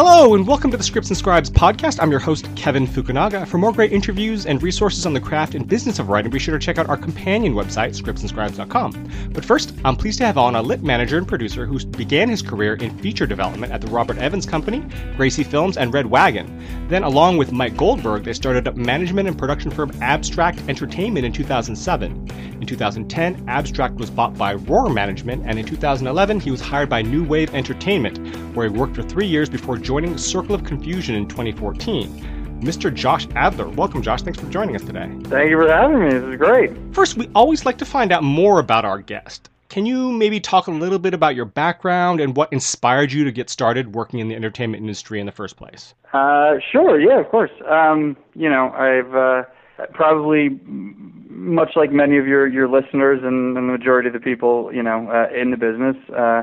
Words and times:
Hello, 0.00 0.36
and 0.36 0.46
welcome 0.46 0.70
to 0.70 0.76
the 0.76 0.82
Scripts 0.84 1.08
and 1.08 1.16
Scribes 1.16 1.50
podcast. 1.50 2.00
I'm 2.00 2.12
your 2.12 2.20
host, 2.20 2.48
Kevin 2.54 2.86
Fukunaga. 2.86 3.44
For 3.48 3.58
more 3.58 3.72
great 3.72 3.92
interviews 3.92 4.46
and 4.46 4.62
resources 4.62 5.06
on 5.06 5.12
the 5.12 5.20
craft 5.20 5.56
and 5.56 5.66
business 5.66 5.98
of 5.98 6.08
writing, 6.08 6.30
be 6.30 6.38
sure 6.38 6.56
to 6.56 6.64
check 6.64 6.78
out 6.78 6.88
our 6.88 6.96
companion 6.96 7.52
website, 7.52 8.00
scriptsandscribes.com. 8.00 9.30
But 9.32 9.44
first, 9.44 9.74
I'm 9.84 9.96
pleased 9.96 10.18
to 10.18 10.26
have 10.26 10.38
on 10.38 10.54
a 10.54 10.62
lit 10.62 10.84
manager 10.84 11.18
and 11.18 11.26
producer 11.26 11.66
who 11.66 11.84
began 11.84 12.28
his 12.28 12.42
career 12.42 12.74
in 12.74 12.96
feature 12.98 13.26
development 13.26 13.72
at 13.72 13.80
the 13.80 13.88
Robert 13.88 14.18
Evans 14.18 14.46
Company, 14.46 14.84
Gracie 15.16 15.42
Films, 15.42 15.76
and 15.76 15.92
Red 15.92 16.06
Wagon. 16.06 16.64
Then, 16.86 17.02
along 17.02 17.38
with 17.38 17.50
Mike 17.50 17.76
Goldberg, 17.76 18.22
they 18.22 18.34
started 18.34 18.68
up 18.68 18.76
management 18.76 19.26
and 19.26 19.36
production 19.36 19.72
firm 19.72 19.90
Abstract 20.00 20.60
Entertainment 20.68 21.26
in 21.26 21.32
2007. 21.32 22.28
In 22.60 22.66
2010, 22.66 23.44
Abstract 23.48 23.96
was 23.96 24.10
bought 24.10 24.36
by 24.38 24.54
Roar 24.54 24.90
Management, 24.90 25.42
and 25.44 25.58
in 25.58 25.66
2011, 25.66 26.38
he 26.38 26.52
was 26.52 26.60
hired 26.60 26.88
by 26.88 27.02
New 27.02 27.24
Wave 27.24 27.52
Entertainment, 27.54 28.18
where 28.54 28.68
he 28.68 28.76
worked 28.76 28.94
for 28.94 29.02
three 29.02 29.26
years 29.26 29.48
before 29.48 29.76
joining 29.88 30.18
Circle 30.18 30.54
of 30.54 30.64
Confusion 30.64 31.14
in 31.14 31.26
2014. 31.26 32.60
Mr. 32.60 32.92
Josh 32.92 33.26
Adler. 33.34 33.70
Welcome, 33.70 34.02
Josh. 34.02 34.20
Thanks 34.20 34.38
for 34.38 34.46
joining 34.50 34.76
us 34.76 34.82
today. 34.82 35.10
Thank 35.24 35.48
you 35.48 35.56
for 35.56 35.66
having 35.66 36.00
me. 36.00 36.10
This 36.10 36.22
is 36.24 36.36
great. 36.36 36.72
First, 36.92 37.16
we 37.16 37.30
always 37.34 37.64
like 37.64 37.78
to 37.78 37.86
find 37.86 38.12
out 38.12 38.22
more 38.22 38.58
about 38.58 38.84
our 38.84 38.98
guest. 38.98 39.48
Can 39.70 39.86
you 39.86 40.12
maybe 40.12 40.40
talk 40.40 40.66
a 40.66 40.70
little 40.70 40.98
bit 40.98 41.14
about 41.14 41.34
your 41.34 41.46
background 41.46 42.20
and 42.20 42.36
what 42.36 42.52
inspired 42.52 43.12
you 43.12 43.24
to 43.24 43.32
get 43.32 43.48
started 43.48 43.94
working 43.94 44.20
in 44.20 44.28
the 44.28 44.34
entertainment 44.34 44.82
industry 44.82 45.20
in 45.20 45.24
the 45.24 45.32
first 45.32 45.56
place? 45.56 45.94
Uh, 46.12 46.56
sure. 46.70 47.00
Yeah, 47.00 47.18
of 47.18 47.30
course. 47.30 47.52
Um, 47.66 48.14
you 48.34 48.50
know, 48.50 48.68
I've 48.72 49.14
uh, 49.14 49.86
probably 49.94 50.50
much 50.66 51.76
like 51.76 51.92
many 51.92 52.18
of 52.18 52.26
your 52.26 52.46
your 52.46 52.68
listeners 52.68 53.20
and, 53.22 53.56
and 53.56 53.70
the 53.70 53.72
majority 53.72 54.08
of 54.08 54.12
the 54.12 54.20
people, 54.20 54.70
you 54.70 54.82
know, 54.82 55.08
uh, 55.10 55.34
in 55.34 55.50
the 55.50 55.56
business. 55.56 55.96
Uh, 56.10 56.42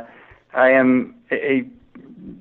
I 0.55 0.71
am 0.71 1.13
a 1.31 1.69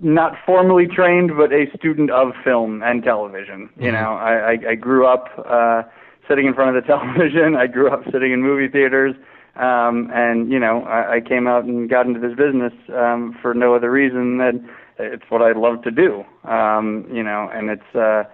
not 0.03 0.35
formally 0.45 0.87
trained, 0.87 1.33
but 1.37 1.53
a 1.53 1.67
student 1.77 2.11
of 2.11 2.33
film 2.43 2.83
and 2.83 3.03
television. 3.03 3.71
You 3.77 3.91
mm-hmm. 3.91 3.95
know, 3.95 4.15
I, 4.15 4.53
I, 4.53 4.71
I 4.71 4.75
grew 4.75 5.07
up 5.07 5.29
uh, 5.49 5.83
sitting 6.29 6.47
in 6.47 6.55
front 6.55 6.77
of 6.77 6.83
the 6.83 6.87
television. 6.93 7.57
I 7.57 7.67
grew 7.67 7.91
up 7.91 8.05
sitting 8.13 8.33
in 8.33 8.43
movie 8.43 8.69
theaters, 8.69 9.15
um, 9.57 10.11
and 10.13 10.51
you 10.51 10.59
know, 10.59 10.83
I, 10.83 11.17
I 11.17 11.21
came 11.21 11.47
out 11.47 11.65
and 11.65 11.89
got 11.89 12.07
into 12.07 12.21
this 12.21 12.37
business 12.37 12.73
um, 12.95 13.37
for 13.41 13.55
no 13.55 13.75
other 13.75 13.91
reason 13.91 14.39
than 14.39 14.69
it's 14.99 15.25
what 15.29 15.43
I 15.43 15.53
love 15.53 15.83
to 15.83 15.91
do. 15.91 16.25
Um, 16.49 17.07
you 17.13 17.23
know, 17.23 17.51
and 17.53 17.71
it's. 17.71 17.95
Uh, 17.95 18.25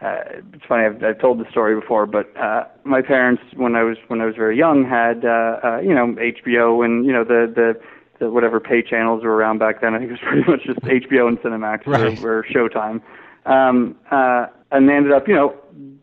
uh, 0.00 0.22
it's 0.54 0.64
funny. 0.68 0.84
I've, 0.84 1.02
I've 1.02 1.20
told 1.20 1.40
the 1.40 1.50
story 1.50 1.78
before, 1.78 2.06
but 2.06 2.30
uh, 2.36 2.64
my 2.84 3.02
parents, 3.02 3.42
when 3.56 3.74
I 3.74 3.82
was 3.82 3.96
when 4.06 4.20
I 4.20 4.26
was 4.26 4.36
very 4.36 4.56
young, 4.56 4.84
had 4.84 5.24
uh, 5.24 5.58
uh, 5.64 5.80
you 5.80 5.92
know 5.92 6.14
HBO 6.14 6.84
and 6.84 7.04
you 7.04 7.12
know 7.12 7.24
the 7.24 7.52
the 7.52 7.80
the 8.18 8.30
whatever 8.30 8.60
pay 8.60 8.82
channels 8.82 9.22
were 9.22 9.34
around 9.34 9.58
back 9.58 9.80
then. 9.80 9.94
I 9.94 9.98
think 9.98 10.10
it 10.10 10.12
was 10.12 10.20
pretty 10.26 10.50
much 10.50 10.64
just 10.64 10.80
HBO 10.80 11.28
and 11.28 11.38
Cinemax 11.38 11.86
right. 11.86 12.22
or, 12.22 12.38
or 12.38 12.44
Showtime. 12.44 13.00
Um, 13.46 13.96
uh, 14.10 14.46
and 14.70 14.88
they 14.88 14.94
ended 14.94 15.12
up, 15.12 15.26
you 15.28 15.34
know, 15.34 15.54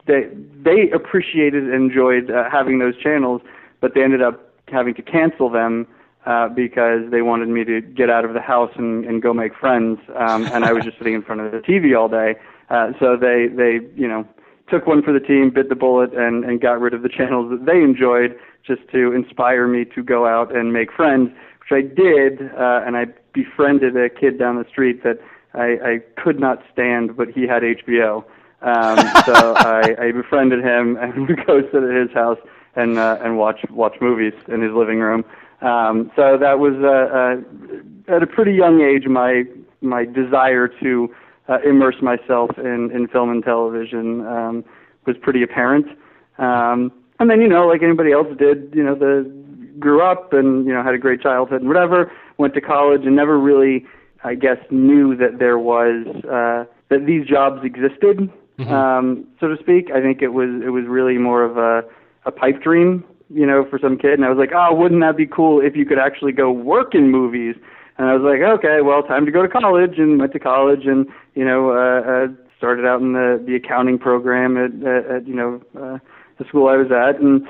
they 0.08 0.30
they 0.64 0.90
appreciated 0.92 1.64
and 1.64 1.74
enjoyed 1.74 2.32
uh, 2.32 2.50
having 2.50 2.80
those 2.80 2.98
channels, 2.98 3.42
but 3.82 3.94
they 3.94 4.04
ended 4.04 4.22
up 4.22 4.54
having 4.68 4.94
to 4.96 5.02
cancel 5.02 5.50
them 5.50 5.88
uh, 6.26 6.50
because 6.50 7.10
they 7.12 7.22
wanted 7.22 7.50
me 7.50 7.64
to 7.64 7.82
get 7.82 8.10
out 8.10 8.26
of 8.26 8.34
the 8.34 8.42
house 8.42 8.72
and, 8.78 9.06
and 9.06 9.22
go 9.22 9.34
make 9.34 9.56
friends. 9.56 10.00
Um, 10.16 10.46
and 10.48 10.66
I 10.66 10.74
was 10.74 10.84
just 10.84 10.98
sitting 10.98 11.14
in 11.14 11.22
front 11.22 11.42
of 11.42 11.52
the 11.52 11.60
TV 11.60 11.98
all 11.98 12.10
day. 12.10 12.36
Uh, 12.70 12.94
so 13.00 13.16
they 13.16 13.48
they 13.48 13.80
you 13.96 14.08
know 14.08 14.28
took 14.70 14.88
one 14.88 15.04
for 15.04 15.14
the 15.14 15.20
team, 15.20 15.52
bit 15.52 15.70
the 15.70 15.76
bullet, 15.76 16.14
and 16.14 16.44
and 16.44 16.62
got 16.62 16.80
rid 16.80 16.94
of 16.94 17.04
the 17.04 17.10
channels 17.18 17.52
that 17.52 17.66
they 17.66 17.82
enjoyed 17.82 18.36
just 18.66 18.82
to 18.92 19.12
inspire 19.12 19.68
me 19.68 19.86
to 19.86 20.02
go 20.02 20.26
out 20.26 20.56
and 20.56 20.74
make 20.74 20.92
friends 20.92 21.30
which 21.70 21.84
I 21.84 21.96
did, 21.96 22.42
uh, 22.54 22.82
and 22.86 22.96
I 22.96 23.06
befriended 23.34 23.98
a 23.98 24.10
kid 24.10 24.38
down 24.38 24.58
the 24.58 24.70
street 24.70 25.04
that 25.04 25.20
I, 25.54 25.78
I 25.84 26.22
could 26.22 26.40
not 26.40 26.64
stand, 26.72 27.16
but 27.16 27.30
he 27.30 27.48
had 27.48 27.64
HBO. 27.64 28.24
Um, 28.62 28.98
so 29.26 29.56
I, 29.56 29.96
I 30.00 30.12
befriended 30.12 30.64
him 30.64 30.98
and 31.02 31.28
would 31.28 31.46
go 31.46 31.62
sit 31.62 31.84
at 31.84 31.96
his 31.96 32.12
house 32.14 32.40
and 32.76 32.98
uh, 32.98 33.18
and 33.22 33.38
watch 33.38 33.62
watch 33.70 33.96
movies 34.02 34.34
in 34.48 34.62
his 34.62 34.72
living 34.74 35.00
room. 35.00 35.24
Um, 35.62 36.12
so 36.16 36.38
that 36.38 36.60
was 36.60 36.74
uh, 36.84 38.12
uh, 38.12 38.16
at 38.16 38.22
a 38.22 38.28
pretty 38.28 38.54
young 38.54 38.82
age 38.82 39.08
my 39.08 39.44
my 39.82 40.06
desire 40.06 40.68
to 40.68 41.14
uh, 41.48 41.60
immerse 41.66 42.02
myself 42.02 42.52
in 42.58 42.92
in 42.94 43.08
film 43.08 43.30
and 43.30 43.44
television 43.44 44.26
um, 44.26 44.66
was 45.06 45.16
pretty 45.22 45.42
apparent. 45.42 45.88
Um, 46.38 46.92
and 47.20 47.30
then 47.30 47.40
you 47.40 47.48
know, 47.48 47.66
like 47.66 47.82
anybody 47.82 48.12
else 48.12 48.28
did, 48.38 48.74
you 48.76 48.84
know, 48.84 48.96
the 48.96 49.24
grew 49.80 50.02
up 50.02 50.34
and 50.34 50.66
you 50.66 50.74
know 50.74 50.84
had 50.84 50.94
a 50.94 50.98
great 50.98 51.22
childhood 51.22 51.62
and 51.62 51.68
whatever. 51.68 52.12
Went 52.38 52.54
to 52.56 52.62
college 52.62 53.02
and 53.06 53.16
never 53.16 53.40
really, 53.40 53.86
I 54.24 54.36
guess, 54.36 54.58
knew 54.70 55.16
that 55.16 55.40
there 55.40 55.58
was 55.58 56.06
uh, 56.26 56.66
that 56.90 57.06
these 57.06 57.26
jobs 57.26 57.64
existed, 57.64 58.30
mm-hmm. 58.60 58.72
um, 58.72 59.28
so 59.40 59.48
to 59.48 59.58
speak. 59.60 59.92
I 59.92 60.02
think 60.02 60.22
it 60.22 60.34
was 60.34 60.50
it 60.66 60.70
was 60.70 60.86
really 60.88 61.18
more 61.18 61.44
of 61.44 61.58
a 61.58 61.84
a 62.26 62.32
pipe 62.32 62.62
dream, 62.62 63.04
you 63.30 63.46
know, 63.46 63.66
for 63.70 63.80
some 63.80 63.98
kid. 63.98 64.14
And 64.14 64.26
I 64.26 64.30
was 64.30 64.38
like, 64.38 64.52
oh, 64.56 64.74
wouldn't 64.74 65.02
that 65.02 65.18
be 65.18 65.28
cool 65.28 65.62
if 65.62 65.76
you 65.76 65.86
could 65.86 66.00
actually 66.00 66.32
go 66.32 66.52
work 66.52 66.96
in 66.96 67.12
movies? 67.12 67.56
And 67.98 68.08
I 68.08 68.14
was 68.16 68.24
like, 68.24 68.42
okay, 68.42 68.82
well, 68.82 69.04
time 69.04 69.26
to 69.26 69.32
go 69.32 69.42
to 69.42 69.48
college, 69.48 69.98
and 69.98 70.20
went 70.20 70.34
to 70.34 70.40
college, 70.40 70.86
and 70.86 71.08
you 71.34 71.46
know, 71.46 71.72
uh, 71.72 72.02
uh, 72.02 72.28
started 72.58 72.86
out 72.86 73.02
in 73.02 73.14
the 73.14 73.42
the 73.46 73.56
accounting 73.56 73.98
program 73.98 74.58
at, 74.58 74.74
at, 74.86 75.06
at 75.10 75.28
you 75.28 75.36
know 75.36 75.62
uh, 75.78 76.00
the 76.38 76.46
school 76.48 76.68
I 76.68 76.76
was 76.76 76.92
at, 76.92 77.22
and 77.22 77.48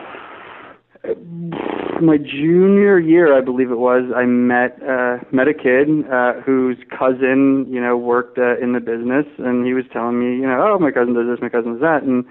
my 2.01 2.17
junior 2.17 2.99
year, 2.99 3.37
I 3.37 3.41
believe 3.41 3.71
it 3.71 3.77
was, 3.77 4.11
I 4.15 4.25
met 4.25 4.77
uh, 4.81 5.17
met 5.31 5.47
a 5.47 5.53
kid 5.53 5.87
uh, 6.11 6.33
whose 6.41 6.77
cousin, 6.89 7.65
you 7.69 7.81
know, 7.81 7.97
worked 7.97 8.37
uh, 8.37 8.57
in 8.57 8.73
the 8.73 8.79
business, 8.79 9.25
and 9.37 9.65
he 9.65 9.73
was 9.73 9.85
telling 9.91 10.19
me, 10.19 10.37
you 10.37 10.47
know, 10.47 10.73
oh, 10.73 10.79
my 10.79 10.91
cousin 10.91 11.13
does 11.13 11.27
this, 11.27 11.41
my 11.41 11.49
cousin 11.49 11.73
does 11.73 11.81
that, 11.81 12.03
and 12.03 12.25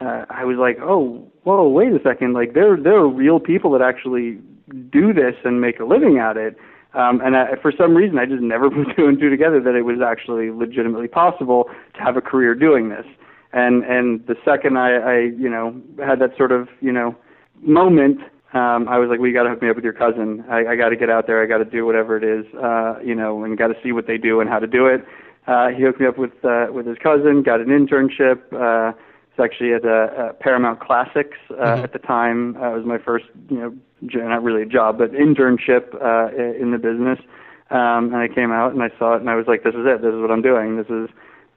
uh, 0.00 0.26
I 0.28 0.44
was 0.44 0.56
like, 0.58 0.78
oh, 0.82 1.26
whoa, 1.44 1.68
wait 1.68 1.92
a 1.92 2.02
second, 2.02 2.34
like 2.34 2.54
there 2.54 2.76
there 2.76 2.96
are 2.96 3.08
real 3.08 3.40
people 3.40 3.70
that 3.72 3.82
actually 3.82 4.38
do 4.90 5.12
this 5.12 5.34
and 5.44 5.60
make 5.60 5.80
a 5.80 5.84
living 5.84 6.18
at 6.18 6.36
it. 6.36 6.56
Um, 6.94 7.20
and 7.22 7.36
I, 7.36 7.56
for 7.60 7.72
some 7.76 7.94
reason, 7.94 8.18
I 8.18 8.26
just 8.26 8.42
never 8.42 8.70
put 8.70 8.96
two 8.96 9.06
and 9.06 9.18
two 9.18 9.30
together 9.30 9.60
that 9.60 9.74
it 9.74 9.82
was 9.82 10.00
actually 10.00 10.50
legitimately 10.50 11.08
possible 11.08 11.70
to 11.94 12.00
have 12.00 12.16
a 12.16 12.20
career 12.22 12.54
doing 12.54 12.88
this. 12.88 13.06
And 13.52 13.84
and 13.84 14.26
the 14.26 14.36
second 14.44 14.76
I, 14.76 14.96
I 14.96 15.18
you 15.38 15.48
know 15.48 15.80
had 16.04 16.18
that 16.20 16.36
sort 16.36 16.52
of 16.52 16.68
you 16.80 16.92
know 16.92 17.14
moment, 17.62 18.20
um, 18.56 18.88
I 18.88 18.98
was 18.98 19.08
like, 19.10 19.18
well, 19.18 19.28
you 19.28 19.34
got 19.34 19.42
to 19.42 19.50
hook 19.50 19.60
me 19.60 19.68
up 19.68 19.76
with 19.76 19.84
your 19.84 19.92
cousin. 19.92 20.44
I, 20.48 20.66
I 20.66 20.76
got 20.76 20.88
to 20.88 20.96
get 20.96 21.10
out 21.10 21.26
there. 21.26 21.42
I 21.42 21.46
got 21.46 21.58
to 21.58 21.64
do 21.64 21.84
whatever 21.84 22.16
it 22.16 22.24
is, 22.24 22.46
uh, 22.54 22.98
you 23.04 23.14
know, 23.14 23.44
and 23.44 23.58
got 23.58 23.68
to 23.68 23.74
see 23.82 23.92
what 23.92 24.06
they 24.06 24.16
do 24.16 24.40
and 24.40 24.48
how 24.48 24.58
to 24.58 24.66
do 24.66 24.86
it. 24.86 25.04
Uh, 25.46 25.68
he 25.68 25.82
hooked 25.82 26.00
me 26.00 26.06
up 26.06 26.18
with 26.18 26.32
uh, 26.44 26.66
with 26.70 26.86
his 26.86 26.96
cousin. 26.98 27.42
Got 27.42 27.60
an 27.60 27.68
internship. 27.68 28.40
Uh, 28.52 28.96
it's 29.30 29.40
actually 29.44 29.74
at 29.74 29.84
uh, 29.84 29.88
uh, 29.88 30.32
Paramount 30.40 30.80
Classics 30.80 31.36
uh, 31.50 31.54
mm-hmm. 31.54 31.84
at 31.84 31.92
the 31.92 31.98
time. 31.98 32.56
Uh, 32.56 32.72
it 32.72 32.78
was 32.78 32.86
my 32.86 32.98
first, 32.98 33.26
you 33.50 33.58
know, 33.58 33.74
not 34.00 34.42
really 34.42 34.62
a 34.62 34.66
job, 34.66 34.98
but 34.98 35.12
internship 35.12 35.94
uh, 35.94 36.34
in 36.34 36.70
the 36.70 36.78
business. 36.78 37.18
Um, 37.70 38.14
and 38.14 38.16
I 38.16 38.28
came 38.28 38.52
out 38.52 38.72
and 38.72 38.82
I 38.82 38.88
saw 38.98 39.14
it 39.14 39.20
and 39.20 39.28
I 39.28 39.34
was 39.34 39.46
like, 39.46 39.62
this 39.62 39.74
is 39.74 39.84
it. 39.84 40.00
This 40.00 40.14
is 40.14 40.20
what 40.20 40.30
I'm 40.30 40.40
doing. 40.40 40.76
This 40.76 40.86
is 40.86 41.10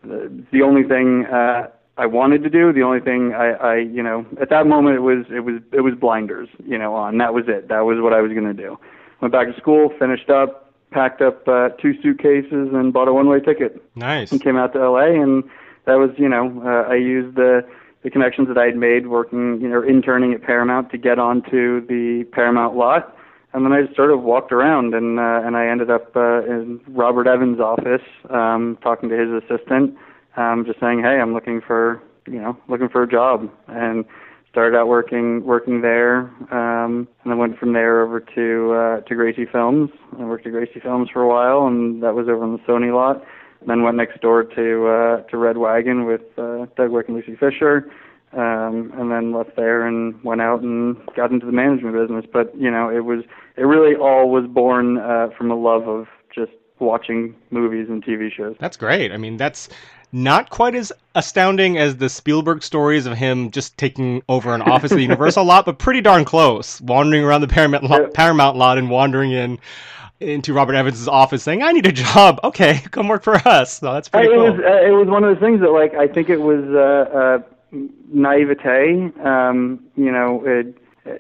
the 0.04 0.62
only 0.62 0.84
thing 0.84 1.26
uh, 1.26 1.68
I 2.00 2.06
wanted 2.06 2.44
to 2.44 2.50
do. 2.50 2.72
The 2.72 2.82
only 2.82 3.02
thing 3.02 3.34
I, 3.34 3.52
I, 3.52 3.76
you 3.76 4.02
know, 4.02 4.26
at 4.42 4.50
that 4.52 4.66
moment 4.68 4.96
it 4.96 5.02
was 5.02 5.26
it 5.30 5.42
was 5.42 5.62
it 5.74 5.82
was 5.82 5.96
blinders, 6.00 6.48
you 6.66 6.78
know, 6.78 6.96
on. 6.96 7.18
That 7.18 7.34
was 7.34 7.44
it. 7.50 7.68
That 7.68 7.82
was 7.82 7.98
what 8.00 8.14
I 8.14 8.22
was 8.22 8.32
going 8.32 8.46
to 8.46 8.54
do. 8.54 8.80
Went 9.20 9.34
back 9.34 9.54
to 9.54 9.60
school, 9.60 9.92
finished 10.00 10.30
up, 10.30 10.74
packed 10.92 11.22
up 11.22 11.46
uh, 11.46 11.70
two 11.82 12.02
suitcases, 12.02 12.70
and 12.74 12.94
bought 12.94 13.10
a 13.10 13.14
one-way 13.14 13.42
ticket. 13.42 13.84
Nice. 13.96 14.32
And 14.32 14.42
came 14.42 14.56
out 14.56 14.72
to 14.74 14.90
LA, 14.90 15.22
and 15.22 15.44
that 15.86 15.96
was, 15.96 16.12
you 16.18 16.30
know, 16.30 16.64
uh, 16.66 16.90
I 16.90 16.96
used 16.96 17.36
the 17.36 17.68
the 18.04 18.10
connections 18.10 18.48
that 18.48 18.58
I 18.58 18.68
had 18.68 18.78
made 18.78 19.08
working, 19.08 19.60
you 19.60 19.68
know, 19.68 19.84
interning 19.84 20.34
at 20.34 20.42
Paramount 20.42 20.90
to 20.92 20.98
get 20.98 21.20
onto 21.20 21.86
the 21.86 22.24
Paramount 22.32 22.78
lot. 22.78 23.14
And 23.52 23.66
then 23.66 23.74
I 23.74 23.82
just 23.82 23.98
sort 23.98 24.12
of 24.12 24.22
walked 24.22 24.54
around, 24.54 24.94
and 24.94 25.20
uh, 25.20 25.42
and 25.44 25.58
I 25.58 25.68
ended 25.68 25.90
up 25.90 26.16
uh, 26.16 26.46
in 26.46 26.80
Robert 26.88 27.28
Evans' 27.28 27.60
office, 27.60 28.08
um, 28.30 28.78
talking 28.82 29.10
to 29.10 29.18
his 29.18 29.44
assistant 29.44 29.98
um, 30.40 30.66
just 30.66 30.80
saying, 30.80 31.02
hey, 31.02 31.20
I'm 31.20 31.34
looking 31.34 31.62
for 31.62 32.02
you 32.28 32.40
know 32.40 32.58
looking 32.68 32.90
for 32.90 33.04
a 33.04 33.08
job, 33.08 33.50
and 33.68 34.06
started 34.50 34.78
out 34.78 34.88
working 34.88 35.44
working 35.46 35.82
there, 35.82 36.22
um, 36.52 37.08
and 37.24 37.32
then 37.32 37.38
went 37.38 37.58
from 37.60 37.74
there 37.74 38.02
over 38.02 38.20
to 38.20 38.74
uh, 38.74 39.02
to 39.08 39.16
Gracie 39.16 39.46
Films. 39.46 39.92
I 40.18 40.24
worked 40.24 40.46
at 40.46 40.52
Gracie 40.52 40.80
Films 40.80 41.10
for 41.12 41.22
a 41.22 41.28
while, 41.28 41.68
and 41.68 42.02
that 42.04 42.16
was 42.16 42.28
over 42.28 42.44
on 42.44 42.54
the 42.54 42.60
Sony 42.60 42.94
lot. 42.94 43.24
Then 43.68 43.84
went 43.84 43.98
next 43.98 44.22
door 44.22 44.44
to 44.44 44.88
uh, 44.88 45.22
to 45.30 45.38
Red 45.38 45.58
Wagon 45.58 46.06
with 46.06 46.22
uh, 46.38 46.66
Doug 46.78 46.92
Wick 46.92 47.08
and 47.10 47.18
Lucy 47.18 47.36
Fisher, 47.36 47.92
um, 48.34 48.94
and 48.98 49.12
then 49.12 49.34
left 49.34 49.56
there 49.58 49.86
and 49.86 50.24
went 50.24 50.42
out 50.42 50.62
and 50.62 50.96
got 51.16 51.32
into 51.32 51.46
the 51.46 51.52
management 51.52 51.96
business. 51.96 52.26
But 52.32 52.56
you 52.58 52.72
know, 52.72 52.90
it 52.90 53.04
was 53.04 53.26
it 53.58 53.64
really 53.64 53.96
all 53.96 54.32
was 54.32 54.46
born 54.48 54.98
uh, 54.98 55.28
from 55.38 55.52
a 55.52 55.56
love 55.56 55.88
of 55.90 56.08
just 56.34 56.54
watching 56.80 57.36
movies 57.52 57.88
and 57.90 58.04
TV 58.04 58.32
shows. 58.32 58.56
That's 58.60 58.78
great. 58.78 59.12
I 59.12 59.18
mean, 59.18 59.36
that's 59.36 59.68
not 60.12 60.50
quite 60.50 60.76
as 60.76 60.92
astounding 61.16 61.78
as 61.78 61.98
the 61.98 62.10
Spielberg 62.10 62.64
stories 62.64 63.06
of 63.06 63.18
him 63.18 63.52
just 63.52 63.78
taking 63.78 64.22
over 64.30 64.54
an 64.56 64.62
office 64.62 64.92
of 64.92 64.98
the 64.98 65.04
Universal 65.04 65.44
lot, 65.46 65.66
but 65.66 65.78
pretty 65.80 66.02
darn 66.02 66.26
close. 66.26 66.80
Wandering 66.82 67.24
around 67.24 67.42
the 67.42 67.48
Paramount 67.48 67.84
lot, 67.84 68.14
Paramount 68.14 68.58
lot 68.58 68.78
and 68.78 68.90
wandering 68.90 69.32
in. 69.32 69.60
into 70.20 70.52
Robert 70.54 70.74
Evans' 70.76 71.08
office 71.08 71.44
saying, 71.44 71.64
"I 71.64 71.72
need 71.72 71.86
a 71.86 71.92
job. 71.92 72.40
Okay, 72.44 72.82
come 72.92 73.08
work 73.08 73.24
for 73.24 73.36
us." 73.36 73.80
So 73.80 73.94
that's 73.94 74.10
pretty 74.10 74.28
it 74.28 74.32
cool. 74.32 74.52
was 74.52 74.60
uh, 74.60 74.86
it 74.88 74.92
was 74.92 75.08
one 75.08 75.24
of 75.24 75.34
the 75.34 75.40
things 75.40 75.62
that 75.62 75.72
like 75.72 75.94
I 75.94 76.08
think 76.08 76.30
it 76.30 76.42
was 76.42 76.64
uh, 76.74 77.18
uh, 77.18 77.78
naivete. 78.12 79.12
Um, 79.24 79.80
you 79.96 80.12
know, 80.12 80.44
it, 80.46 80.76
uh, 81.06 81.12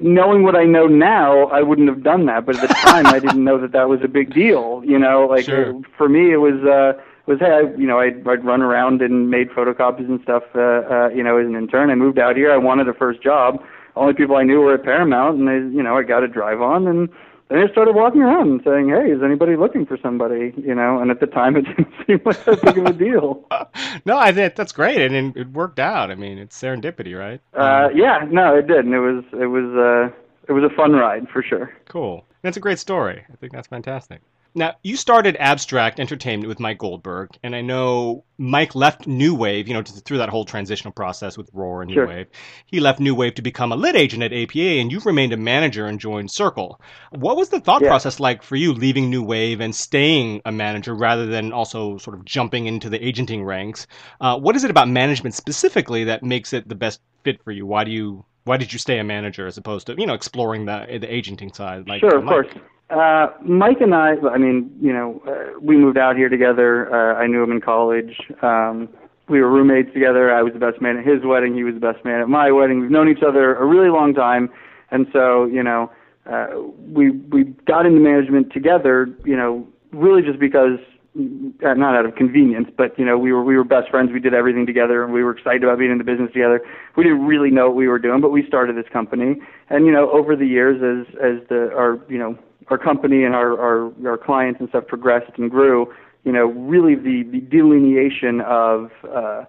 knowing 0.00 0.42
what 0.42 0.56
I 0.56 0.64
know 0.64 0.86
now, 0.86 1.44
I 1.48 1.62
wouldn't 1.62 1.88
have 1.88 2.02
done 2.02 2.26
that. 2.26 2.46
But 2.46 2.56
at 2.56 2.68
the 2.68 2.74
time, 2.74 3.06
I 3.06 3.18
didn't 3.18 3.42
know 3.44 3.58
that 3.60 3.72
that 3.72 3.88
was 3.88 4.00
a 4.02 4.08
big 4.08 4.32
deal. 4.32 4.82
You 4.84 4.98
know, 4.98 5.26
like 5.26 5.44
Sure. 5.52 5.80
for 5.96 6.08
me, 6.08 6.32
it 6.32 6.38
was 6.38 6.62
uh, 6.64 7.00
was 7.28 7.38
hey, 7.38 7.52
I, 7.52 7.60
you 7.78 7.86
know, 7.86 8.00
I'd, 8.00 8.26
I'd 8.26 8.44
run 8.44 8.62
around 8.62 9.02
and 9.02 9.30
made 9.30 9.50
photocopies 9.50 10.08
and 10.08 10.20
stuff. 10.22 10.44
Uh, 10.54 10.60
uh, 10.60 11.08
you 11.10 11.22
know, 11.22 11.36
as 11.36 11.46
an 11.46 11.54
intern, 11.54 11.90
I 11.90 11.94
moved 11.94 12.18
out 12.18 12.36
here. 12.36 12.50
I 12.50 12.56
wanted 12.56 12.88
a 12.88 12.94
first 12.94 13.22
job. 13.22 13.62
Only 13.94 14.14
people 14.14 14.36
I 14.36 14.44
knew 14.44 14.60
were 14.60 14.74
at 14.74 14.82
Paramount, 14.82 15.38
and 15.38 15.48
I, 15.48 15.54
you 15.54 15.82
know, 15.82 15.96
I 15.96 16.02
got 16.02 16.24
a 16.24 16.28
drive 16.28 16.60
on 16.60 16.88
and. 16.88 17.08
Then 17.50 17.60
I 17.60 17.72
started 17.72 17.94
walking 17.94 18.20
around 18.20 18.50
and 18.50 18.60
saying, 18.62 18.90
"Hey, 18.90 19.10
is 19.10 19.22
anybody 19.22 19.56
looking 19.56 19.86
for 19.86 19.96
somebody?" 20.02 20.52
You 20.58 20.74
know, 20.74 21.00
and 21.00 21.10
at 21.10 21.20
the 21.20 21.26
time 21.26 21.56
it 21.56 21.62
didn't 21.62 21.88
seem 22.06 22.20
like 22.22 22.44
that 22.44 22.60
big 22.60 22.76
of 22.76 22.84
a 22.84 22.92
deal. 22.92 23.42
no, 24.04 24.18
I 24.18 24.32
think 24.32 24.54
that's 24.54 24.72
great, 24.72 25.00
and 25.00 25.34
it, 25.34 25.40
it 25.40 25.48
worked 25.52 25.78
out. 25.78 26.10
I 26.10 26.14
mean, 26.14 26.36
it's 26.36 26.60
serendipity, 26.60 27.18
right? 27.18 27.40
Uh, 27.54 27.88
yeah, 27.94 28.26
no, 28.30 28.54
it 28.54 28.66
did, 28.66 28.84
and 28.84 28.92
it 28.92 29.00
was 29.00 29.24
it 29.32 29.46
was 29.46 29.64
uh, 29.64 30.14
it 30.46 30.52
was 30.52 30.62
a 30.62 30.76
fun 30.76 30.92
ride 30.92 31.26
for 31.30 31.42
sure. 31.42 31.72
Cool. 31.86 32.26
That's 32.42 32.58
a 32.58 32.60
great 32.60 32.78
story. 32.78 33.24
I 33.32 33.36
think 33.36 33.54
that's 33.54 33.68
fantastic. 33.68 34.20
Now, 34.54 34.74
you 34.82 34.96
started 34.96 35.36
Abstract 35.38 36.00
Entertainment 36.00 36.48
with 36.48 36.58
Mike 36.58 36.78
Goldberg, 36.78 37.30
and 37.42 37.54
I 37.54 37.60
know 37.60 38.24
Mike 38.38 38.74
left 38.74 39.06
New 39.06 39.34
Wave, 39.34 39.68
you 39.68 39.74
know, 39.74 39.82
through 39.82 40.18
that 40.18 40.30
whole 40.30 40.44
transitional 40.44 40.92
process 40.92 41.36
with 41.38 41.50
Roar 41.52 41.82
and 41.82 41.88
New 41.88 41.94
Sure. 41.94 42.06
Wave. 42.08 42.26
He 42.66 42.80
left 42.80 42.98
New 42.98 43.14
Wave 43.14 43.34
to 43.36 43.42
become 43.42 43.72
a 43.72 43.76
lit 43.76 43.94
agent 43.94 44.22
at 44.22 44.32
APA, 44.32 44.58
and 44.80 44.90
you've 44.90 45.06
remained 45.06 45.32
a 45.32 45.36
manager 45.36 45.86
and 45.86 46.00
joined 46.00 46.30
Circle. 46.30 46.80
What 47.10 47.36
was 47.36 47.50
the 47.50 47.60
thought 47.60 47.82
Yeah. 47.82 47.88
process 47.88 48.18
like 48.18 48.42
for 48.42 48.56
you 48.56 48.72
leaving 48.72 49.10
New 49.10 49.22
Wave 49.22 49.60
and 49.60 49.74
staying 49.74 50.40
a 50.44 50.50
manager 50.52 50.94
rather 50.94 51.26
than 51.26 51.52
also 51.52 51.98
sort 51.98 52.16
of 52.18 52.24
jumping 52.24 52.66
into 52.66 52.88
the 52.88 53.04
agenting 53.06 53.44
ranks? 53.44 53.86
Uh, 54.20 54.38
what 54.38 54.56
is 54.56 54.64
it 54.64 54.70
about 54.70 54.88
management 54.88 55.34
specifically 55.34 56.04
that 56.04 56.22
makes 56.22 56.52
it 56.52 56.68
the 56.68 56.74
best 56.74 57.00
fit 57.22 57.42
for 57.44 57.52
you? 57.52 57.66
Why 57.66 57.84
do 57.84 57.90
you 57.90 58.24
why 58.44 58.56
did 58.56 58.72
you 58.72 58.78
stay 58.78 58.98
a 58.98 59.04
manager 59.04 59.46
as 59.46 59.58
opposed 59.58 59.86
to 59.88 59.94
you 59.98 60.06
know 60.06 60.14
exploring 60.14 60.64
the 60.64 60.86
the 61.00 61.12
agenting 61.12 61.52
side? 61.52 61.86
Like 61.86 62.00
sure, 62.00 62.16
of 62.18 62.24
Mike? 62.24 62.32
course. 62.50 62.62
Uh, 62.90 63.28
Mike 63.42 63.80
and 63.80 63.94
I, 63.94 64.14
I 64.32 64.38
mean, 64.38 64.70
you 64.80 64.92
know, 64.92 65.22
uh, 65.28 65.58
we 65.60 65.76
moved 65.76 65.98
out 65.98 66.16
here 66.16 66.30
together. 66.30 66.88
Uh, 66.92 67.16
I 67.16 67.26
knew 67.26 67.42
him 67.42 67.52
in 67.52 67.60
college. 67.60 68.16
Um, 68.40 68.88
we 69.28 69.42
were 69.42 69.50
roommates 69.50 69.92
together. 69.92 70.32
I 70.32 70.42
was 70.42 70.54
the 70.54 70.58
best 70.58 70.80
man 70.80 70.96
at 70.96 71.04
his 71.04 71.20
wedding. 71.22 71.54
He 71.54 71.64
was 71.64 71.74
the 71.74 71.80
best 71.80 72.02
man 72.02 72.20
at 72.22 72.28
my 72.28 72.50
wedding. 72.50 72.80
We've 72.80 72.90
known 72.90 73.08
each 73.10 73.22
other 73.22 73.54
a 73.56 73.66
really 73.66 73.90
long 73.90 74.14
time, 74.14 74.48
and 74.90 75.06
so 75.12 75.44
you 75.44 75.62
know, 75.62 75.90
uh, 76.24 76.46
we 76.90 77.10
we 77.10 77.44
got 77.66 77.84
into 77.84 78.00
management 78.00 78.52
together. 78.54 79.06
You 79.24 79.36
know, 79.36 79.68
really 79.92 80.22
just 80.22 80.38
because. 80.38 80.78
uh, 81.18 81.74
Not 81.74 81.94
out 81.94 82.06
of 82.06 82.14
convenience, 82.14 82.68
but 82.74 82.98
you 82.98 83.04
know 83.04 83.18
we 83.18 83.32
were 83.32 83.44
we 83.44 83.56
were 83.56 83.64
best 83.64 83.90
friends. 83.90 84.12
We 84.12 84.20
did 84.20 84.32
everything 84.32 84.64
together, 84.64 85.04
and 85.04 85.12
we 85.12 85.22
were 85.22 85.32
excited 85.36 85.62
about 85.62 85.78
being 85.78 85.90
in 85.90 85.98
the 85.98 86.04
business 86.04 86.32
together. 86.32 86.62
We 86.96 87.04
didn't 87.04 87.26
really 87.26 87.50
know 87.50 87.66
what 87.66 87.76
we 87.76 87.88
were 87.88 87.98
doing, 87.98 88.20
but 88.22 88.30
we 88.30 88.46
started 88.46 88.76
this 88.76 88.90
company. 88.92 89.36
And 89.68 89.84
you 89.84 89.92
know, 89.92 90.10
over 90.10 90.36
the 90.36 90.46
years, 90.46 90.76
as 90.80 91.04
as 91.20 91.46
the 91.48 91.70
our 91.76 91.98
you 92.08 92.18
know 92.18 92.38
our 92.70 92.78
company 92.78 93.24
and 93.24 93.34
our 93.34 93.58
our, 93.58 93.92
our 94.06 94.18
clients 94.18 94.60
and 94.60 94.68
stuff 94.68 94.86
progressed 94.86 95.32
and 95.36 95.50
grew, 95.50 95.92
you 96.24 96.32
know, 96.32 96.46
really 96.46 96.94
the 96.94 97.24
the 97.30 97.40
delineation 97.40 98.40
of 98.42 98.90
uh, 99.12 99.44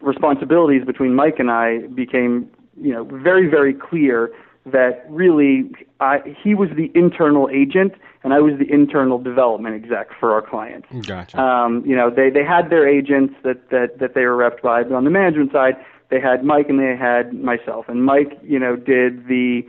responsibilities 0.00 0.84
between 0.84 1.14
Mike 1.14 1.38
and 1.38 1.50
I 1.50 1.86
became 1.88 2.50
you 2.80 2.92
know 2.92 3.04
very 3.04 3.48
very 3.48 3.74
clear 3.74 4.32
that 4.66 5.06
really 5.08 5.70
I, 6.00 6.36
he 6.42 6.54
was 6.54 6.68
the 6.76 6.90
internal 6.94 7.48
agent 7.52 7.94
and 8.22 8.34
I 8.34 8.40
was 8.40 8.54
the 8.58 8.70
internal 8.72 9.18
development 9.18 9.74
exec 9.74 10.08
for 10.18 10.32
our 10.32 10.42
clients. 10.42 10.88
Gotcha. 11.06 11.40
Um, 11.40 11.84
you 11.86 11.96
know, 11.96 12.10
they 12.10 12.30
they 12.30 12.44
had 12.44 12.70
their 12.70 12.86
agents 12.86 13.34
that 13.44 13.70
that 13.70 13.98
that 13.98 14.14
they 14.14 14.24
were 14.24 14.36
repped 14.36 14.62
by, 14.62 14.82
but 14.82 14.94
on 14.94 15.04
the 15.04 15.10
management 15.10 15.52
side, 15.52 15.76
they 16.10 16.20
had 16.20 16.44
Mike 16.44 16.68
and 16.68 16.78
they 16.78 16.96
had 16.96 17.32
myself. 17.32 17.88
And 17.88 18.04
Mike, 18.04 18.38
you 18.42 18.58
know, 18.58 18.76
did 18.76 19.28
the 19.28 19.62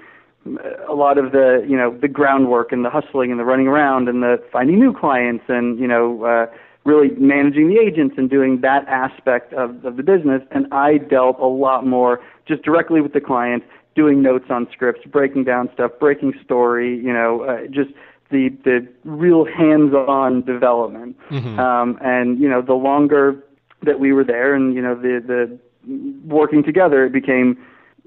a 0.88 0.94
lot 0.94 1.18
of 1.18 1.32
the 1.32 1.66
you 1.68 1.78
know 1.78 1.96
the 1.96 2.08
groundwork 2.08 2.72
and 2.72 2.84
the 2.86 2.90
hustling 2.90 3.32
and 3.32 3.40
the 3.40 3.46
running 3.46 3.68
around 3.68 4.08
and 4.08 4.24
the 4.24 4.42
finding 4.52 4.80
new 4.80 4.94
clients 4.94 5.46
and 5.48 5.80
you 5.80 5.88
know 5.88 6.24
uh, 6.24 6.46
really 6.86 7.10
managing 7.18 7.70
the 7.70 7.78
agents 7.78 8.16
and 8.18 8.30
doing 8.30 8.62
that 8.62 8.88
aspect 8.88 9.54
of, 9.54 9.84
of 9.86 9.98
the 9.98 10.04
business. 10.04 10.42
And 10.52 10.66
I 10.74 10.98
dealt 10.98 11.40
a 11.40 11.46
lot 11.46 11.86
more 11.86 12.22
just 12.48 12.64
directly 12.64 13.02
with 13.02 13.14
the 13.14 13.22
client, 13.22 13.64
doing 13.96 14.22
notes 14.22 14.46
on 14.50 14.68
scripts, 14.72 15.06
breaking 15.06 15.44
down 15.44 15.70
stuff, 15.74 15.92
breaking 16.00 16.34
story, 16.44 16.98
you 16.98 17.14
know, 17.14 17.42
uh, 17.42 17.68
just 17.68 17.92
the 18.32 18.50
the 18.64 18.88
real 19.04 19.46
hands-on 19.46 20.44
development. 20.44 21.18
Mhm. 21.30 21.60
Um, 21.60 21.98
and 22.02 22.40
you 22.40 22.48
know, 22.48 22.62
the 22.62 22.76
longer 22.76 23.44
that 23.84 24.00
we 24.00 24.14
were 24.14 24.24
there, 24.24 24.54
and 24.54 24.74
you 24.74 24.82
know, 24.82 24.96
the 24.96 25.22
the 25.26 25.60
working 26.26 26.64
together, 26.64 27.06
it 27.06 27.12
became, 27.12 27.58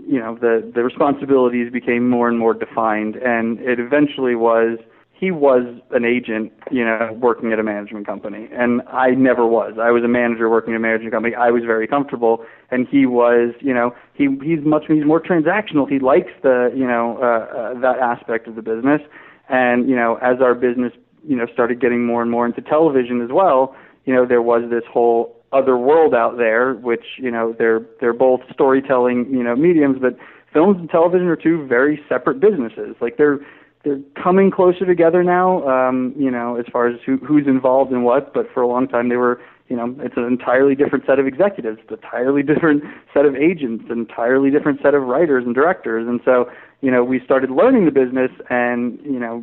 you 0.06 0.18
know, 0.18 0.36
the 0.40 0.70
the 0.74 0.82
responsibilities 0.82 1.72
became 1.72 2.08
more 2.08 2.28
and 2.28 2.38
more 2.38 2.54
defined, 2.54 3.16
and 3.16 3.58
it 3.60 3.78
eventually 3.78 4.34
was. 4.34 4.78
He 5.14 5.30
was 5.30 5.62
an 5.92 6.04
agent, 6.04 6.52
you 6.72 6.84
know, 6.84 7.16
working 7.16 7.52
at 7.52 7.60
a 7.60 7.62
management 7.62 8.08
company, 8.08 8.48
and 8.50 8.82
I 8.88 9.10
never 9.10 9.46
was. 9.46 9.74
I 9.80 9.92
was 9.92 10.02
a 10.02 10.08
manager 10.08 10.50
working 10.50 10.74
at 10.74 10.78
a 10.78 10.80
management 10.80 11.12
company. 11.12 11.36
I 11.36 11.52
was 11.52 11.62
very 11.62 11.86
comfortable, 11.86 12.44
and 12.72 12.88
he 12.88 13.06
was, 13.06 13.54
you 13.60 13.72
know, 13.72 13.94
he 14.14 14.26
he's 14.42 14.64
much 14.64 14.86
he's 14.88 15.04
more 15.04 15.20
transactional. 15.20 15.88
He 15.88 16.00
likes 16.00 16.32
the, 16.42 16.72
you 16.74 16.84
know, 16.84 17.18
uh, 17.22 17.56
uh, 17.56 17.80
that 17.80 18.00
aspect 18.00 18.48
of 18.48 18.56
the 18.56 18.62
business, 18.62 19.00
and 19.48 19.88
you 19.88 19.94
know, 19.94 20.16
as 20.16 20.40
our 20.40 20.56
business, 20.56 20.92
you 21.24 21.36
know, 21.36 21.46
started 21.52 21.80
getting 21.80 22.04
more 22.04 22.20
and 22.20 22.30
more 22.30 22.44
into 22.44 22.60
television 22.60 23.22
as 23.22 23.30
well, 23.30 23.76
you 24.06 24.12
know, 24.12 24.26
there 24.26 24.42
was 24.42 24.68
this 24.70 24.82
whole 24.92 25.41
other 25.52 25.76
world 25.76 26.14
out 26.14 26.36
there, 26.36 26.74
which 26.74 27.04
you 27.18 27.30
know, 27.30 27.54
they're 27.58 27.80
they're 28.00 28.12
both 28.12 28.40
storytelling, 28.52 29.26
you 29.30 29.42
know, 29.42 29.54
mediums, 29.56 29.98
but 30.00 30.16
films 30.52 30.76
and 30.78 30.90
television 30.90 31.26
are 31.28 31.36
two 31.36 31.66
very 31.66 32.02
separate 32.08 32.40
businesses. 32.40 32.96
Like 33.00 33.16
they're 33.16 33.40
they're 33.84 34.00
coming 34.22 34.50
closer 34.50 34.86
together 34.86 35.24
now, 35.24 35.66
um, 35.68 36.14
you 36.16 36.30
know, 36.30 36.56
as 36.56 36.66
far 36.72 36.86
as 36.86 37.00
who, 37.04 37.16
who's 37.18 37.46
involved 37.46 37.92
in 37.92 38.02
what. 38.02 38.32
But 38.32 38.46
for 38.52 38.62
a 38.62 38.68
long 38.68 38.86
time, 38.86 39.08
they 39.08 39.16
were, 39.16 39.40
you 39.68 39.76
know, 39.76 39.94
it's 39.98 40.16
an 40.16 40.24
entirely 40.24 40.74
different 40.74 41.04
set 41.06 41.18
of 41.18 41.26
executives, 41.26 41.80
an 41.88 41.94
entirely 41.94 42.42
different 42.42 42.84
set 43.12 43.24
of 43.24 43.34
agents, 43.34 43.84
an 43.90 43.98
entirely 43.98 44.50
different 44.50 44.80
set 44.82 44.94
of 44.94 45.02
writers 45.02 45.44
and 45.44 45.54
directors. 45.54 46.06
And 46.06 46.20
so, 46.24 46.48
you 46.80 46.90
know, 46.90 47.02
we 47.02 47.20
started 47.24 47.50
learning 47.50 47.84
the 47.86 47.90
business, 47.90 48.30
and 48.50 49.00
you 49.04 49.18
know, 49.18 49.42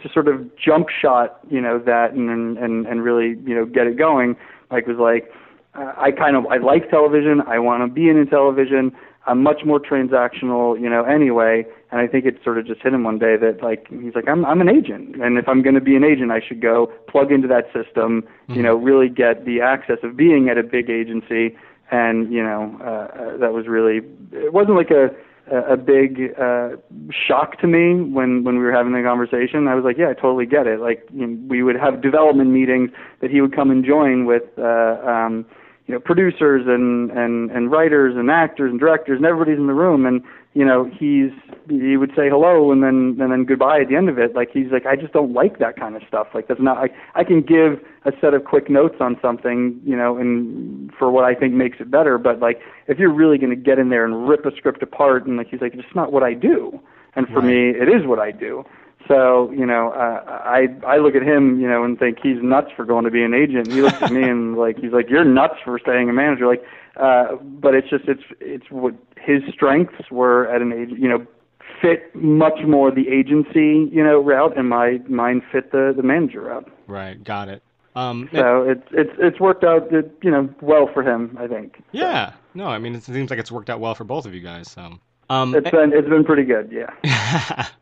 to 0.00 0.08
sort 0.12 0.28
of 0.28 0.50
jump 0.56 0.88
shot, 0.90 1.40
you 1.48 1.60
know, 1.60 1.78
that 1.78 2.12
and 2.12 2.58
and 2.58 2.86
and 2.86 3.02
really, 3.02 3.40
you 3.46 3.54
know, 3.54 3.64
get 3.64 3.86
it 3.86 3.96
going. 3.96 4.36
Mike 4.70 4.86
was 4.86 4.98
like, 4.98 5.32
uh, 5.74 5.92
I 5.96 6.10
kind 6.10 6.36
of 6.36 6.46
I 6.46 6.58
like 6.58 6.90
television. 6.90 7.42
I 7.46 7.58
want 7.58 7.82
to 7.82 7.92
be 7.92 8.08
in 8.08 8.26
television. 8.26 8.92
I'm 9.26 9.42
much 9.42 9.60
more 9.64 9.78
transactional, 9.78 10.80
you 10.80 10.88
know, 10.88 11.04
anyway. 11.04 11.66
And 11.90 12.00
I 12.00 12.06
think 12.06 12.24
it 12.24 12.38
sort 12.42 12.58
of 12.58 12.66
just 12.66 12.82
hit 12.82 12.94
him 12.94 13.04
one 13.04 13.18
day 13.18 13.36
that 13.36 13.62
like 13.62 13.86
he's 13.88 14.14
like, 14.14 14.28
I'm 14.28 14.44
I'm 14.44 14.60
an 14.60 14.68
agent, 14.68 15.16
and 15.22 15.38
if 15.38 15.48
I'm 15.48 15.62
going 15.62 15.74
to 15.74 15.80
be 15.80 15.96
an 15.96 16.04
agent, 16.04 16.30
I 16.32 16.40
should 16.46 16.60
go 16.60 16.92
plug 17.08 17.30
into 17.30 17.48
that 17.48 17.66
system, 17.72 18.26
you 18.48 18.62
know, 18.62 18.74
really 18.74 19.08
get 19.08 19.44
the 19.44 19.60
access 19.60 19.98
of 20.02 20.16
being 20.16 20.48
at 20.48 20.58
a 20.58 20.62
big 20.62 20.90
agency. 20.90 21.56
And 21.90 22.32
you 22.32 22.42
know, 22.42 22.76
uh, 22.80 22.84
uh, 22.84 23.36
that 23.38 23.52
was 23.52 23.66
really 23.66 24.00
it 24.32 24.52
wasn't 24.52 24.76
like 24.76 24.90
a 24.90 25.10
a 25.50 25.76
big 25.76 26.34
uh, 26.40 26.70
shock 27.10 27.58
to 27.60 27.66
me 27.66 28.00
when 28.00 28.44
when 28.44 28.58
we 28.58 28.64
were 28.64 28.72
having 28.72 28.92
the 28.92 29.02
conversation. 29.02 29.68
I 29.68 29.74
was 29.74 29.84
like, 29.84 29.98
yeah, 29.98 30.10
I 30.10 30.14
totally 30.14 30.46
get 30.46 30.66
it. 30.66 30.80
Like 30.80 31.06
you 31.12 31.26
know, 31.26 31.38
we 31.48 31.62
would 31.62 31.76
have 31.76 32.02
development 32.02 32.50
meetings 32.50 32.90
that 33.20 33.30
he 33.30 33.40
would 33.40 33.54
come 33.54 33.70
and 33.70 33.84
join 33.84 34.26
with. 34.26 34.44
Uh, 34.58 34.98
um, 35.04 35.46
you 35.88 35.94
know 35.94 36.00
producers 36.00 36.66
and 36.66 37.10
and 37.12 37.50
and 37.50 37.72
writers 37.72 38.14
and 38.14 38.30
actors 38.30 38.70
and 38.70 38.78
directors 38.78 39.16
and 39.16 39.24
everybody's 39.24 39.58
in 39.58 39.66
the 39.66 39.74
room 39.74 40.04
and 40.04 40.22
you 40.54 40.64
know 40.64 40.90
he's 40.98 41.30
he 41.68 41.96
would 41.96 42.10
say 42.10 42.28
hello 42.28 42.72
and 42.72 42.82
then 42.82 43.16
and 43.20 43.30
then 43.32 43.44
goodbye 43.44 43.80
at 43.80 43.88
the 43.88 43.96
end 43.96 44.08
of 44.08 44.18
it. 44.18 44.34
Like 44.34 44.50
he's 44.52 44.70
like 44.70 44.86
I 44.86 44.96
just 44.96 45.12
don't 45.12 45.32
like 45.32 45.58
that 45.58 45.76
kind 45.76 45.96
of 45.96 46.02
stuff. 46.08 46.28
Like 46.34 46.48
that's 46.48 46.60
not 46.60 46.78
I 46.78 46.88
I 47.14 47.24
can 47.24 47.42
give 47.42 47.80
a 48.04 48.12
set 48.20 48.34
of 48.34 48.44
quick 48.44 48.70
notes 48.70 48.96
on 49.00 49.18
something 49.20 49.80
you 49.84 49.96
know 49.96 50.16
and 50.16 50.92
for 50.98 51.10
what 51.10 51.24
I 51.24 51.34
think 51.34 51.54
makes 51.54 51.78
it 51.80 51.90
better 51.90 52.18
but 52.18 52.40
like 52.40 52.60
if 52.86 52.98
you're 52.98 53.12
really 53.12 53.38
going 53.38 53.50
to 53.50 53.56
get 53.56 53.78
in 53.78 53.90
there 53.90 54.04
and 54.04 54.28
rip 54.28 54.46
a 54.46 54.56
script 54.56 54.82
apart 54.82 55.26
and 55.26 55.36
like 55.36 55.48
he's 55.48 55.60
like 55.60 55.74
it's 55.74 55.94
not 55.94 56.12
what 56.12 56.22
I 56.22 56.34
do. 56.34 56.80
And 57.14 57.26
for 57.28 57.42
me 57.42 57.70
it 57.70 57.88
is 57.88 58.06
what 58.06 58.18
I 58.18 58.30
do. 58.30 58.64
So 59.08 59.50
you 59.52 59.64
know, 59.64 59.90
uh, 59.92 60.22
I 60.26 60.68
I 60.86 60.98
look 60.98 61.14
at 61.14 61.22
him, 61.22 61.60
you 61.60 61.68
know, 61.68 61.82
and 61.82 61.98
think 61.98 62.18
he's 62.22 62.42
nuts 62.42 62.70
for 62.76 62.84
going 62.84 63.04
to 63.04 63.10
be 63.10 63.22
an 63.22 63.32
agent. 63.32 63.72
He 63.72 63.80
looks 63.80 64.02
at 64.02 64.12
me 64.12 64.22
and 64.22 64.56
like 64.56 64.78
he's 64.78 64.92
like, 64.92 65.08
you're 65.08 65.24
nuts 65.24 65.54
for 65.64 65.78
staying 65.78 66.10
a 66.10 66.12
manager. 66.12 66.46
Like, 66.46 66.62
uh, 66.98 67.36
but 67.36 67.74
it's 67.74 67.88
just 67.88 68.04
it's 68.08 68.22
it's 68.40 68.70
what 68.70 68.94
his 69.20 69.42
strengths 69.52 70.10
were 70.10 70.46
at 70.48 70.60
an 70.62 70.72
age, 70.72 70.90
you 70.98 71.08
know, 71.08 71.26
fit 71.80 72.14
much 72.14 72.60
more 72.66 72.90
the 72.90 73.08
agency, 73.08 73.88
you 73.92 74.02
know, 74.02 74.20
route, 74.20 74.56
and 74.56 74.68
my 74.68 75.00
mine 75.08 75.42
fit 75.52 75.70
the 75.72 75.92
the 75.96 76.02
manager 76.02 76.42
route. 76.42 76.68
Right, 76.86 77.22
got 77.22 77.48
it. 77.48 77.62
Um, 77.96 78.28
So 78.32 78.62
it's 78.62 78.86
it's 78.92 79.12
it's 79.18 79.40
worked 79.40 79.64
out, 79.64 79.90
you 79.92 80.30
know, 80.30 80.48
well 80.60 80.88
for 80.92 81.02
him, 81.02 81.36
I 81.40 81.46
think. 81.48 81.82
yeah, 81.92 82.32
no, 82.54 82.66
I 82.66 82.78
mean 82.78 82.94
it 82.94 83.02
seems 83.02 83.30
like 83.30 83.38
it's 83.38 83.50
worked 83.52 83.70
out 83.70 83.80
well 83.80 83.94
for 83.94 84.04
both 84.04 84.24
of 84.26 84.34
you 84.34 84.40
guys. 84.40 84.70
So, 84.70 84.98
um, 85.30 85.54
It's 85.54 85.70
been 85.70 85.92
it's 85.92 86.08
been 86.08 86.24
pretty 86.24 86.44
good, 86.44 86.70
yeah. 86.72 87.66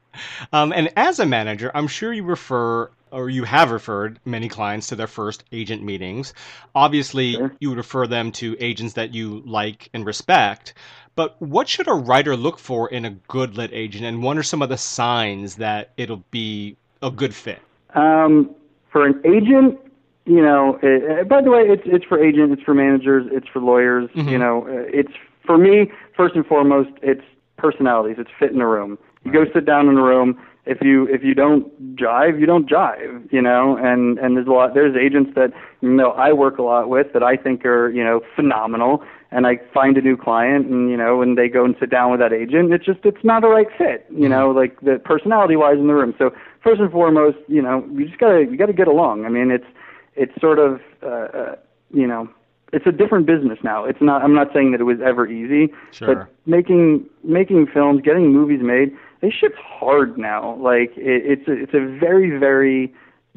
Um, 0.51 0.73
and 0.73 0.91
as 0.97 1.19
a 1.19 1.27
manager, 1.27 1.71
I'm 1.75 1.87
sure 1.89 2.11
you 2.11 2.25
refer 2.25 2.91
or 3.11 3.31
you 3.31 3.45
have 3.45 3.71
referred 3.71 4.19
many 4.25 4.49
clients 4.49 4.89
to 4.89 4.97
their 4.97 5.07
first 5.07 5.45
agent 5.53 5.83
meetings. 5.83 6.35
Obviously, 6.75 7.33
sure. 7.33 7.53
you 7.61 7.69
would 7.69 7.79
refer 7.79 8.07
them 8.07 8.33
to 8.33 8.57
agents 8.59 8.95
that 8.95 9.15
you 9.15 9.43
like 9.45 9.89
and 9.95 10.05
respect. 10.05 10.75
But 11.15 11.41
what 11.41 11.69
should 11.69 11.89
a 11.89 11.95
writer 11.95 12.37
look 12.37 12.59
for 12.59 12.89
in 12.91 13.05
a 13.05 13.11
good 13.11 13.57
lit 13.57 13.71
agent, 13.73 14.05
and 14.05 14.23
what 14.23 14.37
are 14.37 14.43
some 14.43 14.61
of 14.61 14.69
the 14.69 14.77
signs 14.77 15.57
that 15.57 15.93
it'll 15.97 16.25
be 16.31 16.77
a 17.03 17.11
good 17.11 17.35
fit? 17.35 17.61
Um, 17.95 18.55
for 18.93 19.07
an 19.07 19.21
agent, 19.25 19.81
you 20.27 20.43
know, 20.43 20.79
it, 20.83 21.29
by 21.29 21.41
the 21.41 21.51
way, 21.51 21.63
it's 21.63 21.83
it's 21.87 22.05
for 22.05 22.23
agents, 22.23 22.53
it's 22.55 22.63
for 22.63 22.75
managers, 22.75 23.27
it's 23.33 23.49
for 23.49 23.61
lawyers. 23.61 24.11
Mm-hmm. 24.11 24.29
You 24.29 24.39
know, 24.39 24.67
it's 24.69 25.13
for 25.47 25.57
me 25.57 25.91
first 26.15 26.35
and 26.35 26.45
foremost, 26.45 26.91
it's 27.03 27.23
personalities, 27.57 28.17
it's 28.19 28.31
fit 28.39 28.51
in 28.51 28.61
a 28.61 28.67
room. 28.67 28.99
You 29.25 29.33
go 29.33 29.45
sit 29.55 29.65
down 29.65 29.89
in 29.89 29.97
a 29.97 30.03
room. 30.03 30.39
If 30.67 30.79
you 30.83 31.07
if 31.07 31.23
you 31.23 31.35
don't 31.35 31.97
jive, 31.97 32.41
you 32.41 32.47
don't 32.47 32.69
jive, 32.69 33.33
you 33.33 33.41
know. 33.41 33.77
And 33.77 34.19
and 34.19 34.37
there's 34.37 34.49
a 34.49 34.51
lot. 34.51 34.75
There's 34.75 34.97
agents 34.97 35.33
that 35.37 35.53
you 35.81 35.91
know 35.91 36.11
I 36.11 36.33
work 36.33 36.59
a 36.59 36.63
lot 36.63 36.89
with 36.89 37.13
that 37.13 37.23
I 37.23 37.37
think 37.37 37.65
are 37.65 37.89
you 37.91 38.03
know 38.03 38.21
phenomenal. 38.35 39.03
And 39.33 39.47
I 39.47 39.61
find 39.75 39.99
a 39.99 40.01
new 40.01 40.17
client, 40.17 40.67
and 40.67 40.89
you 40.89 40.97
know, 40.97 41.21
and 41.21 41.37
they 41.37 41.49
go 41.49 41.65
and 41.65 41.75
sit 41.81 41.91
down 41.91 42.11
with 42.11 42.21
that 42.21 42.33
agent, 42.33 42.73
it's 42.73 42.85
just 42.85 43.01
it's 43.05 43.25
not 43.25 43.45
a 43.45 43.49
right 43.49 43.67
fit, 43.77 44.07
you 44.11 44.29
know, 44.29 44.49
mm-hmm. 44.49 44.59
like 44.59 44.81
the 44.81 45.01
personality 45.05 45.57
wise 45.57 45.79
in 45.79 45.89
the 45.89 45.95
room. 45.95 46.15
So 46.17 46.31
first 46.63 46.81
and 46.81 46.91
foremost, 46.91 47.39
you 47.49 47.61
know, 47.61 47.85
you 47.93 48.07
just 48.07 48.19
gotta 48.19 48.47
you 48.49 48.57
gotta 48.57 48.73
get 48.73 48.89
along. 48.89 49.25
I 49.25 49.29
mean, 49.29 49.51
it's 49.51 49.67
it's 50.15 50.33
sort 50.41 50.59
of 50.59 50.81
uh, 51.03 51.07
uh, 51.07 51.57
you 51.93 52.07
know 52.07 52.29
it's 52.73 52.87
a 52.87 52.93
different 52.93 53.27
business 53.27 53.59
now. 53.63 53.85
It's 53.85 54.01
not. 54.01 54.23
I'm 54.23 54.35
not 54.35 54.53
saying 54.53 54.73
that 54.73 54.81
it 54.81 54.85
was 54.85 54.99
ever 55.05 55.27
easy, 55.27 55.73
sure. 55.93 56.15
but 56.15 56.29
making 56.47 57.07
making 57.23 57.69
films, 57.69 58.03
getting 58.03 58.33
movies 58.33 58.61
made, 58.63 58.97
this 59.21 59.33
shit's 59.33 59.57
hard 59.59 60.19
now. 60.19 60.57
Like 60.57 60.93
it, 60.97 61.39
it's 61.39 61.49
a, 61.49 61.53
it's 61.53 61.75
a 61.75 61.99
very 61.99 62.37
very 62.39 62.95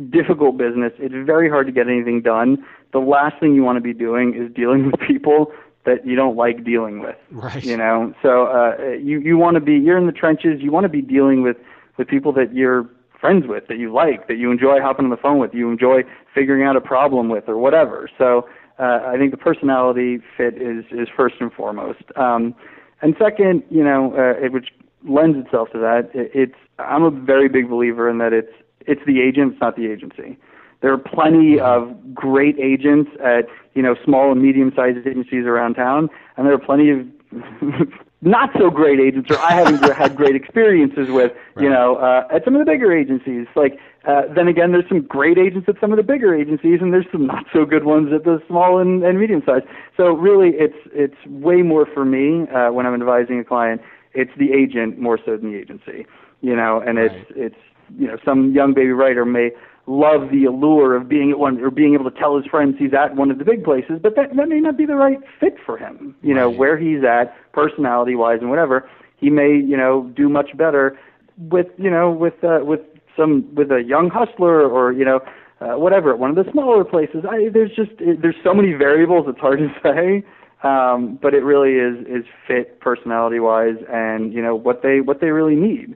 difficult 0.09 0.57
business. 0.57 0.93
It's 0.97 1.13
very 1.25 1.49
hard 1.49 1.67
to 1.67 1.73
get 1.73 1.87
anything 1.87 2.21
done. 2.21 2.65
The 2.93 2.99
last 2.99 3.39
thing 3.39 3.53
you 3.53 3.63
want 3.63 3.77
to 3.77 3.81
be 3.81 3.93
doing 3.93 4.33
is 4.33 4.53
dealing 4.53 4.85
with 4.91 4.99
people 4.99 5.51
that 5.85 6.05
you 6.05 6.15
don't 6.15 6.35
like 6.35 6.63
dealing 6.63 6.99
with. 6.99 7.15
Right. 7.31 7.63
You 7.63 7.77
know. 7.77 8.13
So 8.21 8.47
uh, 8.47 8.93
you 9.01 9.19
you 9.19 9.37
want 9.37 9.55
to 9.55 9.61
be 9.61 9.73
you're 9.73 9.97
in 9.97 10.05
the 10.05 10.11
trenches. 10.13 10.61
You 10.61 10.71
want 10.71 10.85
to 10.85 10.89
be 10.89 11.01
dealing 11.01 11.41
with 11.43 11.57
with 11.97 12.07
people 12.07 12.31
that 12.33 12.53
you're 12.53 12.89
friends 13.19 13.45
with, 13.47 13.67
that 13.67 13.77
you 13.77 13.91
like, 13.93 14.27
that 14.27 14.37
you 14.37 14.49
enjoy 14.49 14.79
hopping 14.79 15.05
on 15.05 15.11
the 15.11 15.17
phone 15.17 15.39
with, 15.39 15.53
you 15.53 15.69
enjoy 15.69 16.01
figuring 16.33 16.63
out 16.63 16.77
a 16.77 16.81
problem 16.81 17.27
with, 17.27 17.49
or 17.49 17.57
whatever. 17.57 18.09
So 18.17 18.47
uh, 18.79 19.01
I 19.05 19.17
think 19.17 19.31
the 19.31 19.37
personality 19.37 20.19
fit 20.37 20.55
is 20.55 20.85
is 20.91 21.09
first 21.15 21.35
and 21.39 21.51
foremost. 21.51 22.03
Um, 22.15 22.55
and 23.01 23.15
second, 23.19 23.63
you 23.69 23.83
know, 23.83 24.13
uh, 24.17 24.45
it, 24.45 24.51
which 24.53 24.69
lends 25.07 25.37
itself 25.37 25.69
to 25.71 25.79
that, 25.79 26.09
it, 26.13 26.31
it's 26.33 26.55
I'm 26.77 27.03
a 27.03 27.11
very 27.11 27.49
big 27.49 27.69
believer 27.69 28.09
in 28.09 28.17
that 28.19 28.33
it's 28.33 28.53
it's 28.81 29.01
the 29.05 29.21
agent, 29.21 29.53
it's 29.53 29.61
not 29.61 29.75
the 29.75 29.87
agency. 29.87 30.37
There 30.81 30.93
are 30.93 30.97
plenty 30.97 31.59
of 31.59 32.13
great 32.13 32.57
agents 32.59 33.11
at 33.23 33.47
you 33.75 33.81
know 33.81 33.95
small 34.03 34.31
and 34.31 34.41
medium 34.41 34.71
sized 34.75 35.05
agencies 35.05 35.45
around 35.45 35.75
town, 35.75 36.09
and 36.37 36.45
there 36.45 36.53
are 36.53 36.59
plenty 36.59 36.89
of 36.89 37.05
not 38.21 38.49
so 38.57 38.69
great 38.69 38.99
agents, 38.99 39.29
or 39.31 39.37
I 39.39 39.53
haven't 39.53 39.83
had 39.95 40.15
great 40.15 40.35
experiences 40.35 41.09
with, 41.09 41.31
right. 41.55 41.63
you 41.63 41.69
know, 41.69 41.95
uh, 41.95 42.27
at 42.33 42.43
some 42.43 42.55
of 42.55 42.59
the 42.59 42.69
bigger 42.69 42.91
agencies. 42.91 43.47
Like 43.55 43.79
uh, 44.07 44.23
then 44.33 44.47
again, 44.47 44.71
there's 44.71 44.87
some 44.87 45.01
great 45.01 45.37
agents 45.37 45.67
at 45.69 45.75
some 45.79 45.91
of 45.91 45.97
the 45.97 46.03
bigger 46.03 46.33
agencies, 46.33 46.79
and 46.81 46.93
there's 46.93 47.05
some 47.11 47.27
not 47.27 47.45
so 47.53 47.65
good 47.65 47.83
ones 47.83 48.11
at 48.13 48.23
the 48.23 48.41
small 48.47 48.79
and, 48.79 49.03
and 49.03 49.19
medium-sized. 49.19 49.65
So 49.95 50.13
really, 50.13 50.51
it's 50.55 50.77
it's 50.93 51.25
way 51.27 51.61
more 51.61 51.85
for 51.85 52.05
me 52.05 52.47
uh, 52.49 52.71
when 52.71 52.85
I'm 52.85 52.93
advising 52.93 53.39
a 53.39 53.43
client. 53.43 53.81
It's 54.13 54.31
the 54.37 54.51
agent 54.53 54.99
more 54.99 55.19
so 55.23 55.37
than 55.37 55.51
the 55.51 55.57
agency, 55.57 56.05
you 56.41 56.55
know. 56.55 56.81
And 56.85 56.97
right. 56.97 57.11
it's 57.11 57.31
it's 57.35 57.55
you 57.97 58.07
know 58.07 58.17
some 58.23 58.53
young 58.53 58.73
baby 58.73 58.91
writer 58.91 59.25
may 59.25 59.51
love 59.85 60.29
the 60.31 60.45
allure 60.45 60.95
of 60.95 61.09
being 61.09 61.31
at 61.31 61.39
one 61.39 61.59
or 61.59 61.71
being 61.71 61.95
able 61.95 62.09
to 62.09 62.17
tell 62.17 62.37
his 62.37 62.45
friends 62.45 62.75
he's 62.77 62.93
at 62.93 63.15
one 63.15 63.31
of 63.31 63.39
the 63.39 63.45
big 63.45 63.63
places, 63.63 63.99
but 64.01 64.15
that 64.15 64.35
that 64.35 64.47
may 64.47 64.59
not 64.59 64.77
be 64.77 64.85
the 64.85 64.95
right 64.95 65.19
fit 65.39 65.55
for 65.65 65.77
him. 65.77 66.15
You 66.21 66.33
know, 66.33 66.49
where 66.49 66.77
he's 66.77 67.03
at, 67.03 67.35
personality 67.51 68.15
wise 68.15 68.39
and 68.41 68.49
whatever, 68.49 68.89
he 69.17 69.29
may, 69.29 69.55
you 69.55 69.75
know, 69.75 70.11
do 70.15 70.29
much 70.29 70.55
better 70.55 70.97
with 71.37 71.67
you 71.77 71.89
know, 71.89 72.11
with 72.11 72.43
uh, 72.43 72.59
with 72.63 72.81
some 73.17 73.53
with 73.55 73.71
a 73.71 73.83
young 73.83 74.09
hustler 74.09 74.67
or 74.67 74.91
you 74.91 75.05
know 75.05 75.19
uh, 75.61 75.77
whatever 75.77 76.11
at 76.11 76.19
one 76.19 76.29
of 76.29 76.35
the 76.35 76.49
smaller 76.51 76.83
places. 76.83 77.25
I, 77.29 77.49
there's 77.49 77.75
just 77.75 77.91
there's 77.99 78.37
so 78.43 78.53
many 78.53 78.73
variables. 78.73 79.25
It's 79.27 79.39
hard 79.39 79.59
to 79.59 79.69
say, 79.83 80.23
um, 80.63 81.17
but 81.21 81.33
it 81.33 81.43
really 81.43 81.73
is 81.73 82.05
is 82.07 82.25
fit 82.47 82.79
personality 82.79 83.39
wise 83.39 83.77
and 83.89 84.33
you 84.33 84.41
know 84.41 84.55
what 84.55 84.81
they 84.81 85.01
what 85.01 85.21
they 85.21 85.29
really 85.29 85.55
need. 85.55 85.95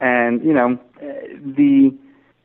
And 0.00 0.42
you 0.44 0.52
know 0.52 0.78
the 1.00 1.96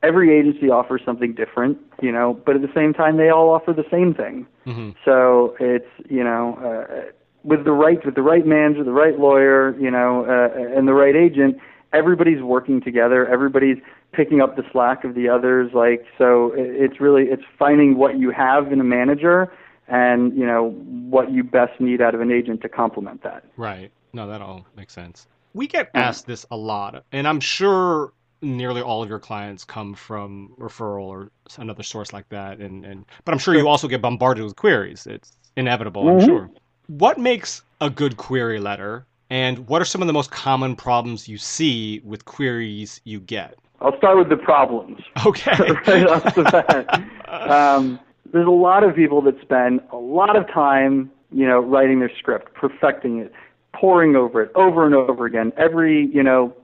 every 0.04 0.38
agency 0.38 0.70
offers 0.70 1.02
something 1.06 1.34
different, 1.34 1.78
you 2.02 2.12
know, 2.12 2.40
but 2.46 2.56
at 2.56 2.62
the 2.62 2.72
same 2.74 2.94
time 2.94 3.18
they 3.18 3.30
all 3.30 3.50
offer 3.50 3.74
the 3.74 3.86
same 3.92 4.14
thing. 4.14 4.46
Mm-hmm. 4.66 4.92
So 5.04 5.56
it's 5.60 5.90
you 6.10 6.24
know. 6.24 6.58
Uh, 6.64 7.12
with 7.44 7.64
the 7.64 7.72
right 7.72 8.04
with 8.06 8.16
the 8.16 8.22
right 8.22 8.46
manager, 8.46 8.84
the 8.84 8.92
right 8.92 9.18
lawyer, 9.18 9.74
you 9.80 9.90
know, 9.90 10.26
uh, 10.26 10.78
and 10.78 10.86
the 10.86 10.94
right 10.94 11.16
agent, 11.16 11.56
everybody's 11.94 12.42
working 12.42 12.82
together. 12.82 13.26
Everybody's 13.26 13.78
picking 14.12 14.42
up 14.42 14.58
the 14.58 14.64
slack 14.72 15.06
of 15.06 15.16
the 15.16 15.30
others. 15.30 15.72
Like 15.74 16.06
so, 16.18 16.52
it's 16.56 17.00
really 17.00 17.24
it's 17.24 17.44
finding 17.58 17.98
what 17.98 18.20
you 18.20 18.32
have 18.32 18.74
in 18.74 18.82
a 18.82 18.84
manager 18.84 19.50
and 19.88 20.38
you 20.38 20.46
know 20.46 20.72
what 21.10 21.32
you 21.32 21.44
best 21.44 21.80
need 21.80 22.02
out 22.02 22.16
of 22.16 22.22
an 22.22 22.32
agent 22.32 22.62
to 22.62 22.70
complement 22.70 23.24
that. 23.24 23.44
Right. 23.56 23.92
No, 24.14 24.28
that 24.28 24.42
all 24.42 24.66
makes 24.76 24.94
sense. 24.94 25.28
We 25.54 25.68
get 25.68 25.90
asked 25.94 26.28
this 26.28 26.46
a 26.52 26.58
lot, 26.58 27.04
and 27.12 27.28
I'm 27.28 27.40
sure 27.40 28.14
nearly 28.42 28.82
all 28.82 29.02
of 29.02 29.10
your 29.10 29.20
clients 29.20 29.64
come 29.64 29.94
from 29.94 30.54
referral 30.60 31.06
or 31.06 31.32
another 31.58 31.84
source 31.84 32.14
like 32.14 32.30
that. 32.30 32.60
And, 32.60 32.86
and 32.86 33.06
but 33.26 33.34
I'm 33.34 33.40
sure 33.40 33.56
you 33.56 33.68
also 33.68 33.88
get 33.88 34.02
bombarded 34.02 34.44
with 34.44 34.56
queries. 34.56 35.08
It's 35.08 35.36
inevitable, 35.56 36.04
mm-hmm. 36.04 36.20
I'm 36.20 36.26
sure. 36.26 36.50
What 36.88 37.18
makes 37.18 37.64
a 37.82 37.90
good 37.90 38.18
query 38.18 38.60
letter, 38.60 39.06
and 39.30 39.68
what 39.68 39.82
are 39.82 39.86
some 39.86 40.02
of 40.02 40.08
the 40.08 40.14
most 40.14 40.32
common 40.32 40.76
problems 40.76 41.28
you 41.28 41.38
see 41.38 42.02
with 42.04 42.26
queries 42.26 43.02
you 43.04 43.20
get? 43.20 43.58
I'll 43.82 43.98
start 43.98 44.18
with 44.18 44.30
the 44.30 44.38
problems. 44.38 45.00
Okay. 45.26 45.52
right 45.88 46.08
off 46.08 46.36
the 46.36 46.44
bat. 46.44 47.04
Um, 47.28 48.00
there's 48.38 48.48
a 48.48 48.52
lot 48.52 48.84
of 48.84 48.96
people 48.96 49.22
that 49.24 49.42
spend 49.42 49.82
a 49.92 49.98
lot 49.98 50.36
of 50.36 50.48
time, 50.48 51.12
you 51.32 51.48
know, 51.48 51.60
writing 51.60 52.00
their 52.00 52.12
script, 52.20 52.54
perfecting 52.54 53.18
it, 53.18 53.34
poring 53.74 54.16
over 54.16 54.44
it 54.44 54.52
over 54.54 54.86
and 54.86 54.94
over 54.94 55.26
again. 55.26 55.52
Every, 55.58 56.08
you 56.14 56.22
know, 56.22 56.56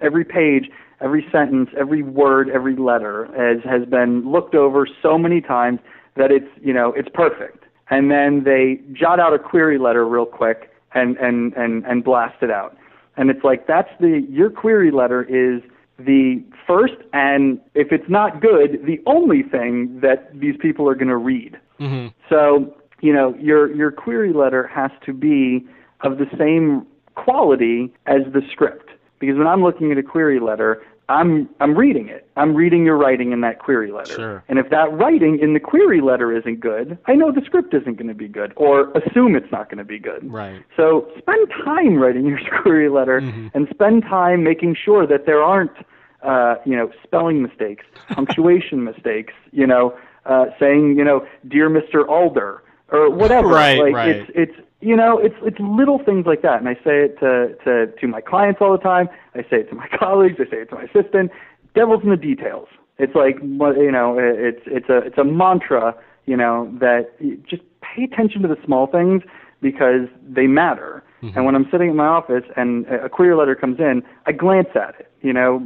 every 0.00 0.24
page, 0.24 0.68
every 1.00 1.24
sentence, 1.30 1.70
every 1.78 2.02
word, 2.02 2.50
every 2.50 2.74
letter 2.74 3.26
has 3.36 3.62
has 3.62 3.88
been 3.88 4.30
looked 4.30 4.56
over 4.56 4.86
so 5.00 5.16
many 5.16 5.40
times 5.40 5.78
that 6.16 6.32
it's, 6.32 6.48
you 6.60 6.72
know, 6.72 6.92
it's 6.96 7.08
perfect. 7.14 7.64
And 7.88 8.10
then 8.10 8.42
they 8.44 8.80
jot 8.92 9.20
out 9.20 9.32
a 9.32 9.38
query 9.38 9.78
letter 9.78 10.04
real 10.04 10.26
quick 10.26 10.72
and 10.94 11.16
and 11.18 11.52
and 11.54 11.84
and 11.86 12.02
blast 12.02 12.42
it 12.42 12.50
out. 12.50 12.76
And 13.16 13.30
it's 13.30 13.44
like 13.44 13.68
that's 13.68 13.90
the 14.00 14.26
your 14.28 14.50
query 14.50 14.90
letter 14.90 15.22
is 15.22 15.62
the 15.98 16.42
first 16.66 16.94
and 17.12 17.60
if 17.74 17.92
it's 17.92 18.08
not 18.08 18.40
good, 18.40 18.84
the 18.84 19.00
only 19.06 19.42
thing 19.42 20.00
that 20.00 20.38
these 20.38 20.56
people 20.60 20.88
are 20.88 20.94
going 20.94 21.08
to 21.08 21.16
read. 21.16 21.58
Mm-hmm. 21.80 22.08
So, 22.28 22.74
you 23.00 23.12
know, 23.12 23.34
your 23.38 23.74
your 23.74 23.90
query 23.90 24.32
letter 24.32 24.66
has 24.68 24.90
to 25.06 25.12
be 25.12 25.66
of 26.00 26.18
the 26.18 26.26
same 26.38 26.86
quality 27.14 27.92
as 28.06 28.22
the 28.32 28.42
script. 28.50 28.90
Because 29.18 29.36
when 29.36 29.46
I'm 29.46 29.62
looking 29.62 29.92
at 29.92 29.98
a 29.98 30.02
query 30.02 30.40
letter, 30.40 30.82
I'm 31.12 31.48
I'm 31.60 31.74
reading 31.76 32.08
it. 32.08 32.26
I'm 32.36 32.54
reading 32.54 32.86
your 32.86 32.96
writing 32.96 33.32
in 33.32 33.42
that 33.42 33.58
query 33.58 33.92
letter. 33.92 34.14
Sure. 34.14 34.44
And 34.48 34.58
if 34.58 34.70
that 34.70 34.90
writing 34.92 35.38
in 35.38 35.52
the 35.52 35.60
query 35.60 36.00
letter 36.00 36.34
isn't 36.34 36.60
good, 36.60 36.98
I 37.06 37.14
know 37.14 37.30
the 37.30 37.42
script 37.44 37.74
isn't 37.74 37.96
going 37.96 38.08
to 38.08 38.14
be 38.14 38.28
good, 38.28 38.54
or 38.56 38.90
assume 38.92 39.36
it's 39.36 39.52
not 39.52 39.68
going 39.68 39.78
to 39.78 39.84
be 39.84 39.98
good. 39.98 40.32
Right. 40.32 40.62
So 40.74 41.10
spend 41.18 41.48
time 41.64 41.96
writing 41.96 42.26
your 42.26 42.40
query 42.62 42.88
letter, 42.88 43.20
mm-hmm. 43.20 43.48
and 43.52 43.68
spend 43.70 44.04
time 44.04 44.42
making 44.42 44.74
sure 44.82 45.06
that 45.06 45.26
there 45.26 45.42
aren't, 45.42 45.76
uh, 46.22 46.54
you 46.64 46.76
know, 46.76 46.90
spelling 47.04 47.42
mistakes, 47.42 47.84
punctuation 48.08 48.82
mistakes. 48.82 49.34
You 49.50 49.66
know, 49.66 49.94
uh, 50.24 50.46
saying, 50.58 50.96
you 50.96 51.04
know, 51.04 51.26
dear 51.46 51.68
Mr. 51.68 52.08
Alder, 52.08 52.62
or 52.88 53.10
whatever. 53.10 53.48
Right. 53.48 53.78
Like 53.78 53.94
right. 53.94 54.16
it's 54.16 54.30
it's 54.34 54.68
you 54.82 54.96
know, 54.96 55.18
it's 55.18 55.36
it's 55.42 55.58
little 55.60 56.00
things 56.04 56.26
like 56.26 56.42
that, 56.42 56.58
and 56.58 56.68
I 56.68 56.74
say 56.74 57.04
it 57.06 57.18
to 57.20 57.54
to 57.64 57.86
to 57.86 58.06
my 58.08 58.20
clients 58.20 58.60
all 58.60 58.72
the 58.72 58.82
time. 58.82 59.08
I 59.34 59.42
say 59.42 59.60
it 59.60 59.70
to 59.70 59.76
my 59.76 59.86
colleagues. 59.98 60.36
I 60.40 60.50
say 60.50 60.58
it 60.58 60.70
to 60.70 60.74
my 60.74 60.82
assistant. 60.82 61.30
Devil's 61.74 62.02
in 62.02 62.10
the 62.10 62.16
details. 62.16 62.68
It's 62.98 63.14
like 63.14 63.38
you 63.40 63.92
know, 63.92 64.18
it's 64.18 64.62
it's 64.66 64.88
a 64.88 64.98
it's 64.98 65.18
a 65.18 65.24
mantra. 65.24 65.94
You 66.26 66.36
know 66.36 66.70
that 66.80 67.10
just 67.48 67.62
pay 67.80 68.04
attention 68.04 68.42
to 68.42 68.48
the 68.48 68.56
small 68.64 68.86
things 68.86 69.22
because 69.60 70.08
they 70.28 70.46
matter. 70.48 71.04
Mm-hmm. 71.22 71.36
And 71.36 71.46
when 71.46 71.54
I'm 71.54 71.68
sitting 71.70 71.90
in 71.90 71.96
my 71.96 72.06
office 72.06 72.44
and 72.56 72.86
a 72.86 73.08
query 73.08 73.36
letter 73.36 73.54
comes 73.54 73.78
in, 73.78 74.02
I 74.26 74.32
glance 74.32 74.68
at 74.74 74.96
it. 74.98 75.12
You 75.22 75.32
know, 75.32 75.64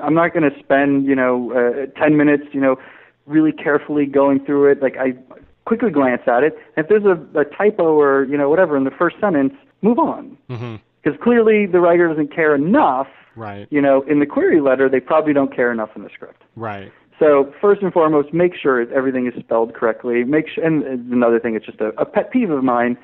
I'm 0.00 0.14
not 0.14 0.34
going 0.34 0.48
to 0.48 0.58
spend 0.58 1.06
you 1.06 1.14
know 1.14 1.52
uh, 1.52 1.98
10 1.98 2.16
minutes 2.16 2.44
you 2.52 2.60
know 2.60 2.76
really 3.24 3.52
carefully 3.52 4.04
going 4.04 4.44
through 4.44 4.70
it. 4.70 4.82
Like 4.82 4.96
I 4.98 5.14
quickly 5.70 5.90
glance 5.92 6.22
at 6.26 6.42
it. 6.42 6.58
If 6.76 6.88
there's 6.88 7.04
a, 7.04 7.16
a 7.38 7.44
typo 7.44 7.84
or 7.96 8.24
you 8.24 8.36
know 8.36 8.50
whatever 8.50 8.76
in 8.76 8.82
the 8.82 8.90
first 8.90 9.16
sentence, 9.20 9.54
move 9.82 10.00
on. 10.00 10.36
Mm-hmm. 10.48 10.76
Because 11.00 11.16
clearly 11.22 11.66
the 11.66 11.78
writer 11.78 12.08
doesn't 12.08 12.34
care 12.34 12.56
enough. 12.56 13.06
Right. 13.36 13.68
You 13.70 13.80
know, 13.80 14.02
in 14.02 14.18
the 14.18 14.26
query 14.26 14.60
letter, 14.60 14.88
they 14.88 14.98
probably 14.98 15.32
don't 15.32 15.54
care 15.54 15.70
enough 15.70 15.90
in 15.94 16.02
the 16.02 16.10
script. 16.12 16.42
Right. 16.56 16.90
So 17.20 17.54
first 17.60 17.82
and 17.82 17.92
foremost, 17.92 18.34
make 18.34 18.54
sure 18.56 18.80
everything 18.92 19.28
is 19.28 19.34
spelled 19.38 19.74
correctly. 19.74 20.24
Make 20.24 20.48
sure, 20.48 20.64
and 20.64 20.82
another 21.12 21.38
thing, 21.38 21.54
it's 21.54 21.64
just 21.66 21.80
a, 21.80 21.88
a 21.98 22.04
pet 22.04 22.32
peeve 22.32 22.50
of 22.50 22.64
mine. 22.64 22.98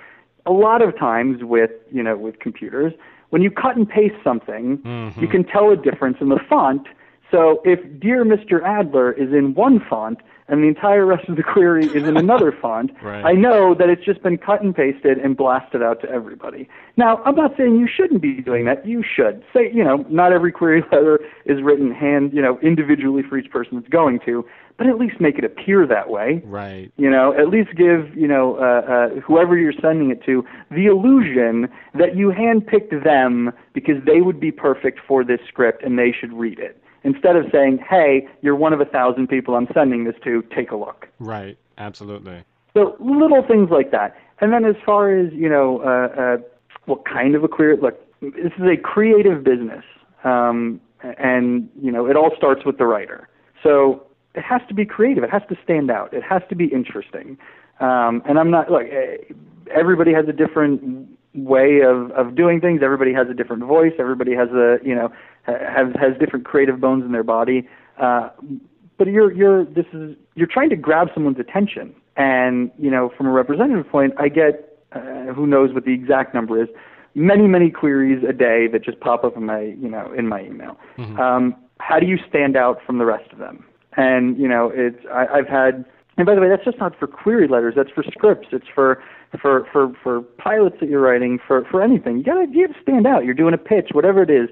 A 0.45 0.51
lot 0.53 0.83
of 0.83 0.99
times 0.99 1.45
with 1.45 1.71
you 1.93 2.03
know 2.03 2.17
with 2.17 2.41
computers, 2.41 2.93
when 3.31 3.43
you 3.43 3.51
cut 3.53 3.77
and 3.77 3.89
paste 3.89 4.17
something, 4.25 4.79
Mhm. 4.79 5.21
you 5.23 5.29
can 5.29 5.45
tell 5.45 5.71
a 5.71 5.77
difference 5.77 6.17
in 6.21 6.31
the 6.31 6.41
font. 6.51 6.89
So 7.30 7.61
if 7.64 7.80
Dear 8.00 8.25
Mr. 8.25 8.62
Adler 8.62 9.12
is 9.12 9.33
in 9.33 9.54
one 9.54 9.80
font 9.80 10.18
and 10.49 10.62
the 10.62 10.68
entire 10.68 11.04
rest 11.04 11.28
of 11.28 11.35
the 11.37 11.42
query 11.42 11.87
is 11.87 12.04
in 12.06 12.16
another 12.16 12.52
font, 12.62 12.92
Right. 13.02 13.25
I 13.25 13.33
know 13.33 13.75
that 13.75 13.88
it's 13.88 14.04
just 14.04 14.23
been 14.23 14.38
cut 14.38 14.62
and 14.62 14.75
pasted 14.75 15.18
and 15.18 15.37
blasted 15.37 15.83
out 15.83 16.00
to 16.02 16.09
everybody. 16.09 16.68
Now, 16.97 17.21
I'm 17.25 17.35
not 17.35 17.56
saying 17.56 17.76
you 17.76 17.88
shouldn't 17.88 18.23
be 18.23 18.40
doing 18.42 18.64
that. 18.66 18.87
You 18.87 19.02
should. 19.02 19.45
Say, 19.52 19.73
you 19.73 19.83
know, 19.83 20.06
not 20.09 20.33
every 20.33 20.52
query 20.52 20.83
letter 20.92 21.18
is 21.47 21.62
written 21.62 21.92
hand, 21.92 22.33
you 22.33 22.40
know, 22.40 22.61
individually 22.62 23.23
for 23.28 23.37
each 23.38 23.50
person 23.50 23.76
it's 23.78 23.88
going 23.88 24.21
to, 24.26 24.47
but 24.76 24.87
at 24.87 24.99
least 24.99 25.21
make 25.21 25.37
it 25.38 25.45
appear 25.45 25.87
that 25.87 26.11
way. 26.11 26.42
Right. 26.45 26.92
You 26.97 27.11
know, 27.11 27.33
at 27.33 27.49
least 27.49 27.71
give 27.76 28.14
you 28.16 28.28
know 28.28 28.56
uh, 28.56 29.16
uh, 29.16 29.21
whoever 29.21 29.56
you're 29.56 29.73
sending 29.73 30.11
it 30.11 30.23
to 30.25 30.45
the 30.71 30.87
illusion 30.87 31.68
that 31.95 32.16
you 32.16 32.28
handpicked 32.30 33.02
them 33.02 33.52
because 33.73 33.97
they 34.04 34.21
would 34.21 34.38
be 34.38 34.52
perfect 34.52 35.00
for 35.06 35.25
this 35.25 35.40
script 35.49 35.83
and 35.83 35.99
they 35.99 36.12
should 36.12 36.33
read 36.33 36.59
it. 36.59 36.80
Instead 37.07 37.37
of 37.37 37.45
saying, 37.53 37.79
"Hey, 37.89 38.27
you're 38.43 38.57
one 38.67 38.73
of 38.73 38.81
a 38.81 38.85
thousand 38.85 39.29
people 39.29 39.55
I'm 39.55 39.69
sending 39.73 40.05
this 40.05 40.17
to. 40.25 40.43
Take 40.55 40.71
a 40.71 40.77
look." 40.77 41.09
Right. 41.19 41.57
Absolutely. 41.79 42.43
So 42.75 42.81
little 43.01 43.43
things 43.47 43.71
like 43.71 43.91
that. 43.93 44.15
And 44.41 44.53
then 44.53 44.65
as 44.67 44.77
far 44.85 45.17
as 45.17 45.33
you 45.33 45.49
know, 45.49 45.81
uh, 45.81 46.21
uh, 46.21 46.37
what 46.85 47.05
kind 47.07 47.35
of 47.35 47.43
a 47.45 47.49
query? 47.49 47.77
Look, 47.81 47.97
this 48.21 48.53
is 48.59 48.65
a 48.71 48.77
creative 48.77 49.43
business, 49.45 49.85
um, 50.25 50.81
and 51.19 51.69
you 51.81 51.91
know 51.91 52.07
it 52.07 52.17
all 52.17 52.33
starts 52.37 52.65
with 52.67 52.77
the 52.79 52.87
writer. 52.87 53.29
So 53.63 54.03
it 54.35 54.43
has 54.43 54.61
to 54.69 54.75
be 54.75 54.85
creative. 54.85 55.25
It 55.25 55.31
has 55.31 55.43
to 55.49 55.57
stand 55.65 55.91
out. 55.91 56.13
It 56.13 56.23
has 56.23 56.43
to 56.51 56.55
be 56.55 56.67
interesting. 56.67 57.39
Um, 57.81 58.23
and 58.29 58.39
I'm 58.39 58.51
not 58.51 58.71
look. 58.71 58.83
eh, 58.91 59.17
Everybody 59.75 60.13
has 60.13 60.27
a 60.29 60.33
different 60.33 61.09
way 61.35 61.81
of 61.81 62.11
of 62.13 62.35
doing 62.37 62.61
things. 62.61 62.81
Everybody 62.83 63.13
has 63.15 63.29
a 63.29 63.35
different 63.35 63.65
voice. 63.65 63.93
Everybody 63.99 64.35
has 64.35 64.49
a 64.51 64.79
you 64.85 64.95
know 64.95 65.11
ha- 65.47 65.93
has 65.99 66.19
different 66.19 66.45
creative 66.45 66.81
bones 66.81 67.05
in 67.05 67.12
their 67.12 67.25
body. 67.25 67.69
Uh, 67.99 68.31
but 68.99 69.09
you're 69.09 69.33
you're 69.33 69.65
this 69.65 69.87
is 69.93 70.17
you're 70.35 70.47
trying 70.47 70.71
to 70.71 70.76
grab 70.76 71.09
someone's 71.15 71.38
attention. 71.38 71.95
And 72.17 72.71
you 72.79 72.91
know 72.91 73.12
from 73.17 73.26
a 73.26 73.31
representative 73.31 73.88
point 73.91 74.15
i 74.19 74.29
get 74.29 74.79
uh, 74.93 75.33
who 75.35 75.47
knows 75.47 75.75
what 75.75 75.85
the 75.85 75.93
exact 75.93 76.35
number 76.35 76.62
is 76.62 76.69
many 77.15 77.47
many 77.47 77.71
queries 77.71 78.23
a 78.29 78.33
day 78.33 78.69
that 78.69 78.85
just 78.85 79.00
pop 79.00 79.25
up 79.25 79.37
in 79.37 79.45
my 79.45 79.61
you 79.61 79.88
know 79.88 80.12
in 80.12 80.29
my 80.29 80.43
email. 80.43 80.79
Um, 81.19 81.55
how 81.79 81.99
do 81.99 82.07
you 82.07 82.19
stand 82.29 82.57
out 82.57 82.79
from 82.87 82.99
the 82.99 83.05
rest 83.05 83.33
of 83.33 83.38
them? 83.38 83.67
And 83.97 84.38
you 84.38 84.49
know 84.49 84.71
it's 84.75 85.05
I, 85.12 85.26
i've 85.26 85.49
had 85.49 85.85
and 86.17 86.26
by 86.26 86.35
the 86.35 86.41
way 86.41 86.49
that's 86.49 86.65
just 86.65 86.79
not 86.79 86.99
for 86.99 87.07
query 87.07 87.49
letters 87.49 87.75
that's 87.76 87.91
for 87.91 88.03
scripts 88.05 88.49
it's 88.53 88.67
for 88.75 89.03
for 89.41 89.67
for 89.73 89.93
for 90.03 90.23
pilots 90.23 90.76
that 90.81 90.88
you're 90.88 91.00
writing 91.00 91.38
for 91.47 91.65
for 91.71 91.83
anything. 91.83 92.19
You 92.19 92.25
gotta 92.25 92.47
you 92.50 92.67
gotta 92.67 92.81
stand 92.81 93.07
out. 93.07 93.25
You're 93.25 93.35
doing 93.35 93.55
a 93.55 93.59
pitch 93.59 93.91
whatever 93.93 94.23
it 94.23 94.31
is 94.31 94.49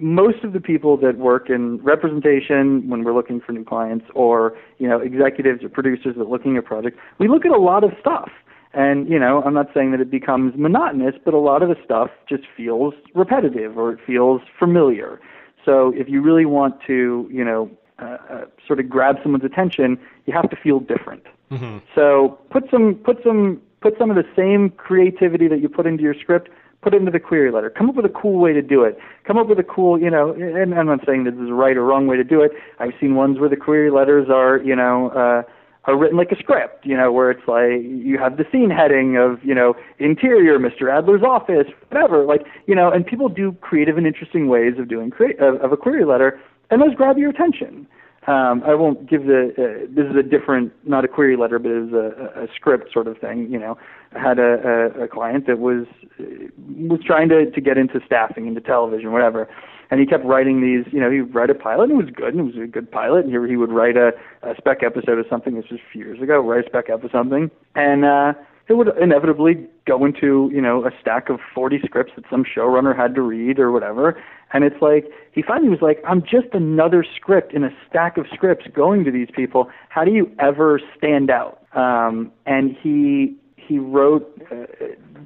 most 0.00 0.42
of 0.44 0.52
the 0.52 0.60
people 0.60 0.96
that 0.96 1.16
work 1.18 1.50
in 1.50 1.78
representation 1.78 2.88
when 2.88 3.04
we're 3.04 3.12
looking 3.14 3.40
for 3.40 3.52
new 3.52 3.64
clients 3.64 4.06
or 4.14 4.56
you 4.78 4.88
know 4.88 4.98
executives 4.98 5.62
or 5.62 5.68
producers 5.68 6.14
that 6.16 6.22
are 6.22 6.28
looking 6.28 6.56
at 6.56 6.64
projects 6.64 6.98
we 7.18 7.28
look 7.28 7.44
at 7.44 7.52
a 7.52 7.58
lot 7.58 7.84
of 7.84 7.92
stuff. 8.00 8.30
And 8.72 9.08
you 9.08 9.18
know 9.18 9.42
i'm 9.42 9.54
not 9.54 9.68
saying 9.74 9.90
that 9.92 10.00
it 10.00 10.10
becomes 10.10 10.54
monotonous 10.56 11.16
but 11.24 11.34
a 11.34 11.38
lot 11.38 11.62
of 11.62 11.68
the 11.68 11.76
stuff 11.84 12.10
just 12.28 12.44
feels 12.56 12.94
repetitive 13.14 13.76
or 13.76 13.92
it 13.92 13.98
feels 14.06 14.40
familiar. 14.58 15.20
So 15.64 15.92
if 15.94 16.08
you 16.08 16.22
really 16.22 16.46
want 16.46 16.80
to 16.86 17.28
you 17.30 17.44
know 17.44 17.70
uh, 17.98 18.16
uh, 18.30 18.44
sort 18.66 18.80
of 18.80 18.88
grab 18.88 19.16
someone's 19.22 19.44
attention 19.44 19.98
you 20.26 20.32
have 20.32 20.48
to 20.50 20.56
feel 20.56 20.80
different. 20.80 21.24
Hmm 21.50 21.78
so 21.94 22.38
put 22.50 22.70
some 22.70 22.94
put 22.94 23.18
some 23.24 23.60
put 23.80 23.96
some 23.98 24.10
of 24.10 24.16
the 24.16 24.28
same 24.36 24.70
creativity 24.70 25.48
that 25.48 25.60
you 25.60 25.68
put 25.68 25.86
into 25.86 26.02
your 26.02 26.14
script, 26.14 26.50
put 26.82 26.94
it 26.94 26.98
into 26.98 27.10
the 27.10 27.20
query 27.20 27.50
letter. 27.52 27.70
Come 27.70 27.88
up 27.88 27.96
with 27.96 28.06
a 28.06 28.10
cool 28.10 28.40
way 28.40 28.52
to 28.52 28.62
do 28.62 28.84
it. 28.84 28.98
Come 29.26 29.36
up 29.36 29.48
with 29.48 29.58
a 29.58 29.62
cool, 29.62 30.00
you 30.00 30.10
know, 30.10 30.32
and 30.32 30.74
I'm 30.74 30.86
not 30.86 31.00
saying 31.06 31.24
this 31.24 31.34
is 31.34 31.50
a 31.50 31.54
right 31.54 31.76
or 31.76 31.84
wrong 31.84 32.06
way 32.06 32.16
to 32.16 32.24
do 32.24 32.40
it. 32.40 32.52
I've 32.78 32.92
seen 33.00 33.14
ones 33.14 33.38
where 33.38 33.48
the 33.48 33.56
query 33.56 33.90
letters 33.90 34.28
are, 34.30 34.58
you 34.58 34.74
know, 34.74 35.10
uh 35.10 35.42
are 35.84 35.96
written 35.96 36.18
like 36.18 36.30
a 36.30 36.36
script, 36.36 36.84
you 36.84 36.96
know, 36.96 37.10
where 37.10 37.30
it's 37.30 37.46
like 37.48 37.82
you 37.82 38.18
have 38.18 38.36
the 38.36 38.44
scene 38.52 38.70
heading 38.70 39.16
of, 39.16 39.42
you 39.42 39.54
know, 39.54 39.74
interior, 39.98 40.58
Mr. 40.58 40.92
Adler's 40.92 41.22
office, 41.22 41.66
whatever, 41.88 42.24
like, 42.24 42.42
you 42.66 42.74
know, 42.74 42.90
and 42.90 43.06
people 43.06 43.28
do 43.28 43.52
creative 43.60 43.96
and 43.96 44.06
interesting 44.06 44.48
ways 44.48 44.74
of 44.78 44.88
doing 44.88 45.10
crea- 45.10 45.36
of, 45.38 45.56
of 45.62 45.72
a 45.72 45.76
query 45.76 46.04
letter, 46.04 46.38
and 46.70 46.82
those 46.82 46.94
grab 46.94 47.16
your 47.16 47.30
attention. 47.30 47.86
Um, 48.26 48.62
I 48.66 48.74
won't 48.74 49.08
give 49.08 49.24
the. 49.24 49.50
Uh, 49.56 49.86
this 49.88 50.04
is 50.04 50.14
a 50.14 50.22
different, 50.22 50.72
not 50.86 51.06
a 51.06 51.08
query 51.08 51.36
letter, 51.36 51.58
but 51.58 51.70
it 51.70 51.90
was 51.90 51.92
a, 51.92 52.42
a 52.42 52.46
script 52.54 52.92
sort 52.92 53.06
of 53.06 53.16
thing. 53.16 53.50
You 53.50 53.58
know, 53.58 53.78
I 54.14 54.18
had 54.18 54.38
a, 54.38 54.92
a, 54.98 55.04
a 55.04 55.08
client 55.08 55.46
that 55.46 55.58
was 55.58 55.86
uh, 56.18 56.24
was 56.58 57.00
trying 57.04 57.30
to 57.30 57.50
to 57.50 57.60
get 57.62 57.78
into 57.78 57.98
staffing, 58.04 58.46
into 58.46 58.60
television, 58.60 59.12
whatever, 59.12 59.48
and 59.90 60.00
he 60.00 60.06
kept 60.06 60.26
writing 60.26 60.60
these. 60.60 60.92
You 60.92 61.00
know, 61.00 61.10
he 61.10 61.22
would 61.22 61.34
write 61.34 61.48
a 61.48 61.54
pilot, 61.54 61.84
and 61.84 61.92
it 61.92 62.04
was 62.04 62.14
good, 62.14 62.34
and 62.34 62.40
it 62.40 62.54
was 62.54 62.62
a 62.62 62.66
good 62.66 62.90
pilot. 62.90 63.24
And 63.24 63.32
he 63.32 63.50
he 63.52 63.56
would 63.56 63.72
write 63.72 63.96
a, 63.96 64.10
a 64.42 64.54
spec 64.58 64.82
episode 64.82 65.18
of 65.18 65.24
something. 65.30 65.54
This 65.54 65.70
was 65.70 65.80
a 65.80 65.90
few 65.90 66.04
years 66.04 66.20
ago. 66.20 66.40
Write 66.40 66.66
a 66.66 66.68
spec 66.68 66.90
episode 66.90 67.06
of 67.06 67.12
something, 67.12 67.50
and 67.74 68.04
uh, 68.04 68.34
it 68.70 68.76
would 68.76 68.96
inevitably 69.02 69.66
go 69.84 70.04
into 70.04 70.48
you 70.54 70.60
know 70.62 70.86
a 70.86 70.90
stack 71.00 71.28
of 71.28 71.40
40 71.52 71.80
scripts 71.84 72.12
that 72.14 72.24
some 72.30 72.44
showrunner 72.44 72.96
had 72.96 73.14
to 73.16 73.22
read 73.22 73.58
or 73.58 73.72
whatever. 73.72 74.22
And 74.52 74.64
it's 74.64 74.80
like 74.80 75.10
he 75.32 75.42
finally 75.42 75.68
was 75.68 75.82
like 75.82 76.00
i'm 76.06 76.22
just 76.22 76.54
another 76.54 77.04
script 77.16 77.52
in 77.52 77.64
a 77.64 77.70
stack 77.88 78.16
of 78.16 78.26
scripts 78.32 78.66
going 78.72 79.04
to 79.04 79.10
these 79.10 79.28
people. 79.34 79.68
How 79.88 80.04
do 80.04 80.12
you 80.12 80.30
ever 80.38 80.80
stand 80.96 81.30
out? 81.30 81.66
Um 81.74 82.32
and 82.46 82.76
he 82.80 83.36
he 83.56 83.78
wrote 83.78 84.26
uh, 84.52 84.66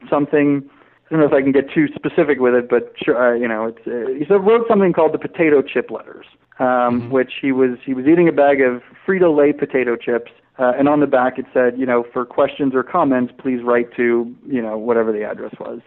something 0.08 0.68
I 1.06 1.10
don't 1.10 1.20
know 1.20 1.26
if 1.26 1.34
I 1.34 1.42
can 1.42 1.52
get 1.52 1.70
too 1.70 1.88
specific 1.94 2.40
with 2.40 2.54
it, 2.54 2.70
but 2.70 2.94
sure, 2.96 3.34
uh, 3.34 3.36
you 3.36 3.46
know, 3.46 3.66
it's, 3.66 3.86
uh, 3.86 4.10
he 4.18 4.24
wrote 4.34 4.66
something 4.66 4.94
called 4.94 5.12
the 5.12 5.18
potato 5.18 5.60
chip 5.60 5.90
letters, 5.90 6.24
um, 6.58 7.10
which 7.10 7.32
he 7.42 7.52
was 7.52 7.76
he 7.84 7.92
was 7.92 8.06
eating 8.06 8.26
a 8.26 8.32
bag 8.32 8.62
of 8.62 8.82
Frito 9.06 9.36
Lay 9.36 9.52
potato 9.52 9.96
chips, 9.96 10.32
uh, 10.58 10.72
and 10.78 10.88
on 10.88 11.00
the 11.00 11.06
back 11.06 11.38
it 11.38 11.46
said, 11.52 11.78
you 11.78 11.86
know, 11.86 12.04
for 12.12 12.24
questions 12.24 12.74
or 12.74 12.82
comments, 12.82 13.32
please 13.38 13.62
write 13.62 13.94
to 13.96 14.34
you 14.46 14.62
know 14.62 14.76
whatever 14.78 15.12
the 15.12 15.24
address 15.24 15.54
was. 15.58 15.80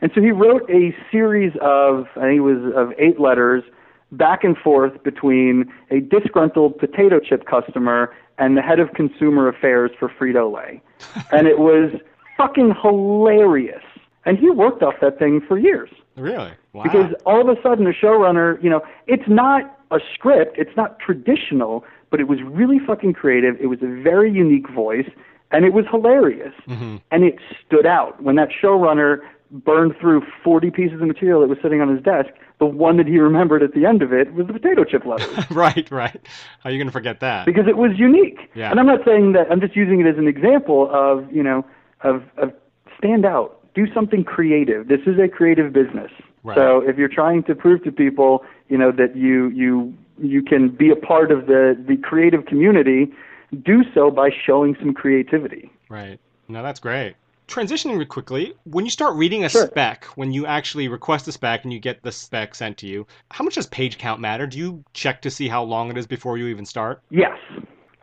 And 0.00 0.10
so 0.14 0.20
he 0.20 0.30
wrote 0.30 0.68
a 0.68 0.94
series 1.10 1.52
of 1.60 2.06
I 2.16 2.22
think 2.22 2.38
it 2.38 2.40
was 2.40 2.72
of 2.74 2.92
eight 2.98 3.18
letters 3.18 3.64
back 4.12 4.44
and 4.44 4.56
forth 4.56 5.02
between 5.02 5.72
a 5.90 6.00
disgruntled 6.00 6.78
potato 6.78 7.18
chip 7.18 7.46
customer 7.46 8.14
and 8.38 8.56
the 8.56 8.62
head 8.62 8.80
of 8.80 8.92
consumer 8.92 9.48
affairs 9.48 9.90
for 9.98 10.08
Frito 10.08 10.52
Lay, 10.52 10.82
and 11.32 11.46
it 11.46 11.58
was 11.58 11.92
fucking 12.36 12.74
hilarious. 12.82 13.82
And 14.26 14.38
he 14.38 14.50
worked 14.50 14.82
off 14.82 14.94
that 15.02 15.18
thing 15.18 15.42
for 15.46 15.58
years 15.58 15.90
Really? 16.16 16.52
Wow. 16.72 16.82
because 16.82 17.12
all 17.26 17.40
of 17.40 17.56
a 17.56 17.60
sudden 17.62 17.86
a 17.86 17.92
showrunner, 17.92 18.62
you 18.62 18.70
know, 18.70 18.82
it's 19.06 19.28
not 19.28 19.78
a 19.90 19.98
script, 20.14 20.56
it's 20.58 20.76
not 20.76 20.98
traditional, 20.98 21.84
but 22.14 22.20
it 22.20 22.28
was 22.28 22.38
really 22.44 22.78
fucking 22.78 23.12
creative. 23.12 23.56
It 23.60 23.66
was 23.66 23.80
a 23.82 23.88
very 23.88 24.30
unique 24.30 24.70
voice, 24.70 25.10
and 25.50 25.64
it 25.64 25.72
was 25.72 25.84
hilarious. 25.90 26.54
Mhm. 26.68 27.00
And 27.10 27.24
it 27.24 27.34
stood 27.66 27.86
out 27.86 28.22
when 28.22 28.36
that 28.36 28.50
showrunner 28.52 29.18
burned 29.50 29.96
through 29.98 30.22
40 30.44 30.70
pieces 30.70 31.00
of 31.00 31.08
material 31.08 31.40
that 31.40 31.48
was 31.48 31.58
sitting 31.60 31.80
on 31.80 31.88
his 31.88 32.00
desk. 32.04 32.30
The 32.60 32.66
one 32.66 32.98
that 32.98 33.08
he 33.08 33.18
remembered 33.18 33.64
at 33.64 33.72
the 33.74 33.84
end 33.84 34.00
of 34.00 34.12
it 34.12 34.32
was 34.32 34.46
the 34.46 34.52
potato 34.52 34.84
chip 34.84 35.04
letters 35.04 35.50
right, 35.50 35.90
right. 35.90 36.20
How 36.60 36.68
are 36.68 36.72
you 36.72 36.78
going 36.78 36.86
to 36.86 36.92
forget 36.92 37.18
that? 37.18 37.46
because 37.46 37.66
it 37.66 37.76
was 37.76 37.90
unique. 37.98 38.38
Yeah. 38.54 38.70
And 38.70 38.78
I'm 38.78 38.86
not 38.86 39.00
saying 39.04 39.32
that. 39.32 39.50
I'm 39.50 39.60
just 39.60 39.74
using 39.74 39.98
it 40.00 40.06
as 40.06 40.16
an 40.16 40.28
example 40.28 40.88
of 40.92 41.32
you 41.32 41.42
know 41.42 41.64
of 42.02 42.22
of 42.36 42.52
stand 42.96 43.26
out, 43.26 43.58
do 43.74 43.92
something 43.92 44.22
creative. 44.22 44.86
This 44.86 45.00
is 45.04 45.18
a 45.18 45.26
creative 45.26 45.72
business. 45.72 46.12
Right. 46.44 46.56
So 46.56 46.80
if 46.80 46.98
you're 46.98 47.08
trying 47.08 47.42
to 47.44 47.54
prove 47.54 47.82
to 47.84 47.90
people, 47.90 48.44
you 48.68 48.78
know, 48.78 48.92
that 48.92 49.16
you 49.16 49.48
you 49.48 49.94
you 50.18 50.42
can 50.42 50.68
be 50.68 50.90
a 50.90 50.96
part 50.96 51.32
of 51.32 51.46
the 51.46 51.76
the 51.88 51.96
creative 51.96 52.44
community, 52.46 53.12
do 53.64 53.82
so 53.94 54.10
by 54.10 54.30
showing 54.30 54.76
some 54.78 54.92
creativity. 54.94 55.72
Right. 55.88 56.20
No, 56.48 56.62
that's 56.62 56.80
great. 56.80 57.16
Transitioning 57.48 57.98
real 57.98 58.06
quickly, 58.06 58.54
when 58.64 58.84
you 58.84 58.90
start 58.90 59.16
reading 59.16 59.44
a 59.44 59.48
Sure. 59.48 59.66
spec, 59.66 60.04
when 60.16 60.32
you 60.32 60.46
actually 60.46 60.88
request 60.88 61.28
a 61.28 61.32
spec 61.32 61.64
and 61.64 61.72
you 61.72 61.78
get 61.78 62.02
the 62.02 62.12
spec 62.12 62.54
sent 62.54 62.78
to 62.78 62.86
you, 62.86 63.06
how 63.30 63.44
much 63.44 63.56
does 63.56 63.66
page 63.66 63.98
count 63.98 64.20
matter? 64.20 64.46
Do 64.46 64.58
you 64.58 64.82
check 64.94 65.20
to 65.22 65.30
see 65.30 65.48
how 65.48 65.62
long 65.62 65.90
it 65.90 65.98
is 65.98 66.06
before 66.06 66.38
you 66.38 66.46
even 66.46 66.64
start? 66.64 67.02
Yes, 67.10 67.38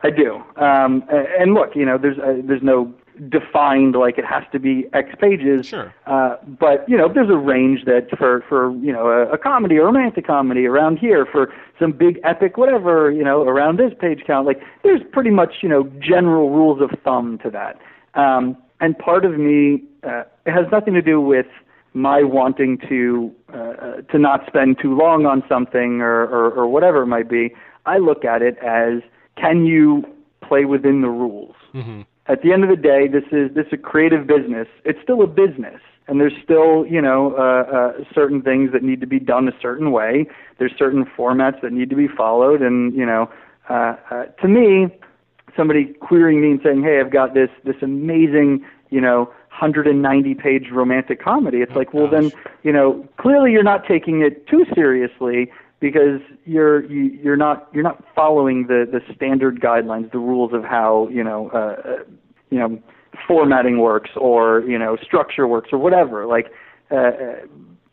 I 0.02 0.10
do. 0.10 0.42
Um, 0.56 1.04
and 1.10 1.54
look, 1.54 1.74
you 1.74 1.84
know, 1.84 1.98
there's 1.98 2.18
uh, 2.18 2.40
there's 2.44 2.62
no 2.62 2.92
defined 3.28 3.94
like 3.94 4.18
it 4.18 4.24
has 4.24 4.44
to 4.52 4.58
be 4.58 4.86
X 4.92 5.10
pages. 5.20 5.66
Sure. 5.66 5.94
Uh, 6.06 6.36
but 6.46 6.88
you 6.88 6.96
know, 6.96 7.12
there's 7.12 7.30
a 7.30 7.36
range 7.36 7.84
that 7.84 8.08
for 8.16 8.44
for 8.48 8.72
you 8.76 8.92
know 8.92 9.08
a, 9.08 9.32
a 9.32 9.38
comedy 9.38 9.78
or 9.78 9.86
romantic 9.86 10.26
comedy 10.26 10.66
around 10.66 10.98
here 10.98 11.26
for 11.26 11.52
some 11.78 11.92
big 11.92 12.18
epic 12.24 12.56
whatever 12.56 13.10
you 13.10 13.24
know 13.24 13.42
around 13.42 13.78
this 13.78 13.92
page 14.00 14.22
count. 14.26 14.46
Like 14.46 14.60
there's 14.82 15.02
pretty 15.12 15.30
much 15.30 15.56
you 15.62 15.68
know 15.68 15.84
general 15.98 16.50
rules 16.50 16.80
of 16.80 16.90
thumb 17.04 17.38
to 17.42 17.50
that. 17.50 17.78
Um, 18.14 18.56
and 18.80 18.98
part 18.98 19.24
of 19.24 19.38
me, 19.38 19.82
uh, 20.02 20.24
it 20.44 20.52
has 20.52 20.66
nothing 20.72 20.94
to 20.94 21.02
do 21.02 21.20
with 21.20 21.46
my 21.94 22.22
wanting 22.22 22.78
to 22.88 23.32
uh, 23.52 24.02
to 24.10 24.18
not 24.18 24.46
spend 24.46 24.78
too 24.80 24.96
long 24.96 25.26
on 25.26 25.42
something 25.48 26.00
or, 26.00 26.22
or 26.22 26.50
or 26.50 26.66
whatever 26.66 27.02
it 27.02 27.06
might 27.06 27.28
be. 27.28 27.54
I 27.86 27.98
look 27.98 28.24
at 28.24 28.42
it 28.42 28.56
as 28.58 29.02
can 29.36 29.66
you 29.66 30.04
play 30.42 30.64
within 30.64 31.00
the 31.00 31.08
rules. 31.08 31.54
Mm-hmm. 31.74 32.02
At 32.26 32.42
the 32.42 32.52
end 32.52 32.62
of 32.62 32.70
the 32.70 32.76
day, 32.76 33.08
this 33.08 33.24
is 33.32 33.52
this 33.54 33.66
is 33.66 33.72
a 33.74 33.76
creative 33.76 34.26
business. 34.26 34.68
It's 34.84 34.98
still 35.02 35.22
a 35.22 35.26
business, 35.26 35.80
and 36.06 36.20
there's 36.20 36.34
still 36.42 36.86
you 36.86 37.02
know 37.02 37.34
uh, 37.36 37.76
uh, 37.76 38.04
certain 38.14 38.42
things 38.42 38.70
that 38.72 38.82
need 38.82 39.00
to 39.00 39.06
be 39.08 39.18
done 39.18 39.48
a 39.48 39.52
certain 39.60 39.90
way. 39.90 40.26
There's 40.58 40.72
certain 40.78 41.04
formats 41.04 41.60
that 41.62 41.72
need 41.72 41.90
to 41.90 41.96
be 41.96 42.06
followed, 42.08 42.62
and 42.62 42.94
you 42.94 43.04
know, 43.04 43.28
uh, 43.68 43.96
uh, 44.10 44.24
to 44.40 44.48
me, 44.48 44.86
somebody 45.56 45.86
querying 46.00 46.40
me 46.40 46.52
and 46.52 46.60
saying, 46.62 46.82
"Hey, 46.84 47.00
I've 47.00 47.10
got 47.10 47.34
this 47.34 47.50
this 47.64 47.76
amazing 47.82 48.64
you 48.90 49.00
know 49.00 49.24
190 49.58 50.34
page 50.34 50.70
romantic 50.70 51.20
comedy." 51.20 51.58
It's 51.60 51.72
Oh, 51.74 51.78
like, 51.78 51.92
well, 51.92 52.06
gosh. 52.06 52.30
then 52.30 52.40
you 52.62 52.72
know, 52.72 53.04
clearly 53.16 53.50
you're 53.50 53.64
not 53.64 53.84
taking 53.84 54.20
it 54.22 54.46
too 54.46 54.64
seriously 54.76 55.50
because 55.82 56.20
you're 56.44 56.84
you, 56.84 57.18
you're 57.22 57.36
not 57.36 57.68
you're 57.74 57.82
not 57.82 58.02
following 58.14 58.68
the 58.68 58.86
the 58.90 59.00
standard 59.14 59.60
guidelines, 59.60 60.10
the 60.12 60.18
rules 60.18 60.54
of 60.54 60.62
how 60.62 61.08
you 61.10 61.24
know 61.24 61.50
uh, 61.52 61.58
uh, 61.86 62.04
you 62.50 62.58
know 62.58 62.80
formatting 63.26 63.78
works 63.78 64.10
or 64.16 64.60
you 64.60 64.78
know 64.78 64.96
structure 65.02 65.46
works 65.46 65.70
or 65.72 65.78
whatever. 65.78 66.24
Like 66.24 66.46
uh, 66.92 66.96
uh, 66.96 67.34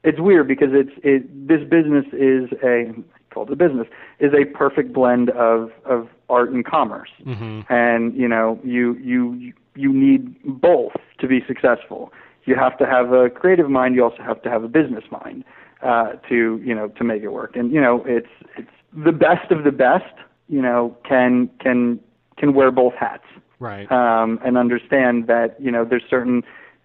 it's 0.03 0.19
weird 0.19 0.47
because 0.47 0.69
it's 0.71 0.91
it 1.03 1.47
this 1.47 1.61
business 1.67 2.05
is 2.13 2.49
a 2.63 2.93
called 3.33 3.49
a 3.49 3.55
business 3.55 3.87
is 4.19 4.31
a 4.33 4.45
perfect 4.45 4.93
blend 4.93 5.31
of 5.31 5.71
of 5.83 6.07
art 6.29 6.51
and 6.51 6.63
commerce, 6.63 7.09
Mhm. 7.25 7.65
and 7.69 8.13
you 8.15 8.27
know 8.27 8.59
you 8.63 8.93
you 9.01 9.51
you 9.75 9.91
need 9.91 10.35
both 10.43 10.93
to 11.17 11.27
be 11.27 11.43
successful. 11.47 12.13
You 12.45 12.55
have 12.55 12.77
to 12.77 12.85
have 12.85 13.13
a 13.13 13.31
creative 13.31 13.69
mind. 13.69 13.95
You 13.95 14.03
also 14.03 14.21
have 14.21 14.41
to 14.43 14.49
have 14.49 14.63
a 14.63 14.67
business 14.67 15.03
mind 15.11 15.43
uh, 15.81 16.13
to 16.29 16.61
you 16.63 16.75
know 16.75 16.87
to 16.89 17.03
make 17.03 17.23
it 17.23 17.29
work. 17.29 17.55
And 17.55 17.71
you 17.71 17.81
know 17.81 18.03
it's 18.05 18.29
it's 18.57 18.69
the 18.93 19.11
best 19.11 19.51
of 19.51 19.63
the 19.63 19.71
best. 19.71 20.13
You 20.47 20.61
know 20.61 20.97
can 21.07 21.49
can 21.59 21.99
can 22.37 22.53
wear 22.53 22.71
both 22.71 22.93
hats 22.93 23.23
Right. 23.59 23.91
um, 23.91 24.39
and 24.45 24.57
understand 24.57 25.27
that 25.27 25.55
you 25.59 25.71
know 25.71 25.83
there's 25.85 26.03
certain 26.09 26.43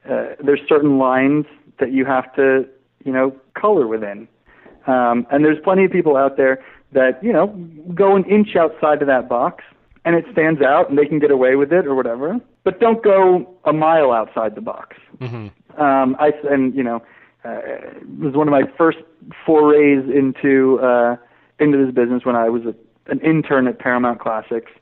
uh, 0.09 0.35
there's 0.42 0.61
certain 0.68 0.98
lines 0.98 1.46
that 1.78 1.92
you 1.92 2.04
have 2.04 2.35
to 2.35 2.66
you 3.04 3.12
know 3.12 3.35
color 3.54 3.87
within, 3.87 4.28
um, 4.87 5.26
and 5.30 5.44
there's 5.44 5.59
plenty 5.62 5.85
of 5.85 5.92
people 5.92 6.16
out 6.16 6.37
there 6.37 6.62
that 6.92 7.22
you 7.22 7.33
know 7.33 7.46
go 7.94 8.16
an 8.16 8.24
inch 8.24 8.57
outside 8.57 9.00
of 9.02 9.09
that 9.09 9.28
box 9.28 9.64
and 10.04 10.14
it 10.14 10.24
stands 10.33 10.61
out 10.61 10.88
and 10.90 10.98
they 10.98 11.07
can 11.07 11.18
get 11.18 11.30
away 11.30 11.57
with 11.57 11.72
it 11.72 11.87
or 11.87 11.94
whatever, 11.94 12.38
but 12.62 12.78
don't 12.78 13.02
go 13.02 13.48
a 13.64 13.72
mile 13.72 14.12
outside 14.12 14.54
the 14.54 14.61
box. 14.61 14.96
hmm 15.18 15.48
Um, 15.78 16.14
I 16.20 16.33
and 16.50 16.74
you 16.74 16.83
know 16.83 17.02
uh, 17.44 17.61
it 17.64 18.18
was 18.18 18.35
one 18.35 18.48
of 18.48 18.52
my 18.52 18.62
first 18.76 18.98
forays 19.44 20.04
into 20.09 20.78
uh, 20.80 21.16
into 21.59 21.85
this 21.85 21.94
business 21.94 22.24
when 22.24 22.37
I 22.37 22.48
was 22.48 22.62
a, 22.64 22.74
an 23.11 23.20
intern 23.20 23.66
at 23.66 23.78
Paramount 23.78 24.20
Classics. 24.20 24.72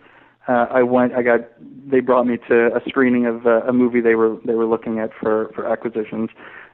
Uh, 0.48 0.66
I 0.70 0.82
went. 0.82 1.12
I 1.12 1.22
got. 1.22 1.40
They 1.86 2.00
brought 2.00 2.26
me 2.26 2.38
to 2.48 2.74
a 2.74 2.80
screening 2.88 3.26
of 3.26 3.46
uh, 3.46 3.62
a 3.62 3.72
movie 3.72 4.00
they 4.00 4.14
were 4.14 4.36
they 4.44 4.54
were 4.54 4.66
looking 4.66 4.98
at 4.98 5.10
for 5.18 5.50
for 5.54 5.66
acquisitions, 5.70 6.30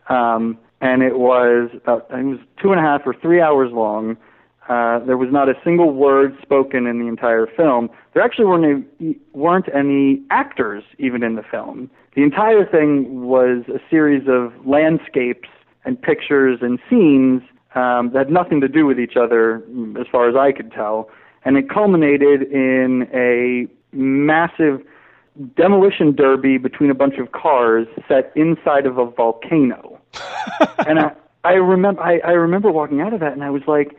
um, 0.09 0.59
and 0.81 1.03
it 1.03 1.19
was 1.19 1.71
about 1.75 2.07
it 2.11 2.25
was 2.25 2.39
two 2.61 2.71
and 2.71 2.81
a 2.81 2.83
half 2.83 3.03
or 3.07 3.15
three 3.15 3.41
hours 3.41 3.73
long. 3.73 4.17
Uh, 4.69 4.99
there 5.07 5.17
was 5.17 5.31
not 5.33 5.49
a 5.49 5.55
single 5.65 5.93
word 5.95 6.37
spoken 6.43 6.87
in 6.87 6.99
the 6.99 7.07
entire 7.07 7.47
film. 7.47 7.89
There 8.13 8.23
actually 8.23 8.45
weren't 8.45 8.87
any, 9.01 9.17
weren't 9.33 9.69
any 9.75 10.23
actors 10.31 10.85
even 10.99 11.23
in 11.23 11.37
the 11.37 11.43
film. 11.43 11.91
The 12.15 12.23
entire 12.23 12.67
thing 12.67 13.23
was 13.23 13.65
a 13.69 13.79
series 13.89 14.29
of 14.29 14.53
landscapes 14.67 15.49
and 15.89 16.01
pictures 16.01 16.59
and 16.61 16.79
scenes 16.91 17.41
um, 17.75 18.11
that 18.13 18.27
had 18.27 18.31
nothing 18.31 18.61
to 18.61 18.69
do 18.69 18.85
with 18.85 19.01
each 19.01 19.17
other, 19.17 19.65
as 19.99 20.07
far 20.13 20.29
as 20.29 20.37
I 20.37 20.53
could 20.53 20.71
tell. 20.71 21.09
And 21.47 21.57
it 21.57 21.71
culminated 21.71 22.43
in 22.43 23.09
a 23.15 23.67
massive 23.97 24.83
demolition 25.57 26.15
derby 26.15 26.59
between 26.59 26.91
a 26.91 26.95
bunch 26.95 27.15
of 27.17 27.33
cars 27.33 27.87
set 28.07 28.33
inside 28.37 28.85
of 28.85 28.99
a 28.99 29.07
volcano. 29.07 29.99
and 30.87 30.99
I, 30.99 31.13
I 31.45 31.53
remember 31.55 32.03
I, 32.03 32.19
I 32.19 32.33
remember 32.33 32.71
walking 32.71 33.01
out 33.01 33.15
of 33.15 33.21
that 33.21 33.33
and 33.33 33.43
I 33.43 33.49
was 33.49 33.63
like, 33.67 33.99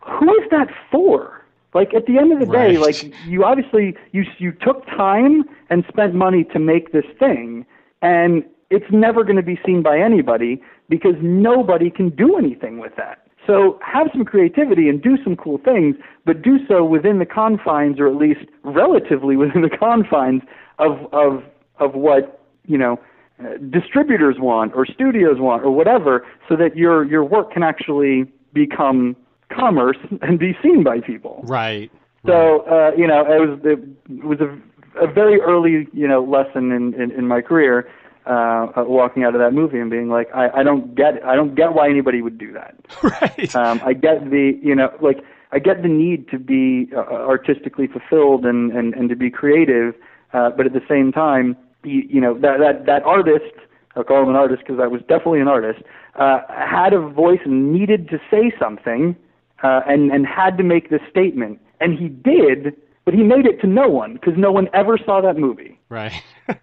who 0.00 0.30
is 0.40 0.48
that 0.50 0.68
for? 0.90 1.44
Like 1.74 1.92
at 1.92 2.06
the 2.06 2.16
end 2.16 2.32
of 2.32 2.38
the 2.38 2.46
day, 2.46 2.78
like 2.78 3.12
you 3.26 3.44
obviously 3.44 3.94
you 4.12 4.24
you 4.38 4.52
took 4.52 4.86
time 4.86 5.44
and 5.68 5.84
spent 5.88 6.14
money 6.14 6.44
to 6.44 6.58
make 6.58 6.92
this 6.92 7.04
thing, 7.18 7.66
and 8.00 8.42
it's 8.70 8.90
never 8.90 9.24
going 9.24 9.36
to 9.36 9.42
be 9.42 9.60
seen 9.66 9.82
by 9.82 9.98
anybody 9.98 10.62
because 10.88 11.14
nobody 11.20 11.90
can 11.90 12.10
do 12.10 12.36
anything 12.36 12.78
with 12.78 12.94
that. 12.96 13.26
So 13.46 13.78
have 13.80 14.08
some 14.12 14.24
creativity 14.24 14.88
and 14.88 15.00
do 15.00 15.16
some 15.22 15.36
cool 15.36 15.58
things, 15.58 15.96
but 16.24 16.42
do 16.42 16.58
so 16.66 16.84
within 16.84 17.18
the 17.18 17.26
confines, 17.26 18.00
or 18.00 18.08
at 18.08 18.16
least 18.16 18.40
relatively 18.64 19.36
within 19.42 19.62
the 19.62 19.70
confines 19.70 20.42
of 20.78 21.06
of 21.12 21.44
of 21.78 21.94
what 21.94 22.40
you 22.66 22.76
know 22.76 22.98
uh, 23.40 23.56
distributors 23.70 24.36
want 24.38 24.72
or 24.74 24.84
studios 24.86 25.38
want 25.38 25.62
or 25.62 25.70
whatever, 25.70 26.26
so 26.48 26.56
that 26.56 26.76
your 26.76 27.04
your 27.04 27.24
work 27.24 27.52
can 27.52 27.62
actually 27.62 28.24
become 28.52 29.14
commerce 29.50 29.98
and 30.22 30.38
be 30.38 30.56
seen 30.62 30.82
by 30.82 31.00
people. 31.00 31.42
Right. 31.44 31.90
So 32.26 32.60
uh, 32.62 32.90
you 32.96 33.06
know, 33.06 33.20
it 33.20 33.48
was 33.48 33.60
it 33.62 34.24
was 34.24 34.40
a, 34.40 35.04
a 35.04 35.06
very 35.06 35.40
early 35.40 35.86
you 35.92 36.08
know 36.08 36.24
lesson 36.24 36.72
in 36.72 36.94
in, 37.00 37.12
in 37.12 37.28
my 37.28 37.40
career, 37.40 37.88
uh, 38.26 38.66
uh, 38.76 38.84
walking 38.84 39.22
out 39.24 39.34
of 39.34 39.40
that 39.40 39.52
movie 39.52 39.78
and 39.78 39.90
being 39.90 40.08
like, 40.08 40.28
I, 40.34 40.48
I 40.60 40.62
don't 40.62 40.94
get 40.94 41.24
I 41.24 41.36
don't 41.36 41.54
get 41.54 41.74
why 41.74 41.88
anybody 41.88 42.22
would 42.22 42.38
do 42.38 42.52
that. 42.52 42.74
Right. 43.02 43.54
Um, 43.54 43.80
I 43.84 43.92
get 43.92 44.30
the 44.30 44.58
you 44.62 44.74
know 44.74 44.92
like 45.00 45.18
I 45.52 45.58
get 45.58 45.82
the 45.82 45.88
need 45.88 46.28
to 46.30 46.38
be 46.38 46.88
uh, 46.94 46.98
artistically 46.98 47.86
fulfilled 47.86 48.44
and 48.44 48.72
and 48.72 48.94
and 48.94 49.08
to 49.08 49.16
be 49.16 49.30
creative, 49.30 49.94
uh, 50.32 50.50
but 50.50 50.66
at 50.66 50.72
the 50.72 50.82
same 50.88 51.12
time, 51.12 51.56
you, 51.84 52.02
you 52.08 52.20
know 52.20 52.34
that 52.38 52.58
that 52.58 52.86
that 52.86 53.02
artist. 53.04 53.54
I'll 53.94 54.04
call 54.04 54.24
him 54.24 54.28
an 54.28 54.36
artist 54.36 54.60
because 54.66 54.78
I 54.78 54.86
was 54.86 55.00
definitely 55.02 55.40
an 55.40 55.48
artist. 55.48 55.80
Uh, 56.16 56.40
had 56.48 56.92
a 56.92 57.00
voice 57.00 57.40
and 57.46 57.72
needed 57.72 58.10
to 58.10 58.18
say 58.30 58.52
something, 58.58 59.16
uh, 59.62 59.80
and 59.86 60.10
and 60.10 60.26
had 60.26 60.58
to 60.58 60.64
make 60.64 60.90
this 60.90 61.00
statement, 61.08 61.60
and 61.80 61.98
he 61.98 62.08
did, 62.08 62.76
but 63.06 63.14
he 63.14 63.22
made 63.22 63.46
it 63.46 63.58
to 63.62 63.66
no 63.66 63.88
one 63.88 64.14
because 64.14 64.34
no 64.36 64.52
one 64.52 64.68
ever 64.74 64.98
saw 64.98 65.22
that 65.22 65.36
movie. 65.38 65.78
right. 65.88 66.22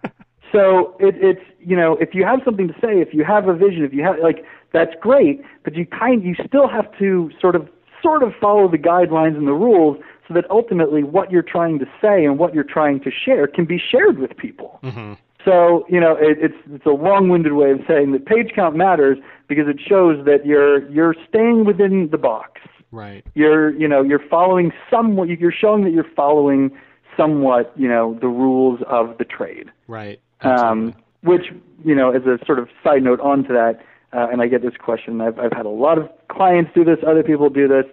So 0.52 0.96
it, 1.00 1.16
it's 1.18 1.42
you 1.66 1.76
know 1.76 1.96
if 2.00 2.14
you 2.14 2.24
have 2.24 2.40
something 2.44 2.68
to 2.68 2.74
say, 2.74 3.00
if 3.00 3.12
you 3.12 3.24
have 3.24 3.48
a 3.48 3.54
vision, 3.54 3.84
if 3.84 3.92
you 3.92 4.02
have 4.02 4.16
like 4.22 4.44
that's 4.72 4.92
great, 5.00 5.42
but 5.64 5.74
you 5.74 5.86
kind 5.86 6.22
you 6.22 6.34
still 6.46 6.68
have 6.68 6.86
to 6.98 7.30
sort 7.40 7.56
of 7.56 7.68
sort 8.02 8.22
of 8.22 8.32
follow 8.40 8.68
the 8.70 8.78
guidelines 8.78 9.36
and 9.36 9.46
the 9.46 9.52
rules 9.52 9.96
so 10.28 10.34
that 10.34 10.44
ultimately 10.50 11.02
what 11.02 11.30
you're 11.30 11.42
trying 11.42 11.78
to 11.78 11.86
say 12.00 12.24
and 12.24 12.38
what 12.38 12.54
you're 12.54 12.64
trying 12.64 13.00
to 13.00 13.10
share 13.10 13.46
can 13.46 13.64
be 13.64 13.78
shared 13.78 14.18
with 14.18 14.36
people. 14.36 14.78
hmm 14.82 15.14
So 15.44 15.86
you 15.88 16.00
know 16.00 16.16
it, 16.16 16.38
it's 16.40 16.60
it's 16.72 16.86
a 16.86 16.90
long-winded 16.90 17.52
way 17.52 17.70
of 17.70 17.80
saying 17.88 18.12
that 18.12 18.26
page 18.26 18.52
count 18.54 18.76
matters 18.76 19.18
because 19.48 19.68
it 19.68 19.80
shows 19.80 20.24
that 20.24 20.46
you're 20.46 20.88
you're 20.90 21.14
staying 21.28 21.64
within 21.64 22.08
the 22.10 22.18
box. 22.18 22.60
Right. 22.90 23.24
You're 23.34 23.70
you 23.70 23.88
know 23.88 24.02
you're 24.02 24.26
following 24.30 24.72
somewhat 24.90 25.28
you're 25.28 25.52
showing 25.52 25.84
that 25.84 25.92
you're 25.92 26.12
following 26.16 26.70
somewhat 27.16 27.72
you 27.76 27.88
know 27.88 28.16
the 28.20 28.28
rules 28.28 28.80
of 28.88 29.18
the 29.18 29.24
trade 29.24 29.70
Right. 29.86 30.20
um, 30.40 30.94
which 31.24 31.46
you 31.84 31.94
know, 31.94 32.10
as 32.10 32.22
a 32.22 32.38
sort 32.46 32.58
of 32.58 32.68
side 32.82 33.02
note 33.02 33.20
onto 33.20 33.48
that, 33.48 33.80
uh, 34.12 34.28
and 34.30 34.40
I 34.40 34.46
get 34.46 34.62
this 34.62 34.76
question. 34.78 35.20
I've 35.20 35.38
I've 35.38 35.52
had 35.52 35.66
a 35.66 35.70
lot 35.70 35.98
of 35.98 36.08
clients 36.28 36.70
do 36.74 36.84
this. 36.84 36.98
Other 37.06 37.22
people 37.22 37.50
do 37.50 37.66
this. 37.66 37.84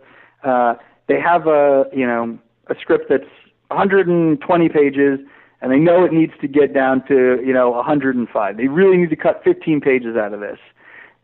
Uh, 0.44 0.76
they 1.08 1.20
have 1.20 1.48
a 1.48 1.86
you 1.94 2.06
know 2.06 2.38
a 2.68 2.76
script 2.80 3.06
that's 3.10 3.24
120 3.70 4.70
pages, 4.70 5.20
and 5.62 5.72
they 5.72 5.80
know 5.80 6.04
it 6.06 6.14
needs 6.14 6.34
to 6.42 6.48
get 6.48 6.74
down 6.74 7.06
to 7.08 7.42
you 7.46 7.54
know 7.54 7.72
105. 7.72 8.58
They 8.58 8.68
really 8.68 8.98
need 8.98 9.10
to 9.10 9.16
cut 9.16 9.42
15 9.44 9.82
pages 9.82 10.16
out 10.16 10.34
of 10.34 10.40
this, 10.40 10.60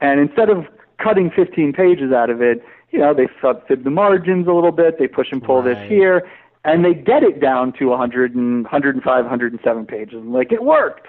and 0.02 0.20
instead 0.20 0.50
of 0.50 0.66
cutting 1.02 1.30
15 1.30 1.74
pages 1.74 2.12
out 2.12 2.30
of 2.30 2.42
it, 2.42 2.64
you 2.92 3.00
know, 3.00 3.14
they 3.14 3.28
fib 3.42 3.68
fib 3.68 3.84
the 3.84 3.90
margins 3.90 4.48
a 4.48 4.54
little 4.54 4.72
bit. 4.72 4.98
They 4.98 5.08
push 5.08 5.28
and 5.32 5.44
pull 5.44 5.62
this 5.62 5.78
here, 5.88 6.28
and 6.64 6.84
they 6.84 6.94
get 6.94 7.24
it 7.24 7.40
down 7.40 7.74
to 7.74 7.88
100 7.88 8.36
and 8.36 8.64
105, 8.64 9.04
107 9.06 9.86
pages. 9.86 10.16
I'm 10.16 10.34
like, 10.34 10.52
it 10.52 10.64
worked. 10.64 11.08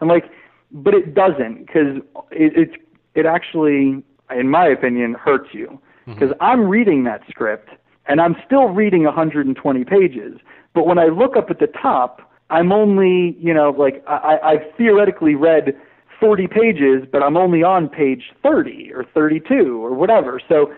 I'm 0.00 0.08
like, 0.08 0.30
but 0.72 0.94
it 0.94 1.14
doesn't 1.14 1.66
because 1.66 1.98
it, 2.30 2.56
it 2.56 2.70
it 3.14 3.26
actually, 3.26 4.02
in 4.36 4.50
my 4.50 4.66
opinion, 4.66 5.14
hurts 5.14 5.50
you 5.52 5.80
mm-hmm. 6.06 6.14
because 6.14 6.34
I'm 6.40 6.68
reading 6.68 7.04
that 7.04 7.22
script 7.28 7.70
and 8.06 8.20
I'm 8.20 8.36
still 8.44 8.66
reading 8.66 9.04
120 9.04 9.84
pages. 9.84 10.40
But 10.74 10.86
when 10.86 10.98
I 10.98 11.06
look 11.06 11.36
up 11.36 11.50
at 11.50 11.60
the 11.60 11.68
top, 11.68 12.20
I'm 12.50 12.72
only, 12.72 13.36
you 13.40 13.54
know, 13.54 13.70
like 13.70 14.04
I, 14.06 14.38
I've 14.42 14.76
theoretically 14.76 15.34
read 15.34 15.74
40 16.20 16.46
pages, 16.48 17.08
but 17.10 17.22
I'm 17.22 17.36
only 17.36 17.62
on 17.62 17.88
page 17.88 18.32
30 18.42 18.92
or 18.92 19.04
32 19.14 19.84
or 19.84 19.94
whatever. 19.94 20.40
So 20.48 20.72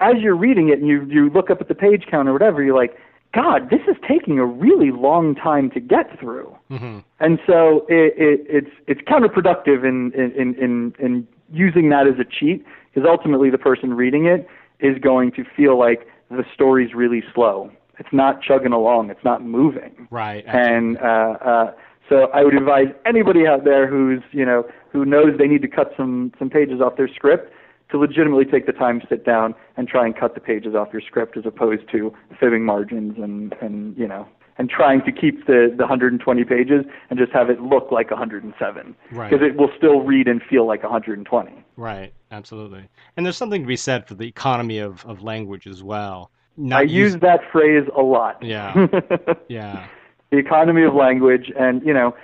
as 0.00 0.14
you're 0.20 0.36
reading 0.36 0.68
it 0.70 0.78
and 0.78 0.88
you 0.88 1.04
you 1.04 1.30
look 1.30 1.50
up 1.50 1.60
at 1.60 1.68
the 1.68 1.74
page 1.74 2.06
count 2.10 2.28
or 2.28 2.32
whatever, 2.32 2.62
you're 2.62 2.76
like, 2.76 2.96
God, 3.34 3.70
this 3.70 3.80
is 3.88 3.96
taking 4.06 4.38
a 4.38 4.44
really 4.44 4.90
long 4.90 5.34
time 5.34 5.70
to 5.70 5.80
get 5.80 6.18
through. 6.20 6.54
hmm 6.68 6.98
And 7.18 7.38
so 7.46 7.86
it, 7.88 8.14
it, 8.16 8.46
it's 8.48 8.70
it's 8.86 9.00
counterproductive 9.02 9.84
in, 9.84 10.12
in 10.12 10.54
in 10.54 10.94
in 10.98 11.28
using 11.50 11.88
that 11.90 12.06
as 12.06 12.18
a 12.18 12.24
cheat 12.24 12.64
because 12.92 13.08
ultimately 13.08 13.50
the 13.50 13.58
person 13.58 13.94
reading 13.94 14.26
it 14.26 14.46
is 14.80 14.98
going 14.98 15.32
to 15.32 15.44
feel 15.56 15.78
like 15.78 16.06
the 16.30 16.44
story's 16.54 16.94
really 16.94 17.22
slow. 17.34 17.70
It's 17.98 18.12
not 18.12 18.42
chugging 18.42 18.72
along. 18.72 19.10
It's 19.10 19.24
not 19.24 19.44
moving. 19.44 20.08
Right. 20.10 20.44
And 20.46 20.98
uh, 20.98 21.36
uh, 21.40 21.72
so 22.08 22.28
I 22.34 22.42
would 22.42 22.54
advise 22.54 22.88
anybody 23.06 23.46
out 23.46 23.64
there 23.64 23.86
who's 23.86 24.22
you 24.32 24.44
know 24.44 24.66
who 24.90 25.04
knows 25.04 25.38
they 25.38 25.46
need 25.46 25.62
to 25.62 25.68
cut 25.68 25.92
some 25.96 26.32
some 26.38 26.50
pages 26.50 26.80
off 26.80 26.96
their 26.96 27.08
script 27.08 27.52
to 27.92 27.98
legitimately 27.98 28.44
take 28.44 28.66
the 28.66 28.72
time 28.72 29.00
to 29.00 29.06
sit 29.06 29.24
down 29.24 29.54
and 29.76 29.86
try 29.86 30.04
and 30.04 30.16
cut 30.16 30.34
the 30.34 30.40
pages 30.40 30.74
off 30.74 30.88
your 30.92 31.02
script 31.02 31.36
as 31.36 31.46
opposed 31.46 31.88
to 31.92 32.12
fibbing 32.40 32.64
margins 32.64 33.16
and 33.18 33.54
and 33.62 33.96
you 33.96 34.08
know 34.08 34.26
and 34.58 34.68
trying 34.68 35.00
to 35.02 35.12
keep 35.12 35.46
the 35.46 35.72
the 35.76 35.84
120 35.84 36.44
pages 36.44 36.84
and 37.08 37.18
just 37.18 37.32
have 37.32 37.48
it 37.48 37.60
look 37.60 37.90
like 37.92 38.10
107 38.10 38.94
Right. 39.12 39.30
because 39.30 39.46
it 39.46 39.56
will 39.56 39.70
still 39.76 40.00
read 40.00 40.26
and 40.28 40.42
feel 40.42 40.66
like 40.66 40.82
120. 40.82 41.52
Right. 41.76 42.12
Absolutely. 42.30 42.88
And 43.16 43.24
there's 43.24 43.36
something 43.36 43.62
to 43.62 43.68
be 43.68 43.76
said 43.76 44.06
for 44.06 44.14
the 44.14 44.26
economy 44.26 44.78
of, 44.78 45.04
of 45.06 45.22
language 45.22 45.66
as 45.66 45.82
well. 45.82 46.30
Not 46.56 46.80
I 46.80 46.82
use 46.82 47.16
that 47.18 47.40
phrase 47.50 47.88
a 47.96 48.02
lot. 48.02 48.42
Yeah. 48.42 48.86
Yeah. 49.48 49.86
the 50.30 50.38
economy 50.38 50.82
of 50.84 50.94
language 50.94 51.50
and 51.58 51.82
you 51.84 51.92
know 51.94 52.14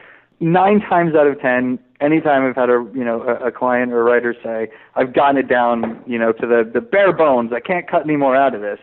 nine 0.41 0.81
times 0.81 1.15
out 1.15 1.27
of 1.27 1.41
ten 1.41 1.79
anytime 2.01 2.45
i've 2.49 2.55
had 2.57 2.71
a 2.71 2.85
you 2.95 3.05
know 3.05 3.23
a, 3.23 3.47
a 3.49 3.53
client 3.53 3.93
or 3.93 4.01
a 4.01 4.05
writer 4.05 4.35
say 4.43 4.69
i've 4.95 5.13
gotten 5.13 5.37
it 5.37 5.49
down 5.49 6.01
you 6.07 6.19
know 6.19 6.33
to 6.33 6.47
the 6.47 6.69
the 6.73 6.81
bare 6.81 7.13
bones 7.13 7.53
i 7.53 7.61
can't 7.61 7.89
cut 7.91 8.03
any 8.05 8.17
more 8.17 8.37
out 8.37 8.55
of 8.55 8.61
this 8.61 8.79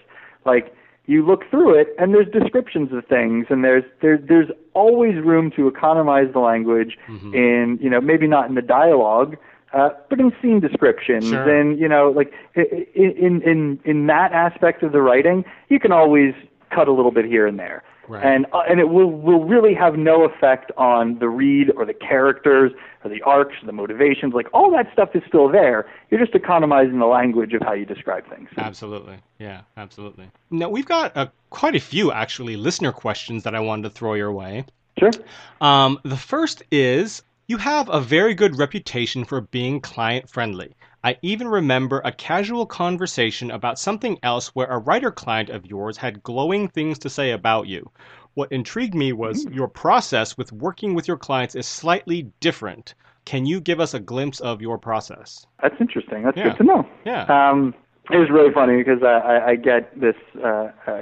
like 0.46 0.74
you 1.06 1.26
look 1.26 1.44
through 1.50 1.80
it 1.80 1.90
and 1.98 2.14
there's 2.14 2.28
descriptions 2.32 2.92
of 2.92 3.06
things 3.06 3.46
and 3.50 3.64
there's 3.64 3.84
there's 4.02 4.20
there's 4.28 4.50
always 4.74 5.16
room 5.24 5.50
to 5.52 5.68
economize 5.68 6.28
the 6.34 6.40
language 6.40 6.98
Mm-hmm. 7.08 7.34
in 7.34 7.80
you 7.82 7.90
know 7.90 8.02
maybe 8.02 8.28
not 8.28 8.50
in 8.50 8.56
the 8.56 8.62
dialogue 8.62 9.38
uh, 9.74 9.90
but 10.10 10.20
in 10.20 10.32
scene 10.42 10.60
descriptions 10.60 11.26
Sure. 11.30 11.50
and 11.60 11.80
you 11.80 11.88
know 11.88 12.12
like 12.12 12.34
i- 12.58 12.62
i- 12.62 12.88
in 12.96 13.42
in 13.44 13.80
in 13.86 14.08
that 14.08 14.34
aspect 14.34 14.84
of 14.84 14.92
the 14.92 15.02
writing 15.02 15.46
you 15.70 15.80
can 15.80 15.92
always 15.94 16.34
cut 16.70 16.88
a 16.90 16.92
little 16.92 17.12
bit 17.12 17.24
here 17.26 17.48
and 17.48 17.58
there 17.60 17.82
Right. 18.08 18.24
and 18.24 18.46
uh, 18.54 18.62
and 18.70 18.80
it 18.80 18.90
will 18.90 19.12
will 19.12 19.44
really 19.44 19.74
have 19.74 19.98
no 19.98 20.26
effect 20.26 20.72
on 20.78 21.18
the 21.20 21.30
read 21.30 21.72
or 21.76 21.86
the 21.86 21.94
characters 21.94 22.72
or 23.04 23.10
the 23.10 23.22
arcs 23.24 23.56
or 23.62 23.66
the 23.66 23.72
motivations 23.72 24.34
like 24.34 24.48
all 24.54 24.70
that 24.72 24.92
stuff 24.94 25.10
is 25.16 25.24
still 25.28 25.50
there 25.50 25.88
you're 26.10 26.20
just 26.20 26.36
economizing 26.36 27.00
the 27.00 27.06
language 27.06 27.54
of 27.54 27.62
how 27.62 27.74
you 27.74 27.86
describe 27.86 28.28
things 28.30 28.50
Absolutely. 28.58 29.18
Yeah, 29.40 29.62
absolutely. 29.78 30.30
Now, 30.50 30.70
we've 30.70 30.86
got 30.86 31.16
uh, 31.16 31.28
quite 31.50 31.76
a 31.76 31.80
few 31.80 32.12
actually 32.12 32.56
listener 32.56 32.92
questions 32.92 33.44
that 33.44 33.56
I 33.56 33.60
wanted 33.60 33.84
to 33.84 33.90
throw 33.90 34.14
your 34.14 34.32
way. 34.32 34.66
sure 35.00 35.12
Um, 35.62 36.00
the 36.04 36.18
first 36.18 36.64
is 36.72 37.24
You 37.48 37.58
have 37.58 37.90
a 37.90 38.00
very 38.00 38.34
good 38.34 38.58
reputation 38.58 39.24
for 39.24 39.42
being 39.42 39.80
client 39.80 40.30
friendly. 40.30 40.76
I 41.06 41.18
even 41.22 41.48
remember 41.48 42.02
a 42.04 42.12
casual 42.12 42.66
conversation 42.66 43.52
about 43.52 43.78
something 43.78 44.18
else 44.24 44.56
where 44.56 44.66
a 44.66 44.80
writer 44.80 45.12
client 45.12 45.52
of 45.52 45.64
yours 45.68 45.98
had 45.98 46.24
glowing 46.24 46.68
things 46.68 46.98
to 47.00 47.12
say 47.12 47.30
about 47.30 47.68
you. 47.68 47.92
What 48.34 48.52
intrigued 48.52 48.96
me 48.96 49.14
was 49.14 49.46
your 49.46 49.68
process 49.68 50.36
with 50.36 50.52
working 50.52 50.96
with 50.96 51.08
your 51.08 51.18
clients 51.18 51.54
is 51.54 51.68
slightly 51.68 52.32
different. 52.40 52.96
Can 53.26 53.46
you 53.46 53.60
give 53.62 53.80
us 53.80 53.94
a 53.94 54.00
glimpse 54.00 54.40
of 54.40 54.64
your 54.64 54.80
process? 54.80 55.46
That's 55.62 55.80
interesting. 55.80 56.24
That's 56.24 56.38
Yeah. 56.38 56.50
good 56.50 56.58
to 56.58 56.64
know. 56.64 56.88
Yeah. 57.06 57.26
Um, 57.26 57.76
it 58.12 58.18
was 58.18 58.32
really 58.32 58.52
funny 58.52 58.78
because 58.78 59.04
I, 59.04 59.06
I, 59.06 59.48
I 59.50 59.56
get 59.58 60.00
this 60.00 60.16
uh, 60.44 60.72
uh, 60.88 61.02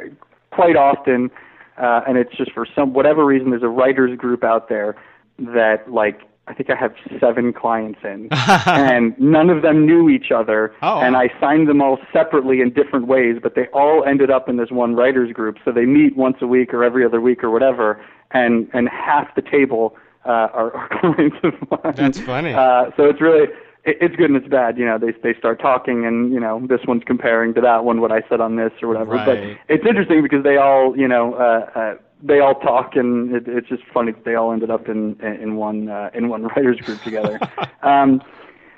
quite 0.52 0.76
often, 0.76 1.32
uh, 1.78 2.02
and 2.06 2.18
it's 2.18 2.36
just 2.36 2.52
for 2.52 2.68
some 2.76 2.92
whatever 2.92 3.26
reason. 3.26 3.52
There's 3.52 3.64
a 3.64 3.70
writers 3.70 4.18
group 4.18 4.44
out 4.44 4.68
there 4.68 4.98
that 5.40 5.90
like 5.90 6.20
I 6.46 6.54
think 6.54 6.70
I 6.70 6.76
have 6.76 6.94
seven 7.22 7.54
clients 7.54 8.00
in, 8.04 8.28
and 8.32 9.18
none 9.18 9.50
of 9.50 9.62
them 9.62 9.86
knew 9.86 10.10
each 10.10 10.30
other. 10.30 10.74
Oh. 10.82 11.00
And 11.00 11.16
I 11.16 11.30
signed 11.40 11.70
them 11.70 11.82
all 11.82 11.98
separately 12.12 12.60
in 12.60 12.74
different 12.74 13.08
ways, 13.08 13.38
but 13.42 13.56
they 13.56 13.68
all 13.68 14.04
ended 14.04 14.30
up 14.30 14.50
in 14.50 14.58
this 14.58 14.70
one 14.70 14.94
writers 14.94 15.32
group. 15.32 15.58
So 15.64 15.72
they 15.72 15.86
meet 15.86 16.18
once 16.18 16.38
a 16.42 16.48
week 16.48 16.74
or 16.74 16.84
every 16.84 17.06
other 17.06 17.22
week 17.22 17.44
or 17.44 17.50
whatever, 17.50 18.04
and 18.32 18.70
and 18.74 18.90
half 18.90 19.34
the 19.36 19.42
table 19.42 19.96
uh, 20.26 20.30
are, 20.30 20.76
are 20.76 20.90
clients 21.00 21.38
of 21.44 21.54
mine. 21.72 21.94
That's 21.96 22.20
funny. 22.20 22.54
Uh, 22.54 22.92
so 22.98 23.06
it's 23.06 23.22
really 23.22 23.48
it, 23.86 23.98
it's 24.02 24.16
good 24.16 24.30
and 24.30 24.38
it's 24.38 24.48
bad. 24.48 24.78
You 24.78 24.86
know, 24.86 24.98
they 24.98 25.12
they 25.24 25.38
start 25.38 25.60
talking 25.60 26.06
and 26.06 26.32
you 26.34 26.40
know 26.40 26.66
this 26.68 26.82
one's 26.88 27.04
comparing 27.06 27.54
to 27.56 27.62
that 27.62 27.84
one 27.84 28.02
what 28.02 28.12
I 28.12 28.22
said 28.30 28.42
on 28.42 28.56
this 28.56 28.72
or 28.82 28.88
whatever. 28.88 29.12
Right. 29.12 29.26
But 29.26 29.76
it's 29.76 29.86
interesting 29.86 30.22
because 30.22 30.44
they 30.44 30.58
all 30.58 30.98
you 30.98 31.08
know 31.08 31.36
uh, 31.36 31.80
uh, 31.80 31.96
they 32.22 32.40
all 32.40 32.56
talk 32.56 32.96
and 32.96 33.36
it, 33.36 33.44
it's 33.48 33.70
just 33.70 33.84
funny 33.94 34.12
that 34.12 34.26
they 34.26 34.36
all 34.36 34.52
ended 34.52 34.70
up 34.70 34.88
in 34.88 35.20
in 35.22 35.56
one 35.56 35.90
uh, 35.90 36.10
in 36.14 36.30
one 36.30 36.44
writers 36.56 36.80
group 36.82 37.02
together. 37.02 37.40
um, 37.84 38.22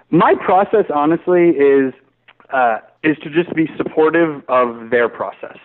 my 0.09 0.33
process 0.35 0.85
honestly 0.93 1.49
is 1.49 1.93
uh, 2.53 2.79
is 3.03 3.17
to 3.23 3.29
just 3.29 3.53
be 3.55 3.69
supportive 3.77 4.43
of 4.49 4.89
their 4.89 5.09
process. 5.09 5.57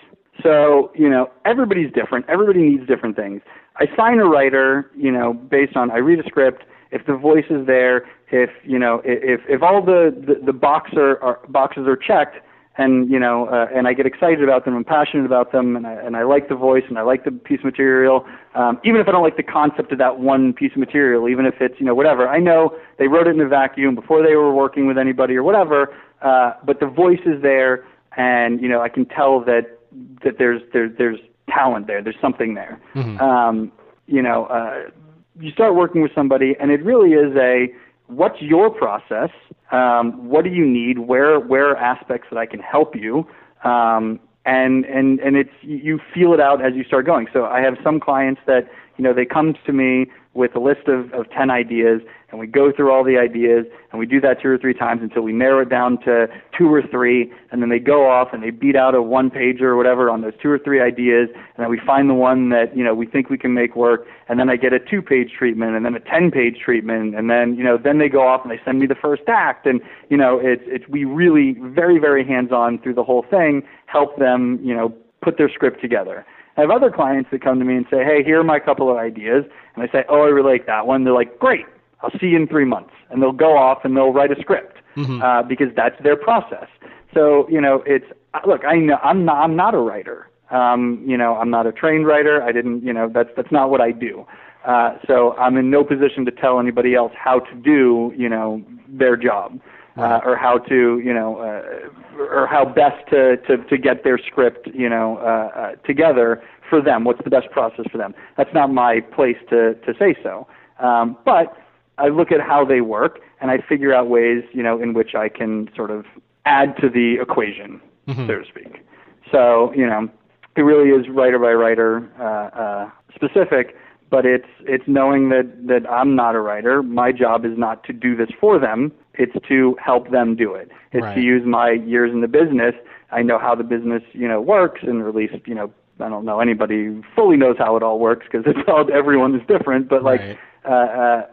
So, 0.43 0.91
you 0.95 1.09
know, 1.09 1.31
everybody's 1.45 1.93
different. 1.93 2.27
Everybody 2.29 2.63
needs 2.63 2.87
different 2.87 3.17
things. 3.17 3.43
I 3.77 3.87
sign 3.97 4.19
a 4.19 4.27
writer, 4.27 4.91
you 4.97 5.11
know, 5.11 5.35
based 5.35 5.77
on 5.77 5.91
I 5.91 5.99
read 5.99 6.19
a 6.21 6.25
script. 6.25 6.65
If 6.91 7.07
the 7.07 7.17
voice 7.17 7.45
is 7.51 7.67
there, 7.67 8.07
if 8.31 8.51
you 8.65 8.79
know, 8.79 9.03
if 9.05 9.41
if 9.49 9.63
all 9.63 9.83
the 9.83 10.15
the, 10.27 10.47
the 10.47 10.53
box 10.53 10.91
are, 10.97 11.23
are 11.23 11.41
boxes 11.49 11.87
are 11.87 11.97
checked, 11.97 12.37
and 12.77 13.11
you 13.11 13.19
know, 13.19 13.47
uh, 13.47 13.67
and 13.75 13.87
I 13.89 13.93
get 13.93 14.07
excited 14.07 14.43
about 14.43 14.65
them, 14.65 14.75
I'm 14.75 14.85
passionate 14.85 15.27
about 15.27 15.53
them, 15.53 15.77
and 15.77 15.87
I 15.87 15.93
and 15.93 16.17
I 16.17 16.23
like 16.23 16.49
the 16.49 16.55
voice 16.55 16.85
and 16.89 16.99
I 16.99 17.03
like 17.03 17.25
the 17.25 17.33
piece 17.33 17.59
of 17.59 17.65
material. 17.65 18.27
Um, 18.55 18.81
even 18.85 19.01
if 19.01 19.09
I 19.09 19.13
don't 19.13 19.23
like 19.23 19.37
the 19.37 19.43
concept 19.43 19.93
of 19.93 19.99
that 19.99 20.19
one 20.19 20.53
piece 20.53 20.73
of 20.73 20.79
material, 20.79 21.29
even 21.29 21.47
if 21.47 21.55
it's 21.61 21.79
you 21.79 21.87
know 21.87 21.95
whatever, 21.95 22.29
I 22.29 22.39
know 22.39 22.77
they 22.99 23.09
wrote 23.09 23.27
it 23.27 23.35
in 23.35 23.41
a 23.41 23.49
vacuum 23.49 23.95
before 23.95 24.23
they 24.23 24.37
were 24.37 24.55
working 24.55 24.87
with 24.87 24.99
anybody 24.99 25.37
or 25.37 25.43
whatever. 25.43 25.95
Uh, 26.23 26.53
but 26.65 26.81
the 26.81 26.87
voice 26.87 27.21
is 27.27 27.43
there, 27.43 27.85
and 28.17 28.61
you 28.61 28.69
know 28.69 28.81
I 28.81 28.89
can 28.89 29.05
tell 29.05 29.41
that 29.45 29.79
that 30.25 30.39
there's 30.39 30.63
there's 30.73 30.97
there's 30.97 31.19
talent 31.49 31.87
there. 31.87 32.03
There's 32.03 32.21
something 32.21 32.55
there. 32.55 32.81
Um, 33.21 33.73
you 34.07 34.23
know, 34.23 34.47
uh, 34.47 34.91
you 35.39 35.51
start 35.53 35.75
working 35.75 36.03
with 36.03 36.13
somebody, 36.15 36.57
and 36.61 36.71
it 36.71 36.85
really 36.85 37.13
is 37.13 37.35
a 37.37 37.73
what's 38.11 38.41
your 38.41 38.71
process? 38.71 39.31
Um, 39.71 40.29
what 40.29 40.45
do 40.45 40.51
you 40.51 40.67
need? 40.67 40.99
Where 40.99 41.39
where 41.39 41.71
are 41.71 41.77
aspects 41.77 42.29
that 42.31 42.39
I 42.39 42.47
can 42.47 42.61
help 42.61 42.95
you? 42.97 43.27
Um, 43.65 44.21
and 44.45 44.85
and 44.87 45.21
and 45.21 45.37
it's 45.37 45.51
you 45.63 46.01
feel 46.15 46.33
it 46.33 46.41
out 46.41 46.65
as 46.65 46.75
you 46.75 46.85
start 46.85 47.07
going. 47.07 47.29
So 47.33 47.45
I 47.45 47.61
have 47.61 47.75
some 47.85 48.01
clients 48.01 48.41
that 48.47 48.69
you 48.97 49.05
know 49.05 49.13
they 49.13 49.25
come 49.25 49.55
to 49.67 49.73
me 49.73 50.07
with 50.35 50.55
a 50.55 50.61
list 50.61 50.87
of, 50.87 51.13
of 51.13 51.29
10 51.31 51.51
ideas 51.51 52.01
and 52.31 52.39
we 52.39 52.47
go 52.47 52.71
through 52.71 52.93
all 52.93 53.03
the 53.03 53.19
ideas 53.19 53.67
and 53.91 53.99
we 53.99 54.07
do 54.07 54.21
that 54.21 54.41
two 54.41 54.49
or 54.49 54.57
three 54.57 54.75
times 54.75 55.01
until 55.03 55.23
we 55.23 55.33
narrow 55.33 55.63
it 55.63 55.69
down 55.69 55.99
to 56.03 56.29
two 56.57 56.73
or 56.73 56.83
three 56.83 57.33
and 57.51 57.61
then 57.61 57.69
they 57.69 57.81
go 57.81 58.09
off 58.09 58.29
and 58.33 58.43
they 58.43 58.51
beat 58.51 58.77
out 58.77 58.95
a 58.95 59.03
one 59.03 59.29
pager 59.29 59.63
or 59.63 59.77
whatever 59.77 60.09
on 60.09 60.21
those 60.21 60.33
two 60.41 60.49
or 60.49 60.59
three 60.59 60.81
ideas 60.81 61.29
and 61.35 61.65
then 61.65 61.69
we 61.69 61.81
find 61.85 62.09
the 62.09 62.15
one 62.15 62.51
that 62.51 62.77
you 62.77 62.85
know 62.85 62.95
we 62.95 63.07
think 63.07 63.29
we 63.29 63.37
can 63.37 63.53
make 63.55 63.75
work 63.75 64.07
and 64.29 64.39
then 64.39 64.49
I 64.49 64.55
get 64.57 64.73
a 64.73 64.79
two 64.79 65.03
page 65.03 65.33
treatment 65.37 65.75
and 65.75 65.85
then 65.85 65.95
a 65.95 66.01
10 66.01 66.31
page 66.31 66.59
treatment 66.65 67.17
and 67.17 67.29
then 67.29 67.57
you 67.57 67.65
know 67.65 67.77
then 67.77 67.99
they 67.99 68.09
go 68.09 68.27
off 68.27 68.43
and 68.45 68.53
they 68.53 68.61
send 68.65 68.79
me 68.79 68.87
the 68.87 68.95
first 68.95 69.23
act 69.27 69.67
and 69.67 69.81
you 70.09 70.17
know 70.17 70.39
it's 70.41 70.63
it's 70.67 70.87
we 70.89 71.05
really 71.05 71.57
very 71.61 71.99
very 71.99 72.25
hands 72.25 72.53
on 72.53 72.79
through 72.79 72.95
the 72.95 73.05
whole 73.05 73.25
thing 73.29 73.63
help 73.87 74.17
them 74.19 74.61
you 74.63 74.75
know 74.75 74.95
put 75.23 75.37
their 75.39 75.51
script 75.51 75.81
together 75.81 76.25
I 76.61 76.63
have 76.65 76.71
other 76.71 76.91
clients 76.91 77.31
that 77.31 77.43
come 77.43 77.59
to 77.59 77.65
me 77.65 77.75
and 77.75 77.87
say, 77.91 78.05
"Hey, 78.05 78.23
here 78.23 78.39
are 78.39 78.45
my 78.45 78.59
couple 78.59 78.91
of 78.91 78.99
ideas," 78.99 79.47
and 79.75 79.83
I 79.83 79.91
say, 79.91 80.05
"Oh, 80.11 80.21
I 80.21 80.27
really 80.27 80.53
like 80.53 80.67
that 80.67 80.87
one." 80.87 81.05
They're 81.05 81.15
like, 81.15 81.39
"Great, 81.39 81.65
I'll 82.03 82.11
see 82.21 82.27
you 82.27 82.37
in 82.37 82.47
three 82.47 82.67
months," 82.67 82.93
and 83.09 83.23
they'll 83.23 83.33
go 83.33 83.57
off 83.57 83.79
and 83.83 83.97
they'll 83.97 84.13
write 84.13 84.31
a 84.31 84.39
script 84.43 84.77
uh, 85.23 85.43
because 85.43 85.69
that's 85.75 85.99
their 86.03 86.17
process. 86.17 86.67
So 87.15 87.49
you 87.49 87.63
know, 87.63 87.83
it's 87.87 88.05
uh, 88.35 88.41
look, 88.47 88.67
I 88.67 88.77
know 88.77 88.99
I'm 89.03 89.25
not 89.25 89.43
I'm 89.43 89.57
not 89.57 89.75
a 89.75 89.79
writer. 89.79 90.29
Um, 90.51 91.03
you 91.07 91.17
know, 91.17 91.37
I'm 91.37 91.49
not 91.49 91.67
a 91.67 91.73
trained 91.73 92.07
writer. 92.07 92.43
I 92.43 92.53
didn't, 92.53 92.83
you 92.83 92.93
know, 92.93 93.09
that's 93.09 93.31
that's 93.37 93.51
not 93.51 93.71
what 93.71 93.81
I 93.81 93.93
do. 93.93 94.27
Uh, 94.67 94.99
so 95.07 95.35
I'm 95.39 95.57
in 95.57 95.71
no 95.71 95.83
position 95.83 96.27
to 96.27 96.31
tell 96.31 96.61
anybody 96.61 96.95
else 96.95 97.13
how 97.17 97.41
to 97.41 97.55
do, 97.55 98.13
you 98.19 98.29
know, 98.29 98.63
their 98.87 99.17
job. 99.17 99.59
Uh, 99.97 100.21
or 100.25 100.37
how 100.37 100.57
to, 100.57 101.01
you 101.05 101.13
know, 101.13 101.39
uh, 101.39 102.23
or 102.23 102.47
how 102.47 102.65
best 102.65 102.97
to, 103.11 103.37
to, 103.39 103.57
to 103.65 103.77
get 103.77 104.05
their 104.05 104.19
script, 104.19 104.69
you 104.73 104.89
know, 104.89 105.19
uh, 105.19 105.59
uh, 105.59 105.73
together 105.85 106.43
for 106.71 106.81
them. 106.81 107.05
What's 107.05 107.23
the 107.25 107.31
best 107.31 107.51
process 107.51 107.85
for 107.91 107.99
them? 107.99 108.15
That's 108.37 108.55
not 108.55 108.73
my 108.73 109.01
place 109.01 109.37
to, 109.51 109.75
to 109.75 109.95
say 109.99 110.15
so. 110.23 110.47
Um, 110.79 111.17
but 111.25 111.57
I 111.99 112.09
look 112.09 112.33
at 112.33 112.41
how 112.41 112.65
they 112.65 112.81
work 112.81 113.19
and 113.41 113.51
I 113.51 113.59
figure 113.59 113.93
out 113.93 114.09
ways, 114.09 114.45
you 114.53 114.63
know, 114.63 114.81
in 114.81 114.95
which 114.95 115.15
I 115.15 115.29
can 115.29 115.69
sort 115.75 115.91
of 115.91 116.07
add 116.47 116.77
to 116.79 116.89
the 116.89 117.19
equation, 117.21 117.81
so 118.07 118.39
to 118.39 118.45
speak. 118.49 118.83
So, 119.31 119.73
you 119.75 119.87
know, 119.87 120.09
it 120.57 120.63
really 120.63 120.91
is 120.91 121.09
writer 121.09 121.39
by 121.39 121.53
writer 121.53 122.09
uh, 122.19 122.59
uh, 122.59 122.91
specific, 123.15 123.77
but 124.11 124.27
it's 124.27 124.49
it's 124.61 124.85
knowing 124.87 125.29
that 125.31 125.67
that 125.69 125.89
I'm 125.91 126.15
not 126.17 126.35
a 126.35 126.41
writer. 126.41 126.83
My 126.83 127.13
job 127.13 127.45
is 127.45 127.57
not 127.57 127.85
to 127.85 127.93
do 127.93 128.17
this 128.17 128.29
for 128.41 128.59
them. 128.59 128.93
It's 129.15 129.33
to 129.49 129.77
help 129.85 130.11
them 130.11 130.37
do 130.37 130.55
it. 130.55 130.71
It's 130.93 131.03
Right. 131.05 131.15
to 131.15 131.21
use 131.21 131.45
my 131.47 131.71
years 131.73 132.13
in 132.13 132.21
the 132.21 132.29
business. 132.29 132.75
I 133.13 133.23
know 133.23 133.39
how 133.39 133.55
the 133.55 133.65
business, 133.65 134.03
you 134.13 134.29
know, 134.29 134.41
works, 134.41 134.81
and 134.83 135.03
at 135.07 135.15
least, 135.15 135.35
you 135.47 135.55
know, 135.55 135.71
I 136.01 136.09
don't 136.09 136.25
know 136.25 136.41
anybody 136.41 137.03
fully 137.15 137.37
knows 137.37 137.57
how 137.59 137.77
it 137.77 137.83
all 137.83 137.99
works 137.99 138.27
because 138.31 138.47
it's 138.47 138.69
all 138.69 138.89
everyone 138.93 139.35
is 139.35 139.47
different. 139.47 139.89
But 139.89 140.03
like, 140.03 140.21
Right. 140.21 140.39
uh, 140.65 140.69
uh, 140.69 141.27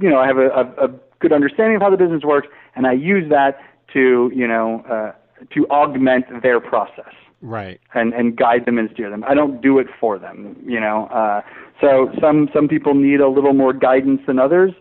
you 0.00 0.08
know, 0.10 0.18
I 0.18 0.26
have 0.26 0.38
a, 0.38 0.48
a, 0.48 0.86
a 0.86 0.88
good 1.20 1.32
understanding 1.32 1.76
of 1.76 1.82
how 1.82 1.90
the 1.90 1.96
business 1.96 2.22
works, 2.24 2.48
and 2.74 2.86
I 2.86 2.92
use 2.92 3.28
that 3.30 3.60
to 3.92 4.30
you 4.34 4.48
know 4.48 4.80
uh, 4.90 5.12
to 5.54 5.66
augment 5.68 6.42
their 6.42 6.60
process 6.60 7.12
right 7.46 7.80
and 7.94 8.12
and 8.12 8.36
guide 8.36 8.66
them 8.66 8.78
and 8.78 8.90
steer 8.92 9.08
them. 9.08 9.24
I 9.26 9.34
don't 9.34 9.62
do 9.62 9.78
it 9.78 9.86
for 9.98 10.18
them, 10.18 10.56
you 10.66 10.80
know. 10.80 11.06
Uh, 11.06 11.40
so 11.80 12.10
some 12.20 12.48
some 12.52 12.68
people 12.68 12.94
need 12.94 13.20
a 13.20 13.28
little 13.28 13.54
more 13.54 13.72
guidance 13.72 14.20
than 14.26 14.38
others, 14.38 14.72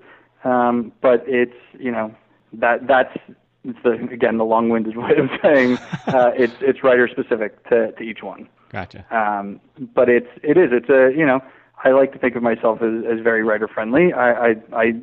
um, 0.43 0.91
but 1.01 1.23
it's 1.27 1.55
you 1.79 1.91
know 1.91 2.13
that 2.53 2.87
that's 2.87 3.15
it's 3.63 3.79
the 3.83 3.91
again 4.11 4.37
the 4.37 4.45
long-winded 4.45 4.97
way 5.03 5.15
of 5.17 5.29
saying 5.41 5.77
uh, 6.07 6.31
it's 6.35 6.55
it's 6.61 6.83
writer 6.83 7.07
specific 7.07 7.63
to 7.69 7.91
to 7.93 8.03
each 8.03 8.23
one. 8.23 8.49
Gotcha. 8.71 9.05
Um, 9.15 9.61
but 9.93 10.09
it's 10.09 10.29
it 10.43 10.57
is 10.57 10.69
it's 10.71 10.89
a 10.89 11.17
you 11.17 11.25
know 11.25 11.41
I 11.83 11.91
like 11.91 12.13
to 12.13 12.19
think 12.19 12.35
of 12.35 12.41
myself 12.43 12.81
as, 12.81 13.05
as 13.05 13.19
very 13.21 13.43
writer 13.43 13.67
friendly. 13.67 14.11
I, 14.11 14.31
I 14.31 14.55
I 14.73 14.93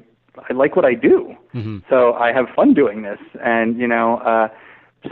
I 0.51 0.53
like 0.53 0.75
what 0.75 0.85
I 0.85 0.94
do, 0.94 1.37
mm-hmm. 1.55 1.79
so 1.88 2.14
I 2.14 2.33
have 2.33 2.46
fun 2.57 2.75
doing 2.75 3.03
this, 3.03 3.20
and 3.40 3.79
you 3.79 3.87
know. 3.87 4.18
Uh, 4.18 4.48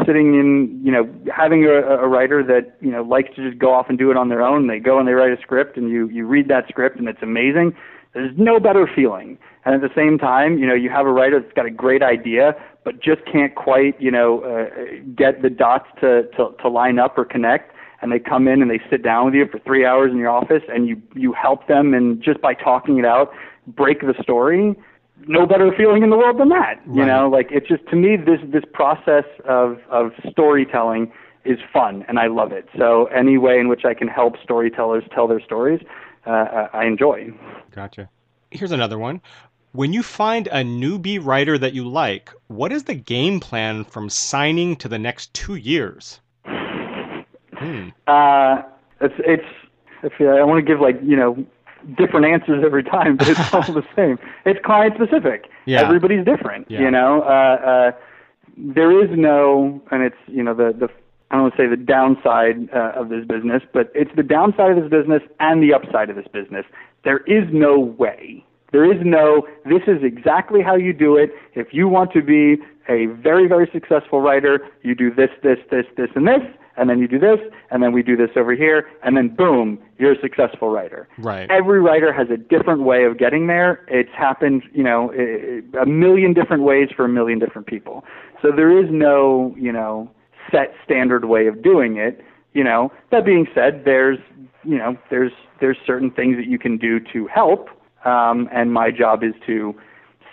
sitting 0.06 0.34
in, 0.34 0.80
you 0.84 0.92
know, 0.92 1.08
having 1.34 1.64
a, 1.64 1.72
a 1.72 2.08
writer 2.08 2.42
that 2.44 2.76
you 2.80 2.90
know 2.90 3.02
likes 3.02 3.34
to 3.36 3.48
just 3.48 3.58
go 3.58 3.72
off 3.72 3.86
and 3.88 3.98
do 3.98 4.10
it 4.10 4.16
on 4.16 4.28
their 4.28 4.42
own. 4.42 4.66
They 4.66 4.78
go 4.78 4.98
and 4.98 5.08
they 5.08 5.12
write 5.12 5.36
a 5.36 5.40
script, 5.40 5.76
and 5.76 5.90
you 5.90 6.08
you 6.08 6.26
read 6.26 6.48
that 6.48 6.68
script, 6.68 6.98
and 6.98 7.08
it's 7.08 7.22
amazing. 7.22 7.74
There's 8.14 8.32
no 8.36 8.58
better 8.58 8.90
feeling. 8.92 9.38
And 9.64 9.74
at 9.74 9.80
the 9.82 9.94
same 9.94 10.18
time, 10.18 10.58
you 10.58 10.66
know, 10.66 10.74
you 10.74 10.90
have 10.90 11.06
a 11.06 11.12
writer 11.12 11.40
that's 11.40 11.52
got 11.52 11.66
a 11.66 11.70
great 11.70 12.02
idea, 12.02 12.54
but 12.84 13.00
just 13.00 13.20
can't 13.30 13.54
quite, 13.54 14.00
you 14.00 14.10
know, 14.10 14.40
uh, 14.40 14.66
get 15.14 15.42
the 15.42 15.50
dots 15.50 15.86
to, 16.00 16.22
to 16.36 16.50
to 16.60 16.68
line 16.68 16.98
up 16.98 17.16
or 17.18 17.24
connect. 17.24 17.74
And 18.02 18.10
they 18.10 18.18
come 18.18 18.48
in 18.48 18.62
and 18.62 18.70
they 18.70 18.80
sit 18.90 19.02
down 19.02 19.26
with 19.26 19.34
you 19.34 19.46
for 19.46 19.58
three 19.58 19.84
hours 19.84 20.10
in 20.10 20.18
your 20.18 20.30
office, 20.30 20.62
and 20.68 20.88
you 20.88 21.00
you 21.14 21.32
help 21.32 21.68
them, 21.68 21.94
and 21.94 22.22
just 22.22 22.40
by 22.40 22.54
talking 22.54 22.98
it 22.98 23.04
out, 23.04 23.32
break 23.66 24.00
the 24.00 24.14
story 24.22 24.74
no 25.26 25.46
better 25.46 25.72
feeling 25.76 26.02
in 26.02 26.10
the 26.10 26.16
world 26.16 26.38
than 26.38 26.48
that. 26.50 26.80
You 26.86 27.02
right. 27.02 27.06
know, 27.06 27.28
like 27.28 27.48
it's 27.50 27.68
just 27.68 27.86
to 27.88 27.96
me 27.96 28.16
this 28.16 28.40
this 28.52 28.64
process 28.72 29.24
of 29.44 29.78
of 29.90 30.12
storytelling 30.30 31.12
is 31.44 31.58
fun 31.72 32.04
and 32.08 32.18
I 32.18 32.26
love 32.26 32.52
it. 32.52 32.68
So 32.76 33.06
any 33.06 33.38
way 33.38 33.58
in 33.58 33.68
which 33.68 33.84
I 33.84 33.94
can 33.94 34.08
help 34.08 34.34
storytellers 34.42 35.04
tell 35.14 35.26
their 35.26 35.40
stories, 35.40 35.80
uh, 36.26 36.68
I 36.72 36.84
enjoy. 36.84 37.32
Gotcha. 37.74 38.08
Here's 38.50 38.72
another 38.72 38.98
one. 38.98 39.20
When 39.72 39.92
you 39.92 40.02
find 40.02 40.48
a 40.48 40.64
newbie 40.64 41.24
writer 41.24 41.56
that 41.56 41.72
you 41.74 41.88
like, 41.88 42.30
what 42.48 42.72
is 42.72 42.84
the 42.84 42.94
game 42.94 43.38
plan 43.38 43.84
from 43.84 44.10
signing 44.10 44.74
to 44.76 44.88
the 44.88 44.98
next 44.98 45.32
two 45.34 45.54
years? 45.54 46.20
Hmm. 47.58 47.90
Uh, 48.06 48.62
it's 49.02 49.14
it's. 49.18 49.44
I 50.02 50.44
want 50.44 50.64
to 50.64 50.66
give 50.66 50.80
like 50.80 50.98
you 51.02 51.14
know 51.14 51.44
different 51.96 52.26
answers 52.26 52.62
every 52.64 52.82
time, 52.84 53.16
but 53.16 53.28
it's 53.28 53.54
all 53.54 53.62
the 53.62 53.84
same. 53.96 54.18
It's 54.44 54.60
client 54.64 54.94
specific. 54.94 55.46
Yeah. 55.66 55.82
Everybody's 55.82 56.24
different. 56.24 56.70
Yeah. 56.70 56.80
You 56.80 56.90
know, 56.90 57.22
uh, 57.22 57.26
uh, 57.26 57.92
there 58.56 59.02
is 59.02 59.10
no, 59.16 59.82
and 59.90 60.02
it's 60.02 60.16
you 60.26 60.42
know 60.42 60.54
the 60.54 60.74
the 60.78 60.88
I 61.30 61.36
don't 61.36 61.42
want 61.42 61.56
to 61.56 61.62
say 61.62 61.68
the 61.68 61.76
downside 61.76 62.68
uh, 62.74 63.00
of 63.00 63.08
this 63.08 63.24
business, 63.24 63.62
but 63.72 63.92
it's 63.94 64.10
the 64.16 64.22
downside 64.22 64.76
of 64.76 64.82
this 64.82 64.90
business 64.90 65.22
and 65.38 65.62
the 65.62 65.72
upside 65.72 66.10
of 66.10 66.16
this 66.16 66.26
business. 66.32 66.66
There 67.04 67.18
is 67.18 67.48
no 67.52 67.78
way. 67.78 68.44
There 68.72 68.90
is 68.90 69.00
no, 69.04 69.46
this 69.64 69.82
is 69.86 70.02
exactly 70.02 70.60
how 70.62 70.76
you 70.76 70.92
do 70.92 71.16
it. 71.16 71.30
If 71.54 71.68
you 71.72 71.88
want 71.88 72.12
to 72.12 72.22
be 72.22 72.62
a 72.88 73.06
very, 73.06 73.46
very 73.46 73.68
successful 73.72 74.20
writer, 74.20 74.60
you 74.82 74.94
do 74.94 75.12
this, 75.12 75.30
this, 75.42 75.58
this, 75.70 75.86
this, 75.96 76.08
and 76.14 76.26
this 76.26 76.42
and 76.76 76.88
then 76.88 76.98
you 76.98 77.08
do 77.08 77.18
this, 77.18 77.38
and 77.70 77.82
then 77.82 77.92
we 77.92 78.02
do 78.02 78.16
this 78.16 78.30
over 78.36 78.54
here, 78.54 78.88
and 79.02 79.16
then 79.16 79.28
boom, 79.28 79.78
you're 79.98 80.12
a 80.12 80.20
successful 80.20 80.68
writer. 80.68 81.08
Right. 81.18 81.50
Every 81.50 81.80
writer 81.80 82.12
has 82.12 82.28
a 82.30 82.36
different 82.36 82.82
way 82.82 83.04
of 83.04 83.18
getting 83.18 83.46
there. 83.46 83.84
It's 83.88 84.12
happened, 84.16 84.62
you 84.72 84.82
know, 84.82 85.12
a 85.80 85.86
million 85.86 86.32
different 86.32 86.62
ways 86.62 86.88
for 86.94 87.04
a 87.04 87.08
million 87.08 87.38
different 87.38 87.66
people. 87.66 88.04
So 88.42 88.50
there 88.54 88.76
is 88.78 88.90
no, 88.90 89.54
you 89.58 89.72
know, 89.72 90.10
set 90.50 90.74
standard 90.84 91.26
way 91.26 91.46
of 91.46 91.62
doing 91.62 91.96
it. 91.96 92.24
You 92.54 92.64
know, 92.64 92.92
that 93.10 93.24
being 93.24 93.46
said, 93.54 93.82
there's, 93.84 94.18
you 94.64 94.78
know, 94.78 94.96
there's 95.10 95.32
there's 95.60 95.78
certain 95.86 96.10
things 96.10 96.36
that 96.36 96.46
you 96.46 96.58
can 96.58 96.78
do 96.78 96.98
to 97.12 97.26
help, 97.26 97.68
um, 98.04 98.48
and 98.52 98.72
my 98.72 98.90
job 98.90 99.22
is 99.22 99.34
to 99.46 99.74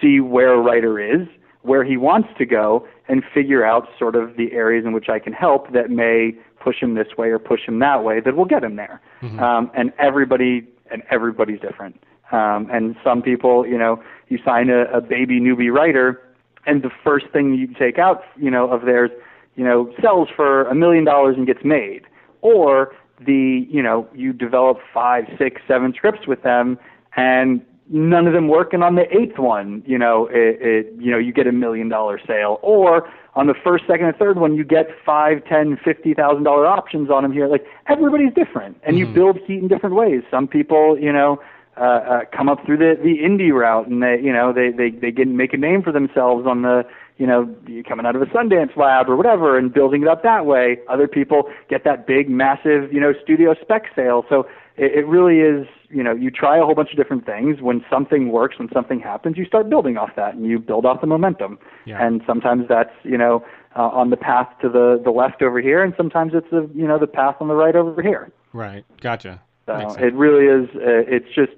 see 0.02 0.19
where 0.19 0.54
a 0.54 0.62
writer 0.62 1.00
is 1.00 1.28
where 1.67 1.84
he 1.84 1.97
wants 1.97 2.30
to 2.38 2.45
go 2.45 2.88
and 3.07 3.23
figure 3.33 3.65
out 3.65 3.87
sort 3.97 4.15
of 4.15 4.35
the 4.37 4.51
areas 4.51 4.85
in 4.85 4.91
which 4.91 5.09
I 5.09 5.19
can 5.19 5.33
help 5.33 5.71
that 5.73 5.89
may 5.89 6.35
push 6.59 6.81
him 6.81 6.95
this 6.95 7.07
way 7.17 7.29
or 7.29 7.39
push 7.39 7.61
him 7.65 7.79
that 7.79 8.03
way 8.03 8.19
that 8.19 8.35
will 8.35 8.45
get 8.45 8.63
him 8.63 8.75
there. 8.75 9.01
Mm-hmm. 9.21 9.39
Um, 9.39 9.71
and 9.75 9.93
everybody 9.99 10.67
and 10.91 11.03
everybody's 11.09 11.59
different. 11.59 12.01
Um, 12.31 12.67
and 12.71 12.95
some 13.03 13.21
people, 13.21 13.65
you 13.65 13.77
know, 13.77 14.01
you 14.27 14.39
sign 14.43 14.69
a, 14.69 14.83
a 14.85 15.01
baby 15.01 15.39
newbie 15.39 15.71
writer, 15.71 16.21
and 16.65 16.81
the 16.81 16.91
first 17.03 17.27
thing 17.31 17.53
you 17.53 17.67
take 17.67 17.97
out, 17.97 18.23
you 18.35 18.51
know, 18.51 18.69
of 18.69 18.81
theirs, 18.81 19.11
you 19.55 19.63
know, 19.63 19.93
sells 20.01 20.27
for 20.35 20.67
a 20.67 20.75
million 20.75 21.05
dollars 21.05 21.35
and 21.37 21.47
gets 21.47 21.63
made, 21.63 22.01
or 22.41 22.93
the, 23.25 23.65
you 23.69 23.81
know, 23.81 24.07
you 24.13 24.33
develop 24.33 24.79
five, 24.93 25.23
six, 25.37 25.61
seven 25.67 25.93
scripts 25.93 26.27
with 26.27 26.43
them, 26.43 26.77
and 27.15 27.65
none 27.89 28.28
of 28.28 28.34
them 28.34 28.47
working 28.47 28.84
on 28.84 28.95
the 28.95 29.06
eighth 29.15 29.39
one, 29.39 29.84
you 29.86 29.97
know, 29.97 30.28
it, 30.32 30.60
it 30.62 30.93
you 31.00 31.12
know, 31.12 31.17
you 31.17 31.32
get 31.32 31.47
a 31.47 31.52
million 31.52 31.89
dollar 31.89 32.19
sale. 32.26 32.60
Or 32.62 33.10
on 33.36 33.47
the 33.47 33.54
first, 33.54 33.86
second, 33.88 34.08
and 34.08 34.15
third 34.17 34.38
one, 34.39 34.56
you 34.56 34.63
get 34.63 34.88
five, 35.06 35.45
ten, 35.45 35.78
fifty 35.84 36.13
thousand 36.13 36.43
dollar 36.43 36.65
options 36.65 37.10
on 37.10 37.23
them 37.23 37.32
here. 37.32 37.47
Like 37.47 37.65
everybody's 37.88 38.34
different, 38.34 38.78
and 38.84 38.97
mm-hmm. 38.97 39.08
you 39.08 39.13
build 39.13 39.38
heat 39.45 39.60
in 39.60 39.67
different 39.67 39.95
ways. 39.95 40.23
Some 40.30 40.47
people, 40.47 40.97
you 41.00 41.13
know, 41.13 41.41
uh, 41.78 41.84
uh, 41.84 42.19
come 42.36 42.50
up 42.50 42.65
through 42.65 42.78
the 42.78 42.95
the 43.02 43.19
indie 43.19 43.54
route, 43.54 43.88
and 43.88 44.02
they, 44.02 44.19
you 44.21 44.34
know, 44.34 44.52
they 44.52 44.71
they 44.71 44.89
they 44.89 45.12
get 45.12 45.28
make 45.28 45.54
a 45.54 45.58
name 45.58 45.82
for 45.82 45.91
themselves 45.91 46.45
on 46.47 46.63
the 46.63 46.84
you 47.17 47.26
know, 47.26 47.54
coming 47.88 48.06
out 48.06 48.15
of 48.15 48.21
a 48.21 48.26
Sundance 48.28 48.76
lab 48.78 49.10
or 49.10 49.15
whatever 49.15 49.58
and 49.58 49.73
building 49.73 50.04
it 50.04 50.08
up 50.08 50.23
that 50.23 50.45
way. 50.45 50.78
Other 50.88 51.08
people 51.08 51.50
get 51.69 51.84
that 51.84 52.06
big, 52.06 52.30
massive, 52.30 52.93
you 52.93 53.00
know, 53.00 53.13
studio 53.23 53.56
spec 53.60 53.86
sale. 53.95 54.23
So 54.30 54.47
it, 54.78 55.00
it 55.00 55.08
really 55.08 55.39
is, 55.39 55.67
you 55.89 56.04
know, 56.04 56.13
you 56.13 56.30
try 56.30 56.58
a 56.58 56.63
whole 56.63 56.76
bunch 56.76 56.91
of 56.91 56.97
different 56.97 57.26
things. 57.26 57.62
When 57.62 57.84
something 57.89 58.32
works, 58.32 58.60
when 58.60 58.69
something 58.73 59.00
happens, 59.00 59.38
you 59.38 59.45
start 59.45 59.69
building 59.69 59.97
off 59.97 60.12
that 60.15 60.34
and 60.36 60.45
you 60.45 60.60
build 60.60 60.86
off 60.86 61.02
the 61.02 61.08
momentum. 61.08 61.60
Yeah. 61.86 62.06
And 62.06 62.21
sometimes 62.28 62.67
that's, 62.67 62.93
you 63.04 63.17
know, 63.17 63.43
uh, 63.76 63.89
on 63.89 64.10
the 64.10 64.17
path 64.17 64.47
to 64.62 64.69
the 64.69 65.00
the 65.04 65.12
left 65.12 65.41
over 65.41 65.62
here, 65.62 65.84
and 65.84 65.93
sometimes 65.95 66.34
it's 66.34 66.50
the, 66.50 66.69
you 66.73 66.88
know, 66.88 66.97
the 66.97 67.08
path 67.08 67.36
on 67.39 67.47
the 67.47 67.56
right 67.56 67.76
over 67.76 68.02
here. 68.02 68.32
Right. 68.54 68.86
Gotcha. 69.02 69.41
So 69.65 69.95
it 70.00 70.13
really 70.13 70.45
is. 70.45 70.69
Uh, 70.76 71.04
it's 71.08 71.28
just 71.36 71.52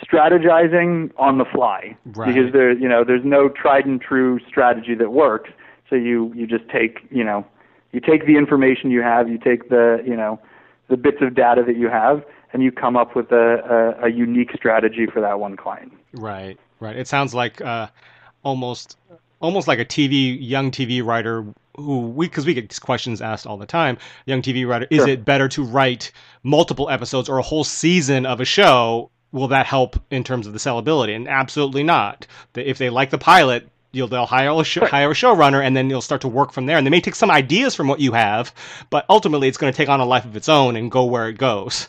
strategizing 0.00 1.10
on 1.18 1.38
the 1.38 1.44
fly 1.44 1.96
right. 2.04 2.26
because 2.26 2.52
there, 2.52 2.72
you 2.72 2.88
know, 2.88 3.02
there's 3.04 3.24
no 3.24 3.48
tried 3.48 3.86
and 3.86 4.00
true 4.00 4.38
strategy 4.46 4.94
that 4.94 5.10
works. 5.10 5.50
So 5.90 5.96
you 5.96 6.32
you 6.34 6.46
just 6.46 6.68
take, 6.68 7.00
you 7.10 7.24
know, 7.24 7.44
you 7.92 8.00
take 8.00 8.26
the 8.26 8.36
information 8.36 8.90
you 8.90 9.02
have, 9.02 9.28
you 9.28 9.38
take 9.38 9.68
the, 9.68 10.02
you 10.06 10.16
know, 10.16 10.40
the 10.88 10.96
bits 10.96 11.18
of 11.20 11.34
data 11.34 11.62
that 11.66 11.76
you 11.76 11.88
have, 11.88 12.24
and 12.52 12.62
you 12.62 12.72
come 12.72 12.96
up 12.96 13.16
with 13.16 13.32
a, 13.32 13.96
a, 14.00 14.06
a 14.06 14.08
unique 14.10 14.52
strategy 14.54 15.06
for 15.06 15.20
that 15.20 15.40
one 15.40 15.56
client. 15.56 15.92
Right, 16.12 16.58
right. 16.80 16.96
It 16.96 17.08
sounds 17.08 17.34
like 17.34 17.60
uh, 17.60 17.88
almost 18.42 18.96
almost 19.40 19.68
like 19.68 19.78
a 19.78 19.84
TV 19.84 20.36
young 20.40 20.70
TV 20.70 21.04
writer 21.04 21.44
who 21.76 22.00
we 22.00 22.26
because 22.26 22.46
we 22.46 22.54
get 22.54 22.80
questions 22.80 23.20
asked 23.20 23.46
all 23.46 23.56
the 23.56 23.66
time. 23.66 23.98
Young 24.24 24.42
TV 24.42 24.66
writer, 24.66 24.86
is 24.90 24.98
sure. 24.98 25.08
it 25.08 25.24
better 25.24 25.48
to 25.48 25.62
write 25.62 26.12
multiple 26.42 26.88
episodes 26.88 27.28
or 27.28 27.38
a 27.38 27.42
whole 27.42 27.64
season 27.64 28.26
of 28.26 28.40
a 28.40 28.44
show? 28.44 29.10
Will 29.32 29.48
that 29.48 29.66
help 29.66 30.00
in 30.10 30.24
terms 30.24 30.46
of 30.46 30.52
the 30.52 30.58
sellability? 30.58 31.14
And 31.14 31.28
absolutely 31.28 31.82
not. 31.82 32.26
If 32.54 32.78
they 32.78 32.88
like 32.88 33.10
the 33.10 33.18
pilot, 33.18 33.68
you'll 33.92 34.08
they'll 34.08 34.26
hire 34.26 34.58
a 34.58 34.64
show, 34.64 34.86
hire 34.86 35.10
a 35.10 35.14
showrunner 35.14 35.62
and 35.62 35.76
then 35.76 35.90
you'll 35.90 36.00
start 36.00 36.22
to 36.22 36.28
work 36.28 36.52
from 36.52 36.66
there. 36.66 36.78
And 36.78 36.86
they 36.86 36.90
may 36.90 37.00
take 37.00 37.14
some 37.14 37.30
ideas 37.30 37.74
from 37.74 37.88
what 37.88 38.00
you 38.00 38.12
have, 38.12 38.54
but 38.88 39.04
ultimately 39.10 39.48
it's 39.48 39.58
going 39.58 39.72
to 39.72 39.76
take 39.76 39.88
on 39.88 40.00
a 40.00 40.06
life 40.06 40.24
of 40.24 40.36
its 40.36 40.48
own 40.48 40.76
and 40.76 40.90
go 40.90 41.04
where 41.04 41.28
it 41.28 41.36
goes. 41.36 41.88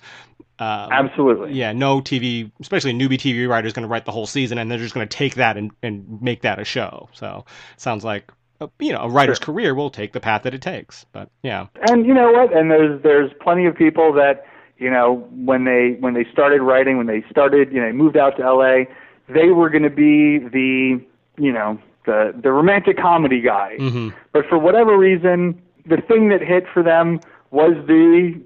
Um, 0.60 0.90
Absolutely. 0.92 1.54
Yeah, 1.54 1.74
no 1.74 2.02
TV, 2.02 2.52
especially 2.60 2.92
a 2.92 2.94
newbie 2.94 3.20
TV 3.20 3.48
writer, 3.48 3.68
is 3.68 3.74
going 3.74 3.84
to 3.84 3.90
write 3.90 4.06
the 4.06 4.12
whole 4.12 4.26
season, 4.26 4.58
and 4.58 4.72
they're 4.72 4.80
just 4.80 4.94
going 4.94 5.08
to 5.08 5.18
take 5.18 5.36
that 5.36 5.56
and, 5.56 5.72
and 5.84 6.22
make 6.22 6.42
that 6.42 6.60
a 6.60 6.64
show. 6.64 7.10
So 7.14 7.46
sounds 7.78 8.04
like 8.04 8.32
a, 8.60 8.70
you 8.80 8.92
know 8.92 9.02
a 9.02 9.10
writer's 9.10 9.38
sure. 9.38 9.46
career 9.46 9.76
will 9.76 9.90
take 9.90 10.14
the 10.14 10.20
path 10.20 10.44
that 10.44 10.54
it 10.54 10.62
takes. 10.62 11.06
But 11.12 11.30
yeah. 11.44 11.68
And 11.90 12.06
you 12.06 12.14
know 12.14 12.32
what? 12.32 12.56
And 12.56 12.72
there's 12.72 13.02
there's 13.04 13.32
plenty 13.42 13.66
of 13.66 13.76
people 13.76 14.14
that 14.14 14.46
you 14.78 14.90
know 14.90 15.28
when 15.32 15.66
they 15.66 15.98
when 16.00 16.14
they 16.14 16.26
started 16.32 16.62
writing, 16.62 16.98
when 16.98 17.08
they 17.08 17.24
started, 17.30 17.72
you 17.72 17.82
know, 17.82 17.92
moved 17.94 18.18
out 18.18 18.38
to 18.38 18.52
LA, 18.52 18.86
they 19.30 19.50
were 19.50 19.70
going 19.70 19.84
to 19.84 19.90
be 19.90 20.40
the 20.40 21.00
you 21.38 21.52
know 21.52 21.80
the 22.06 22.34
the 22.42 22.52
romantic 22.52 22.98
comedy 22.98 23.42
guy. 23.42 23.78
Mm-hmm. 23.80 24.10
But 24.32 24.46
for 24.48 24.58
whatever 24.58 24.98
reason, 24.98 25.62
the 25.86 25.98
thing 25.98 26.30
that 26.30 26.42
hit 26.42 26.66
for 26.74 26.82
them 26.82 27.20
was 27.52 27.74
the 27.88 28.42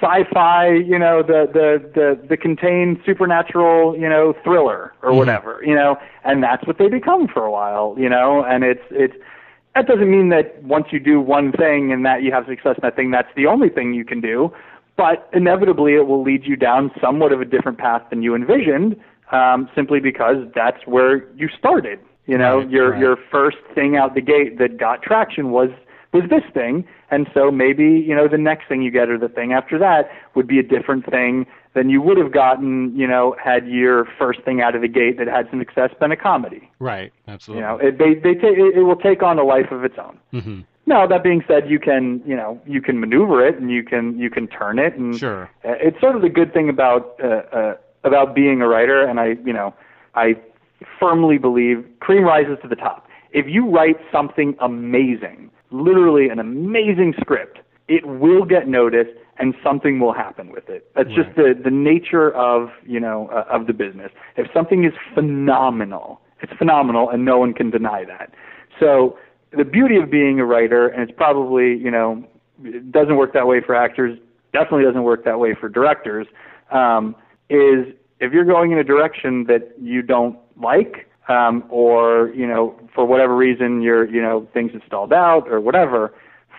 sci-fi, 0.00 0.68
you 0.68 0.98
know, 0.98 1.22
the 1.22 1.48
the 1.52 1.90
the 1.94 2.28
the 2.28 2.36
contained 2.36 2.98
supernatural, 3.04 3.96
you 3.96 4.08
know, 4.08 4.34
thriller 4.44 4.92
or 5.02 5.10
mm-hmm. 5.10 5.18
whatever, 5.18 5.60
you 5.64 5.74
know, 5.74 5.96
and 6.24 6.42
that's 6.42 6.66
what 6.66 6.78
they 6.78 6.88
become 6.88 7.28
for 7.28 7.44
a 7.44 7.50
while, 7.50 7.94
you 7.98 8.08
know, 8.08 8.44
and 8.44 8.64
it's 8.64 8.84
it's 8.90 9.14
that 9.74 9.86
doesn't 9.86 10.10
mean 10.10 10.30
that 10.30 10.62
once 10.62 10.86
you 10.90 10.98
do 10.98 11.20
one 11.20 11.52
thing 11.52 11.92
and 11.92 12.04
that 12.06 12.22
you 12.22 12.32
have 12.32 12.46
success 12.46 12.76
in 12.76 12.82
that 12.82 12.96
thing, 12.96 13.10
that's 13.10 13.28
the 13.36 13.46
only 13.46 13.68
thing 13.68 13.92
you 13.92 14.04
can 14.04 14.20
do, 14.20 14.50
but 14.96 15.28
inevitably 15.32 15.94
it 15.94 16.06
will 16.06 16.22
lead 16.22 16.44
you 16.44 16.56
down 16.56 16.90
somewhat 17.00 17.32
of 17.32 17.40
a 17.40 17.44
different 17.44 17.78
path 17.78 18.02
than 18.08 18.22
you 18.22 18.34
envisioned, 18.34 18.96
um, 19.32 19.68
simply 19.74 20.00
because 20.00 20.36
that's 20.54 20.86
where 20.86 21.28
you 21.34 21.48
started. 21.58 21.98
You 22.26 22.38
know, 22.38 22.58
Right, 22.58 22.70
your 22.70 22.90
right. 22.90 23.00
your 23.00 23.16
first 23.30 23.58
thing 23.74 23.96
out 23.96 24.14
the 24.14 24.20
gate 24.20 24.58
that 24.58 24.78
got 24.78 25.02
traction 25.02 25.52
was 25.52 25.70
was 26.20 26.28
this 26.30 26.46
thing, 26.52 26.74
and 27.10 27.26
so 27.34 27.50
maybe 27.50 27.84
you 28.08 28.14
know 28.18 28.26
the 28.36 28.38
next 28.50 28.64
thing 28.68 28.82
you 28.82 28.90
get 28.90 29.08
or 29.08 29.18
the 29.18 29.28
thing 29.38 29.52
after 29.52 29.76
that 29.78 30.02
would 30.34 30.46
be 30.54 30.58
a 30.58 30.62
different 30.74 31.04
thing 31.16 31.46
than 31.74 31.90
you 31.90 32.00
would 32.00 32.16
have 32.16 32.32
gotten, 32.32 32.96
you 32.96 33.06
know, 33.06 33.36
had 33.42 33.68
your 33.68 34.06
first 34.18 34.40
thing 34.46 34.62
out 34.64 34.74
of 34.74 34.80
the 34.80 34.88
gate 34.88 35.18
that 35.18 35.28
had 35.28 35.44
some 35.50 35.60
success 35.60 35.90
been 36.00 36.10
a 36.10 36.16
comedy. 36.16 36.70
Right. 36.78 37.12
Absolutely. 37.28 37.60
You 37.60 37.66
know, 37.68 37.76
it, 37.86 37.98
they 37.98 38.14
they 38.14 38.34
ta- 38.40 38.56
it, 38.64 38.78
it 38.78 38.82
will 38.88 38.96
take 39.08 39.22
on 39.22 39.38
a 39.38 39.44
life 39.44 39.70
of 39.70 39.84
its 39.84 39.98
own. 40.06 40.16
hmm 40.32 40.60
Now, 40.86 41.06
that 41.12 41.22
being 41.22 41.42
said, 41.48 41.68
you 41.68 41.78
can, 41.88 42.22
you 42.30 42.36
know, 42.40 42.60
you 42.74 42.80
can 42.80 42.98
maneuver 43.04 43.46
it 43.48 43.54
and 43.60 43.70
you 43.70 43.82
can 43.82 44.18
you 44.18 44.30
can 44.36 44.46
turn 44.48 44.78
it 44.86 44.94
and 45.00 45.18
Sure. 45.18 45.42
uh, 45.68 45.74
it's 45.86 46.00
sort 46.00 46.16
of 46.16 46.22
the 46.22 46.32
good 46.40 46.50
thing 46.56 46.68
about 46.76 47.02
uh, 47.22 47.42
uh, 47.58 47.74
about 48.04 48.34
being 48.34 48.62
a 48.62 48.68
writer, 48.68 49.00
and 49.08 49.18
I, 49.20 49.28
you 49.44 49.52
know, 49.52 49.74
I 50.14 50.36
firmly 51.00 51.38
believe 51.38 51.84
cream 52.00 52.24
rises 52.24 52.56
to 52.62 52.68
the 52.68 52.76
top. 52.76 53.06
If 53.32 53.46
you 53.48 53.68
write 53.68 53.98
something 54.12 54.56
amazing, 54.60 55.50
literally 55.70 56.28
an 56.28 56.38
amazing 56.38 57.14
script, 57.20 57.58
it 57.88 58.06
will 58.06 58.44
get 58.44 58.68
noticed 58.68 59.10
and 59.38 59.54
something 59.62 60.00
will 60.00 60.12
happen 60.12 60.50
with 60.50 60.68
it. 60.68 60.90
That's 60.96 61.10
just 61.10 61.36
the 61.36 61.54
the 61.62 61.70
nature 61.70 62.34
of 62.34 62.70
you 62.84 63.00
know 63.00 63.28
uh, 63.28 63.44
of 63.50 63.66
the 63.66 63.72
business. 63.72 64.10
If 64.36 64.46
something 64.52 64.84
is 64.84 64.92
phenomenal, 65.14 66.20
it's 66.40 66.52
phenomenal, 66.58 67.10
and 67.10 67.24
no 67.24 67.38
one 67.38 67.52
can 67.52 67.70
deny 67.70 68.04
that. 68.04 68.32
So 68.80 69.18
the 69.56 69.64
beauty 69.64 69.96
of 69.96 70.10
being 70.10 70.40
a 70.40 70.44
writer, 70.44 70.88
and 70.88 71.02
it's 71.02 71.16
probably 71.16 71.76
you 71.76 71.90
know 71.90 72.24
it 72.64 72.90
doesn't 72.90 73.16
work 73.16 73.32
that 73.34 73.46
way 73.46 73.60
for 73.60 73.74
actors, 73.74 74.18
definitely 74.52 74.84
doesn't 74.84 75.02
work 75.02 75.24
that 75.24 75.38
way 75.38 75.54
for 75.54 75.68
directors, 75.68 76.26
um, 76.70 77.14
is 77.50 77.86
if 78.20 78.32
you're 78.32 78.44
going 78.44 78.72
in 78.72 78.78
a 78.78 78.84
direction 78.84 79.44
that 79.44 79.72
you 79.80 80.02
don't 80.02 80.38
like, 80.60 81.08
um, 81.28 81.64
or 81.70 82.30
you 82.34 82.46
know 82.46 82.78
for 82.94 83.04
whatever 83.04 83.36
reason 83.36 83.82
your 83.82 84.08
you 84.08 84.22
know 84.22 84.46
things 84.52 84.72
have 84.72 84.82
stalled 84.86 85.12
out 85.12 85.48
or 85.48 85.60
whatever, 85.60 86.14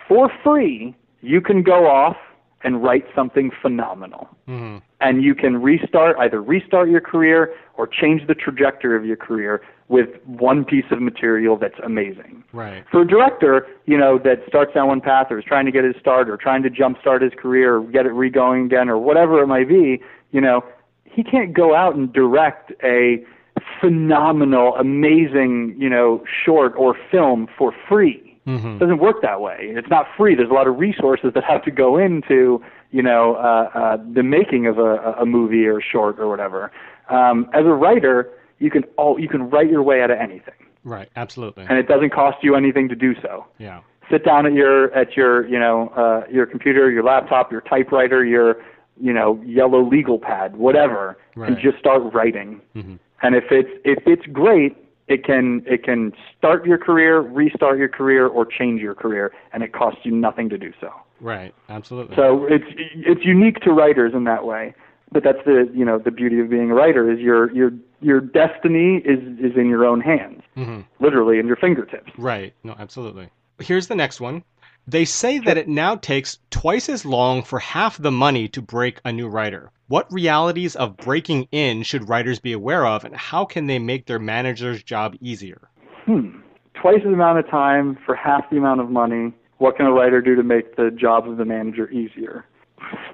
for 0.08 0.32
free 0.44 0.96
you 1.22 1.42
can 1.42 1.64
go 1.64 1.88
off 1.88 2.18
and 2.64 2.84
write 2.84 3.06
something 3.16 3.52
phenomenal 3.62 4.28
hmm 4.46 4.78
and 5.00 5.24
you 5.24 5.36
can 5.36 5.62
restart 5.62 6.18
either 6.20 6.42
restart 6.42 6.90
your 6.90 7.02
career 7.02 7.54
or 7.76 7.88
change 7.88 8.26
the 8.28 8.34
trajectory 8.34 8.98
of 8.98 9.06
your 9.06 9.16
career 9.16 9.62
with 9.90 10.10
one 10.26 10.66
piece 10.66 10.86
of 10.92 11.02
material 11.02 11.56
that's 11.56 11.80
amazing. 11.84 12.44
Right. 12.52 12.84
For 12.92 13.02
a 13.02 13.08
director, 13.08 13.68
you 13.86 13.98
know, 13.98 14.18
that 14.20 14.42
starts 14.48 14.74
down 14.74 14.88
one 14.88 15.02
path 15.02 15.28
or 15.30 15.40
is 15.40 15.46
trying 15.46 15.66
to 15.66 15.72
get 15.72 15.84
his 15.84 15.96
start 16.00 16.30
or 16.30 16.36
trying 16.36 16.64
to 16.64 16.70
jumpstart 16.70 17.22
his 17.22 17.32
career 17.38 17.78
or 17.78 17.84
get 17.84 18.06
it 18.06 18.12
re-going 18.12 18.66
again 18.66 18.90
or 18.90 18.98
whatever 18.98 19.42
it 19.42 19.48
might 19.48 19.70
be, 19.70 20.02
you 20.32 20.42
know, 20.42 20.64
he 21.06 21.24
can't 21.24 21.54
go 21.54 21.74
out 21.74 21.96
and 21.96 22.12
direct 22.12 22.72
a 22.84 23.24
phenomenal, 23.82 24.76
amazing, 24.76 25.76
you 25.78 25.90
know, 25.90 26.24
short 26.46 26.74
or 26.78 26.96
film 27.12 27.48
for 27.58 27.74
free 27.88 28.24
hmm 28.48 28.76
it 28.76 28.80
doesn't 28.80 29.00
work 29.00 29.22
that 29.22 29.42
way. 29.42 29.58
It's 29.62 29.90
not 29.90 30.06
free. 30.16 30.34
There's 30.34 30.50
a 30.50 30.54
lot 30.54 30.68
of 30.68 30.80
resources 30.80 31.34
that 31.36 31.44
have 31.44 31.64
to 31.66 31.72
go 31.72 31.98
into, 31.98 32.64
you 32.92 33.04
know, 33.04 33.36
uh, 33.36 33.70
uh, 33.78 33.98
the 34.14 34.24
making 34.24 34.68
of 34.68 34.78
a, 34.80 35.16
a 35.20 35.26
movie 35.26 35.66
or 35.66 35.82
short 35.82 36.18
or 36.18 36.30
whatever. 36.30 36.72
Um, 37.10 37.50
as 37.54 37.66
a 37.66 37.74
writer, 37.74 38.30
you 38.60 38.72
can 38.72 38.84
all 38.96 39.20
you 39.20 39.28
can 39.28 39.50
write 39.50 39.70
your 39.70 39.84
way 39.84 40.02
out 40.02 40.12
of 40.12 40.18
anything, 40.18 40.54
Right. 40.86 41.10
Absolutely. 41.18 41.66
and 41.68 41.78
it 41.78 41.90
doesn't 41.90 42.12
cost 42.12 42.38
you 42.42 42.56
anything 42.56 42.88
to 42.88 42.96
do 42.96 43.16
so. 43.22 43.46
Yeah. 43.58 43.82
Sit 44.10 44.24
down 44.24 44.46
at 44.46 44.54
your 44.54 44.94
at 44.94 45.18
your 45.18 45.46
you 45.48 45.60
know 45.60 45.90
uh, 45.90 46.26
your 46.32 46.46
computer, 46.46 46.90
your 46.90 47.04
laptop, 47.04 47.52
your 47.52 47.62
typewriter, 47.62 48.24
your 48.24 48.64
you 49.00 49.12
know 49.12 49.42
yellow 49.46 49.84
legal 49.86 50.20
pad, 50.20 50.56
whatever, 50.56 51.18
and 51.36 51.58
just 51.60 51.78
start 51.80 52.02
writing. 52.14 52.62
hmm 52.74 52.96
And 53.22 53.36
if 53.36 53.46
it's 53.52 53.70
if 53.84 54.04
it's 54.06 54.26
great, 54.28 54.76
it 55.08 55.24
can 55.24 55.64
it 55.66 55.84
can 55.84 56.14
start 56.38 56.66
your 56.66 56.78
career, 56.78 57.20
restart 57.20 57.78
your 57.78 57.90
career, 57.90 58.28
or 58.28 58.46
change 58.46 58.82
your 58.82 58.96
career, 58.96 59.34
and 59.54 59.64
it 59.64 59.74
costs 59.74 60.02
you 60.04 60.12
nothing 60.12 60.50
to 60.50 60.58
do 60.58 60.74
so. 60.80 60.92
Right. 61.20 61.54
Absolutely. 61.70 62.16
So 62.16 62.46
it's 62.46 62.66
it's 62.96 63.26
unique 63.26 63.62
to 63.62 63.72
writers 63.72 64.14
in 64.14 64.26
that 64.26 64.46
way. 64.46 64.76
But 65.12 65.24
that's 65.24 65.44
the 65.46 65.72
you 65.74 65.86
know 65.86 65.98
the 65.98 66.12
beauty 66.12 66.40
of 66.40 66.50
being 66.50 66.70
a 66.70 66.76
writer 66.76 67.10
is 67.12 67.20
your 67.20 67.52
your 67.54 67.72
your 68.02 68.20
destiny 68.20 68.98
is 68.98 69.20
is 69.40 69.56
in 69.56 69.70
your 69.70 69.86
own 69.86 70.02
hands, 70.02 70.44
hmm 70.56 70.82
literally 71.00 71.40
in 71.40 71.48
your 71.48 71.56
fingertips. 71.56 72.12
Right. 72.18 72.54
No, 72.64 72.76
absolutely. 72.78 73.30
Here's 73.60 73.88
the 73.88 73.96
next 73.96 74.20
one. 74.20 74.44
They 74.90 75.04
say 75.04 75.40
that 75.40 75.58
it 75.58 75.68
now 75.68 75.98
takes 75.98 76.40
twice 76.50 76.88
as 76.88 77.06
long 77.06 77.44
for 77.44 77.60
half 77.60 77.98
the 77.98 78.12
money 78.12 78.48
to 78.50 78.62
break 78.62 79.02
a 79.04 79.12
new 79.12 79.28
writer. 79.28 79.70
What 79.90 80.12
realities 80.12 80.78
of 80.78 80.96
breaking 80.96 81.50
in 81.52 81.84
should 81.84 82.08
writers 82.08 82.40
be 82.40 82.54
aware 82.54 82.86
of, 82.86 83.04
and 83.04 83.14
how 83.14 83.44
can 83.44 83.68
they 83.68 83.80
make 83.80 84.06
their 84.06 84.20
manager's 84.20 84.82
job 84.82 85.16
easier? 85.20 85.70
Hmm. 86.06 86.40
Twice 86.74 87.02
the 87.04 87.10
amount 87.10 87.40
of 87.40 87.50
time 87.50 87.98
for 88.06 88.16
half 88.16 88.50
the 88.50 88.58
amount 88.58 88.80
of 88.80 88.90
money. 88.90 89.34
What 89.58 89.76
can 89.76 89.88
a 89.88 89.92
writer 89.92 90.22
do 90.22 90.36
to 90.36 90.44
make 90.44 90.78
the 90.78 90.90
job 90.92 91.28
of 91.28 91.36
the 91.36 91.46
manager 91.46 91.90
easier? 91.90 92.46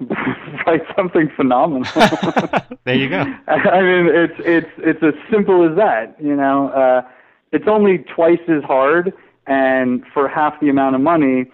Write 0.66 0.82
something 0.96 1.28
phenomenal. 1.34 1.90
there 2.84 2.94
you 2.94 3.08
go. 3.08 3.22
I 3.48 3.80
mean, 3.82 4.06
it's 4.14 4.34
it's 4.38 4.70
it's 4.78 5.02
as 5.02 5.14
simple 5.28 5.68
as 5.68 5.76
that. 5.76 6.14
You 6.22 6.36
know, 6.36 6.68
uh, 6.68 7.02
it's 7.50 7.66
only 7.66 7.98
twice 8.14 8.42
as 8.48 8.62
hard, 8.62 9.12
and 9.48 10.04
for 10.12 10.28
half 10.28 10.60
the 10.60 10.68
amount 10.68 10.94
of 10.94 11.00
money, 11.00 11.46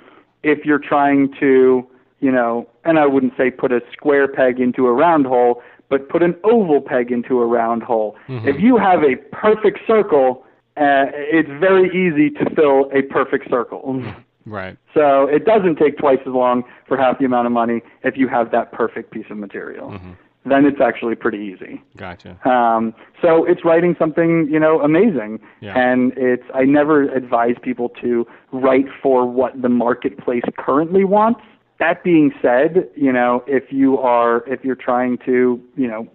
if 0.42 0.64
you're 0.64 0.78
trying 0.78 1.32
to, 1.40 1.86
you 2.20 2.32
know, 2.32 2.68
and 2.84 2.98
I 2.98 3.06
wouldn't 3.06 3.34
say 3.36 3.50
put 3.50 3.72
a 3.72 3.80
square 3.92 4.28
peg 4.28 4.60
into 4.60 4.86
a 4.86 4.92
round 4.92 5.26
hole, 5.26 5.62
but 5.88 6.08
put 6.08 6.22
an 6.22 6.34
oval 6.44 6.80
peg 6.80 7.10
into 7.10 7.40
a 7.40 7.46
round 7.46 7.82
hole. 7.82 8.16
If 8.46 8.60
you 8.60 8.76
have 8.76 9.02
a 9.02 9.16
perfect 9.32 9.80
circle, 9.86 10.44
uh, 10.76 11.10
it's 11.12 11.48
very 11.48 11.88
easy 11.88 12.30
to 12.30 12.54
fill 12.54 12.90
a 12.92 13.02
perfect 13.02 13.50
circle. 13.50 14.02
Right. 14.46 14.78
So 14.94 15.26
it 15.26 15.44
doesn't 15.44 15.76
take 15.76 15.98
twice 15.98 16.18
as 16.22 16.32
long 16.32 16.64
for 16.88 16.96
half 16.96 17.18
the 17.18 17.26
amount 17.26 17.46
of 17.46 17.52
money 17.52 17.82
if 18.02 18.16
you 18.16 18.26
have 18.28 18.50
that 18.52 18.72
perfect 18.72 19.12
piece 19.12 19.26
of 19.30 19.36
material. 19.36 20.00
Then 20.46 20.64
it's 20.64 20.80
actually 20.80 21.16
pretty 21.16 21.38
easy. 21.38 21.82
Gotcha. 21.96 22.38
Um, 22.48 22.94
so 23.20 23.44
it's 23.44 23.62
writing 23.62 23.94
something, 23.98 24.48
you 24.50 24.58
know, 24.58 24.80
amazing. 24.80 25.38
Yeah. 25.60 25.78
And 25.78 26.12
it's 26.16 26.44
I 26.54 26.64
never 26.64 27.02
advise 27.14 27.56
people 27.62 27.90
to 28.00 28.26
write 28.50 28.86
for 29.02 29.26
what 29.26 29.60
the 29.60 29.68
marketplace 29.68 30.44
currently 30.56 31.04
wants. 31.04 31.40
That 31.78 32.02
being 32.02 32.32
said, 32.40 32.88
you 32.96 33.12
know, 33.12 33.44
if 33.46 33.70
you 33.70 33.98
are 33.98 34.48
if 34.48 34.64
you're 34.64 34.76
trying 34.76 35.18
to, 35.26 35.60
you 35.76 35.86
know, 35.86 36.08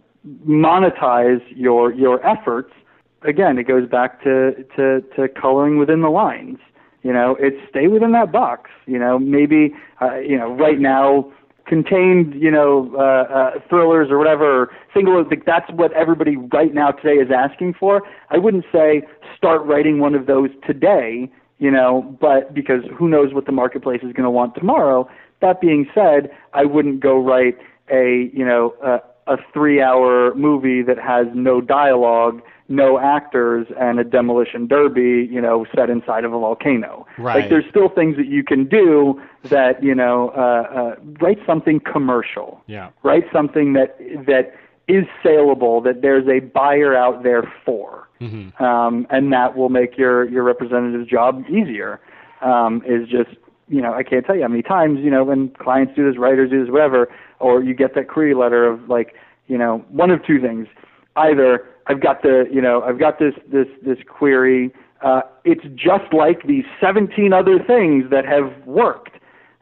monetize 0.47 1.41
your 1.55 1.93
your 1.93 2.25
efforts, 2.25 2.73
again, 3.21 3.59
it 3.59 3.67
goes 3.67 3.87
back 3.87 4.23
to 4.23 4.53
to 4.75 5.01
to 5.15 5.27
coloring 5.29 5.77
within 5.77 6.01
the 6.01 6.09
lines. 6.09 6.57
You 7.03 7.13
know, 7.13 7.37
it's 7.39 7.57
stay 7.69 7.87
within 7.87 8.11
that 8.13 8.31
box. 8.31 8.71
You 8.87 8.97
know, 8.97 9.19
maybe 9.19 9.75
uh, 10.01 10.17
you 10.17 10.37
know 10.37 10.51
right 10.51 10.79
now 10.79 11.31
contained 11.65 12.33
you 12.35 12.51
know 12.51 12.93
uh, 12.95 13.33
uh, 13.33 13.51
thrillers 13.69 14.09
or 14.09 14.17
whatever 14.17 14.71
single 14.93 15.23
like 15.23 15.45
that's 15.45 15.69
what 15.71 15.91
everybody 15.93 16.35
right 16.37 16.73
now 16.73 16.91
today 16.91 17.21
is 17.21 17.29
asking 17.35 17.73
for. 17.79 18.01
I 18.29 18.37
wouldn't 18.37 18.65
say 18.71 19.03
start 19.37 19.65
writing 19.65 19.99
one 19.99 20.15
of 20.15 20.25
those 20.25 20.49
today. 20.65 21.29
You 21.57 21.71
know, 21.71 22.17
but 22.19 22.53
because 22.53 22.81
who 22.97 23.07
knows 23.07 23.33
what 23.33 23.45
the 23.45 23.53
marketplace 23.53 24.01
is 24.03 24.11
going 24.11 24.25
to 24.25 24.29
want 24.29 24.55
tomorrow. 24.55 25.09
That 25.39 25.61
being 25.61 25.87
said, 25.95 26.29
I 26.53 26.65
wouldn't 26.65 26.99
go 26.99 27.17
write 27.17 27.57
a 27.89 28.29
you 28.33 28.45
know 28.45 28.73
a, 28.83 28.99
a 29.33 29.37
three-hour 29.53 30.35
movie 30.35 30.81
that 30.81 30.97
has 30.97 31.27
no 31.33 31.61
dialogue, 31.61 32.41
no 32.67 32.99
actors, 32.99 33.67
and 33.79 33.99
a 33.99 34.03
demolition 34.03 34.67
derby, 34.67 35.29
you 35.31 35.39
know, 35.39 35.65
set 35.75 35.89
inside 35.89 36.25
of 36.25 36.33
a 36.33 36.39
volcano. 36.39 37.05
Right. 37.17 37.41
Like 37.41 37.49
there's 37.49 37.65
still 37.69 37.89
things 37.89 38.17
that 38.17 38.27
you 38.27 38.43
can 38.43 38.65
do 38.65 39.21
that 39.43 39.83
you 39.83 39.93
know 39.93 40.29
uh, 40.35 40.73
uh, 40.73 40.95
write 41.21 41.39
something 41.45 41.79
commercial. 41.79 42.61
Yeah. 42.67 42.89
Write 43.03 43.25
something 43.31 43.73
that 43.73 43.97
that 44.25 44.55
is 44.87 45.05
saleable, 45.23 45.81
that 45.81 46.01
there's 46.01 46.27
a 46.27 46.39
buyer 46.45 46.95
out 46.95 47.23
there 47.23 47.51
for, 47.63 48.07
hmm 48.19 48.49
um, 48.63 49.05
and 49.09 49.31
that 49.33 49.55
will 49.55 49.69
make 49.69 49.97
your 49.97 50.27
your 50.29 50.43
representative's 50.43 51.09
job 51.09 51.43
easier. 51.49 51.99
Um, 52.41 52.81
is 52.85 53.07
just 53.07 53.37
you 53.67 53.81
know 53.81 53.93
I 53.93 54.03
can't 54.03 54.25
tell 54.25 54.35
you 54.35 54.41
how 54.41 54.47
many 54.47 54.63
times 54.63 54.99
you 55.01 55.11
know 55.11 55.23
when 55.23 55.49
clients 55.49 55.95
do 55.95 56.09
this, 56.09 56.17
writers 56.19 56.49
do 56.49 56.63
this, 56.63 56.71
whatever, 56.71 57.09
or 57.39 57.63
you 57.63 57.75
get 57.75 57.93
that 57.95 58.07
query 58.07 58.33
letter 58.33 58.65
of 58.65 58.89
like 58.89 59.15
you 59.47 59.57
know 59.57 59.85
one 59.89 60.09
of 60.09 60.25
two 60.25 60.41
things, 60.41 60.67
either 61.15 61.65
I've 61.87 62.01
got 62.01 62.21
the 62.23 62.47
you 62.51 62.61
know 62.61 62.81
I've 62.83 62.99
got 62.99 63.19
this 63.19 63.33
this 63.47 63.67
this 63.81 63.97
query. 64.07 64.71
Uh, 65.01 65.21
it's 65.43 65.63
just 65.75 66.11
like 66.13 66.47
these 66.47 66.63
17 66.81 67.31
other 67.33 67.59
things 67.59 68.09
that 68.09 68.25
have 68.25 68.51
worked. 68.65 69.11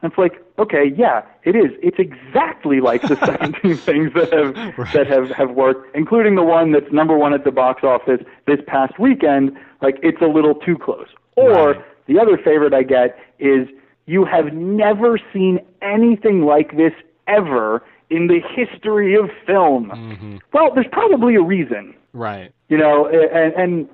And 0.01 0.09
it's 0.11 0.17
like, 0.17 0.41
okay, 0.57 0.93
yeah, 0.95 1.23
it 1.43 1.55
is. 1.55 1.71
It's 1.81 1.97
exactly 1.99 2.79
like 2.79 3.01
the 3.01 3.15
17 3.25 3.75
things 3.77 4.13
that 4.13 4.31
have 4.31 4.53
that 4.93 5.07
have 5.07 5.29
have 5.31 5.51
worked, 5.51 5.93
including 5.95 6.35
the 6.35 6.43
one 6.43 6.71
that's 6.71 6.91
number 6.93 7.17
one 7.17 7.33
at 7.33 7.43
the 7.43 7.51
box 7.51 7.83
office 7.83 8.21
this 8.47 8.59
past 8.67 8.99
weekend. 8.99 9.57
Like, 9.81 9.97
it's 10.01 10.21
a 10.21 10.27
little 10.27 10.55
too 10.55 10.77
close. 10.77 11.07
Or 11.35 11.71
Right. 11.71 11.85
the 12.07 12.19
other 12.19 12.37
favorite 12.37 12.73
I 12.73 12.83
get 12.83 13.17
is 13.39 13.67
you 14.05 14.23
have 14.25 14.53
never 14.53 15.17
seen 15.33 15.59
anything 15.81 16.43
like 16.43 16.77
this 16.77 16.93
ever 17.27 17.83
in 18.09 18.27
the 18.27 18.39
history 18.55 19.15
of 19.15 19.29
film. 19.45 19.89
hmm 19.89 20.37
Well, 20.53 20.73
there's 20.73 20.87
probably 20.91 21.35
a 21.35 21.41
reason 21.41 21.95
Right. 22.13 22.51
you 22.69 22.77
know 22.77 23.07
and 23.07 23.53
and 23.53 23.89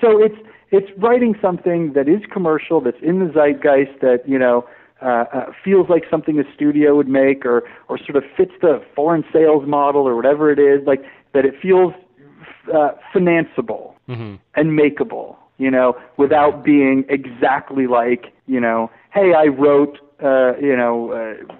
so 0.00 0.22
it's 0.22 0.36
it's 0.70 0.90
writing 0.98 1.34
something 1.40 1.92
that 1.94 2.08
is 2.08 2.20
commercial, 2.30 2.80
that's 2.80 3.00
in 3.02 3.20
the 3.20 3.32
zeitgeist, 3.32 4.00
that 4.00 4.22
you 4.26 4.38
know 4.38 4.66
uh, 5.00 5.24
uh, 5.32 5.52
feels 5.64 5.88
like 5.88 6.04
something 6.10 6.38
a 6.38 6.44
studio 6.54 6.96
would 6.96 7.08
make, 7.08 7.46
or 7.46 7.62
or 7.88 7.98
sort 7.98 8.16
of 8.16 8.24
fits 8.36 8.52
the 8.60 8.82
foreign 8.94 9.24
sales 9.32 9.66
model 9.66 10.02
or 10.06 10.14
whatever 10.14 10.50
it 10.50 10.58
is. 10.58 10.86
Like 10.86 11.02
that, 11.32 11.44
it 11.44 11.54
feels 11.60 11.92
uh, 12.74 12.90
financeable 13.14 13.94
Mm-hmm. 14.08 14.36
and 14.54 14.70
makeable. 14.78 15.36
You 15.58 15.70
know, 15.70 15.94
without 16.16 16.64
being 16.64 17.04
exactly 17.10 17.86
like 17.86 18.32
you 18.46 18.60
know, 18.60 18.90
hey, 19.12 19.34
I 19.34 19.46
wrote 19.46 19.98
uh, 20.22 20.56
you 20.58 20.76
know. 20.76 21.12
Uh, 21.12 21.54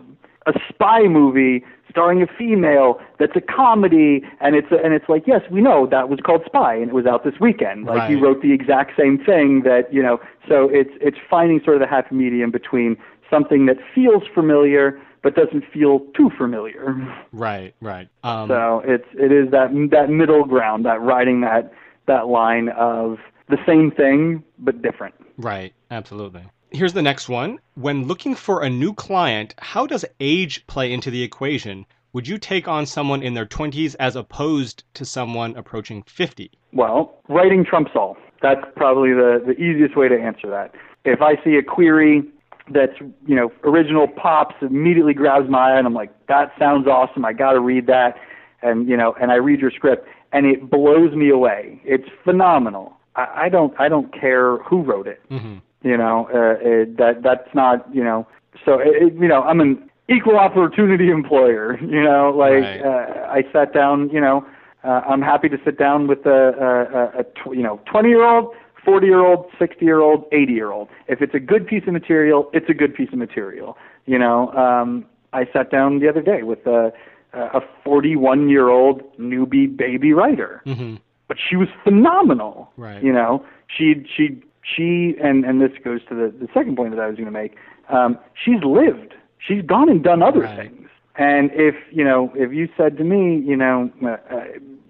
a 0.48 0.52
spy 0.68 1.02
movie 1.02 1.64
starring 1.90 2.22
a 2.22 2.26
female 2.38 3.00
that's 3.18 3.36
a 3.36 3.40
comedy 3.40 4.22
and 4.40 4.54
it's 4.54 4.70
a, 4.70 4.76
and 4.84 4.92
it's 4.92 5.08
like 5.08 5.24
yes 5.26 5.42
we 5.50 5.60
know 5.60 5.86
that 5.86 6.08
was 6.08 6.18
called 6.26 6.42
spy 6.46 6.74
and 6.74 6.88
it 6.90 6.94
was 6.94 7.06
out 7.06 7.24
this 7.24 7.34
weekend 7.40 7.84
like 7.86 7.96
Right. 7.98 8.10
you 8.10 8.20
wrote 8.22 8.40
the 8.42 8.52
exact 8.52 8.92
same 8.98 9.16
thing 9.30 9.62
that 9.64 9.92
you 9.92 10.02
know 10.02 10.20
so 10.48 10.68
it's 10.70 10.90
it's 11.00 11.18
finding 11.28 11.60
sort 11.64 11.76
of 11.76 11.80
the 11.80 11.86
happy 11.88 12.14
medium 12.14 12.50
between 12.50 12.96
something 13.30 13.66
that 13.66 13.76
feels 13.94 14.22
familiar 14.34 15.00
but 15.22 15.34
doesn't 15.34 15.64
feel 15.72 16.00
too 16.16 16.30
familiar 16.36 16.84
Right, 17.32 17.74
right. 17.80 18.08
Um, 18.22 18.48
so 18.48 18.82
it's 18.86 19.08
it 19.14 19.32
is 19.32 19.50
that 19.50 19.68
that 19.90 20.10
middle 20.10 20.44
ground 20.44 20.84
that 20.84 21.00
riding 21.00 21.40
that 21.42 21.72
that 22.06 22.28
line 22.28 22.68
of 22.70 23.18
the 23.48 23.58
same 23.66 23.90
thing 23.90 24.42
but 24.58 24.82
different 24.82 25.14
Right, 25.36 25.72
absolutely. 25.90 26.42
Here's 26.70 26.92
the 26.92 27.02
next 27.02 27.28
one. 27.28 27.58
When 27.74 28.06
looking 28.06 28.34
for 28.34 28.62
a 28.62 28.70
new 28.70 28.92
client, 28.92 29.54
how 29.58 29.86
does 29.86 30.04
age 30.20 30.66
play 30.66 30.92
into 30.92 31.10
the 31.10 31.22
equation? 31.22 31.86
Would 32.12 32.26
you 32.26 32.38
take 32.38 32.68
on 32.68 32.86
someone 32.86 33.22
in 33.22 33.34
their 33.34 33.46
20s 33.46 33.94
as 34.00 34.16
opposed 34.16 34.84
to 34.94 35.04
someone 35.04 35.56
approaching 35.56 36.02
50? 36.02 36.50
Well, 36.72 37.20
writing 37.28 37.64
trumps 37.64 37.92
all. 37.94 38.16
That's 38.42 38.60
probably 38.76 39.12
the, 39.12 39.42
the 39.46 39.52
easiest 39.52 39.96
way 39.96 40.08
to 40.08 40.18
answer 40.18 40.48
that. 40.50 40.74
If 41.04 41.20
I 41.22 41.42
see 41.42 41.56
a 41.56 41.62
query 41.62 42.22
that's, 42.70 42.98
you 43.26 43.34
know, 43.34 43.50
original 43.64 44.06
pops, 44.08 44.54
immediately 44.60 45.14
grabs 45.14 45.48
my 45.48 45.72
eye 45.72 45.78
and 45.78 45.86
I'm 45.86 45.94
like, 45.94 46.12
that 46.28 46.52
sounds 46.58 46.86
awesome. 46.86 47.24
I 47.24 47.32
got 47.32 47.52
to 47.52 47.60
read 47.60 47.86
that. 47.86 48.16
And, 48.62 48.88
you 48.88 48.96
know, 48.96 49.14
and 49.20 49.30
I 49.30 49.36
read 49.36 49.60
your 49.60 49.70
script 49.70 50.08
and 50.32 50.46
it 50.46 50.70
blows 50.70 51.14
me 51.14 51.30
away. 51.30 51.80
It's 51.84 52.08
phenomenal. 52.24 52.94
I, 53.16 53.44
I 53.44 53.48
don't, 53.48 53.78
I 53.78 53.88
don't 53.88 54.12
care 54.18 54.58
who 54.58 54.82
wrote 54.82 55.06
it. 55.06 55.20
Mm-hmm. 55.30 55.58
You 55.82 55.96
know, 55.96 56.28
uh, 56.34 56.56
it, 56.60 56.96
that, 56.96 57.22
that's 57.22 57.48
not, 57.54 57.86
you 57.94 58.02
know, 58.02 58.26
so, 58.64 58.80
it, 58.80 58.88
it- 59.02 59.14
you 59.14 59.28
know, 59.28 59.42
I'm 59.42 59.60
an 59.60 59.88
equal 60.08 60.36
opportunity 60.38 61.08
employer, 61.20 61.78
you 61.80 62.02
know, 62.02 62.30
like, 62.36 62.62
Right. 62.64 62.80
uh, 62.82 63.28
I 63.30 63.44
sat 63.52 63.72
down, 63.72 64.10
you 64.10 64.20
know, 64.20 64.44
uh, 64.84 65.02
I'm 65.08 65.22
happy 65.22 65.48
to 65.48 65.58
sit 65.64 65.78
down 65.78 66.06
with 66.08 66.24
a, 66.26 66.30
a, 66.30 67.18
a, 67.18 67.20
a 67.20 67.24
tw- 67.24 67.54
you 67.56 67.62
know 67.62 67.80
20 67.90 68.08
year 68.08 68.24
old, 68.24 68.54
40 68.84 69.06
year 69.06 69.24
old, 69.24 69.46
60 69.58 69.84
year 69.84 70.00
old, 70.00 70.24
80 70.32 70.52
year 70.52 70.70
old. 70.70 70.88
If 71.08 71.20
it's 71.20 71.34
a 71.34 71.40
good 71.40 71.66
piece 71.66 71.82
of 71.86 71.92
material, 71.92 72.48
it's 72.52 72.68
a 72.70 72.74
good 72.74 72.94
piece 72.94 73.08
of 73.12 73.18
material. 73.18 73.76
You 74.06 74.18
know, 74.18 74.52
um, 74.54 75.04
I 75.32 75.46
sat 75.52 75.70
down 75.70 75.98
the 75.98 76.08
other 76.08 76.22
day 76.22 76.42
with 76.42 76.66
a 76.66 76.92
a 77.34 77.60
41 77.84 78.48
year 78.48 78.68
old 78.68 79.02
newbie 79.18 79.76
baby 79.76 80.12
writer, 80.12 80.62
Mm-hmm. 80.64 80.94
but 81.28 81.36
she 81.38 81.56
was 81.56 81.68
phenomenal. 81.84 82.70
Right. 82.76 83.02
You 83.02 83.12
know, 83.12 83.44
she 83.66 84.06
she 84.16 84.40
she 84.62 85.14
and 85.22 85.44
and 85.44 85.60
this 85.60 85.72
goes 85.84 86.00
to 86.08 86.14
the 86.14 86.32
the 86.38 86.48
second 86.52 86.76
point 86.76 86.90
that 86.94 87.00
I 87.00 87.06
was 87.06 87.16
going 87.16 87.26
to 87.26 87.30
make. 87.32 87.56
Um, 87.88 88.18
she's 88.34 88.62
lived. 88.64 89.14
She's 89.38 89.62
gone 89.62 89.88
and 89.88 90.02
done 90.02 90.22
other 90.22 90.40
Right. 90.40 90.68
things. 90.70 90.88
And 91.16 91.50
if 91.52 91.74
you 91.90 92.04
know, 92.04 92.32
if 92.34 92.52
you 92.52 92.68
said 92.76 92.96
to 92.98 93.04
me, 93.04 93.42
you 93.44 93.56
know, 93.56 93.90
uh, 94.04 94.16
uh, 94.34 94.44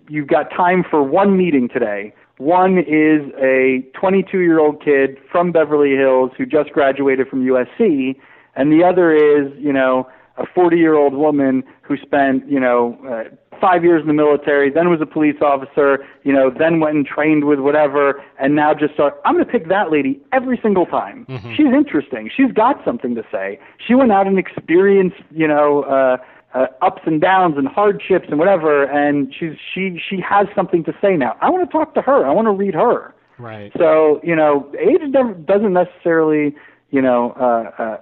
you've 0.09 0.29
got 0.29 0.51
time 0.51 0.85
for 0.89 1.03
one 1.03 1.37
meeting 1.37 1.69
today. 1.69 2.13
One 2.39 2.79
is 2.79 3.33
a 3.41 3.85
22 3.99 4.39
year 4.41 4.61
old 4.61 4.83
kid 4.83 5.17
from 5.31 5.51
Beverly 5.53 5.97
Hills 5.97 6.31
who 6.37 6.47
just 6.47 6.71
graduated 6.71 7.29
from 7.29 7.45
USC, 7.45 8.15
and 8.55 8.71
the 8.73 8.85
other 8.85 9.13
is, 9.13 9.53
you 9.59 9.73
know, 9.73 10.07
a 10.37 10.45
40 10.55 10.77
year 10.77 10.95
old 10.95 11.15
woman 11.15 11.65
who 11.83 11.97
spent, 11.97 12.49
you 12.49 12.61
know, 12.61 12.97
uh, 13.09 13.48
five 13.61 13.85
years 13.85 14.03
in 14.03 14.09
the 14.09 14.15
military, 14.15 14.71
then 14.71 14.89
was 14.89 15.01
a 15.01 15.07
police 15.07 15.37
officer, 15.41 16.05
you 16.25 16.33
know, 16.33 16.51
then 16.51 16.81
went 16.81 16.97
and 16.97 17.07
trained 17.07 17.45
with 17.45 17.59
whatever, 17.61 18.23
and 18.39 18.55
now 18.55 18.75
just 18.75 18.95
start. 18.95 19.21
I'm 19.25 19.35
going 19.35 19.45
to 19.45 19.51
pick 19.51 19.69
that 19.69 19.91
lady 19.91 20.21
every 20.33 20.59
single 20.63 20.87
time. 20.87 21.27
She's 21.57 21.67
interesting. 21.73 22.31
She's 22.35 22.53
got 22.53 22.83
something 22.85 23.15
to 23.15 23.23
say. 23.31 23.59
She 23.85 23.95
went 23.95 24.13
out 24.13 24.27
and 24.27 24.39
experienced, 24.39 25.17
you 25.31 25.49
know, 25.49 25.83
uh, 25.85 26.17
uh, 26.55 26.67
ups 26.81 27.03
and 27.05 27.21
downs 27.21 27.55
and 27.59 27.69
hardships 27.69 28.27
and 28.31 28.39
whatever, 28.39 28.85
and 28.85 29.35
she's 29.39 29.55
she 29.75 30.01
she 30.09 30.21
has 30.21 30.47
something 30.55 30.83
to 30.85 30.93
say 31.01 31.17
now. 31.17 31.37
I 31.41 31.51
want 31.51 31.69
to 31.69 31.73
talk 31.73 31.95
to 31.95 32.03
her. 32.03 32.27
I 32.27 32.33
want 32.33 32.47
to 32.47 32.53
read 32.53 32.75
her. 32.75 33.15
Right. 33.39 33.71
So 33.77 34.21
you 34.23 34.35
know, 34.35 34.73
age 34.79 35.01
never- 35.09 35.35
doesn't 35.35 35.73
necessarily, 35.73 36.57
you 36.91 37.03
know, 37.03 37.33
uh, 37.33 37.83
uh, 37.83 37.97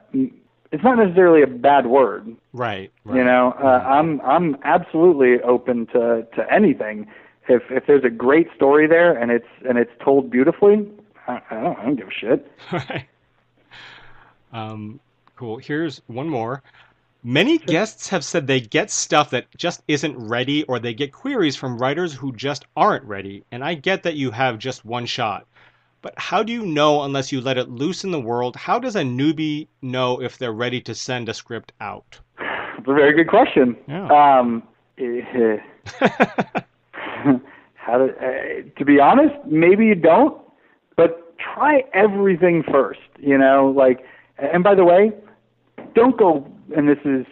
it's 0.73 0.83
not 0.83 0.99
necessarily 0.99 1.43
a 1.43 1.47
bad 1.47 1.87
word. 1.87 2.37
Right. 2.53 2.91
right. 3.05 3.17
You 3.17 3.25
know, 3.25 3.55
uh, 3.59 3.85
I'm 3.87 4.21
I'm 4.23 4.57
absolutely 4.65 5.41
open 5.43 5.87
to 5.89 6.27
to 6.35 6.53
anything. 6.53 7.07
If 7.49 7.63
if 7.71 7.87
there's 7.87 8.05
a 8.05 8.11
great 8.11 8.49
story 8.55 8.87
there 8.87 9.17
and 9.17 9.31
it's 9.31 9.49
and 9.69 9.79
it's 9.79 9.93
told 10.03 10.31
beautifully, 10.31 10.89
I, 11.29 11.41
I 11.51 11.55
don't 11.61 11.79
I 11.79 11.83
don't 11.85 11.97
give 11.97 12.09
a 12.09 12.13
shit. 12.13 12.53
Right. 12.73 13.09
Um, 14.53 15.01
cool. 15.35 15.59
Here's 15.59 16.01
one 16.07 16.29
more. 16.29 16.63
Many 17.23 17.59
guests 17.59 18.09
have 18.11 18.25
said 18.25 18.47
they 18.47 18.61
get 18.61 18.89
stuff 18.91 19.31
that 19.31 19.47
just 19.57 19.83
isn't 19.89 20.17
ready, 20.17 20.63
or 20.63 20.79
they 20.79 20.95
get 20.95 21.13
queries 21.13 21.57
from 21.57 21.77
writers 21.77 22.15
who 22.15 22.33
just 22.33 22.65
aren't 22.77 23.05
ready. 23.05 23.43
And 23.51 23.65
I 23.65 23.75
get 23.75 24.05
that 24.05 24.15
you 24.15 24.31
have 24.31 24.59
just 24.59 24.85
one 24.85 25.07
shot. 25.07 25.45
But 26.07 26.15
how 26.19 26.45
do 26.45 26.53
you 26.53 26.65
know 26.65 27.03
unless 27.03 27.33
you 27.33 27.41
let 27.41 27.59
it 27.59 27.69
loose 27.69 28.05
in 28.05 28.13
the 28.13 28.21
world? 28.21 28.55
How 28.55 28.79
does 28.79 28.95
a 28.95 29.03
newbie 29.03 29.67
know 29.83 30.23
if 30.23 30.39
they're 30.39 30.53
ready 30.53 30.81
to 30.83 30.95
send 30.95 31.29
a 31.29 31.35
script 31.35 31.73
out? 31.81 32.21
That's 32.39 32.87
a 32.87 32.95
very 32.95 33.13
good 33.13 33.29
question. 33.29 33.77
Yeah. 33.89 34.07
Um, 34.07 34.63
how 37.75 37.99
to, 37.99 38.05
uh, 38.05 38.79
to 38.79 38.85
be 38.85 39.01
honest, 39.01 39.35
maybe 39.47 39.87
you 39.87 39.97
don't, 39.97 40.41
but 40.97 41.37
try 41.41 41.83
everything 41.93 42.63
first. 42.71 43.01
You 43.19 43.37
know, 43.37 43.75
like, 43.77 44.05
and 44.39 44.63
by 44.63 44.77
the 44.77 44.85
way, 44.85 45.11
don't 45.97 46.17
go. 46.17 46.47
And 46.77 46.89
this 46.89 47.01
is, 47.05 47.27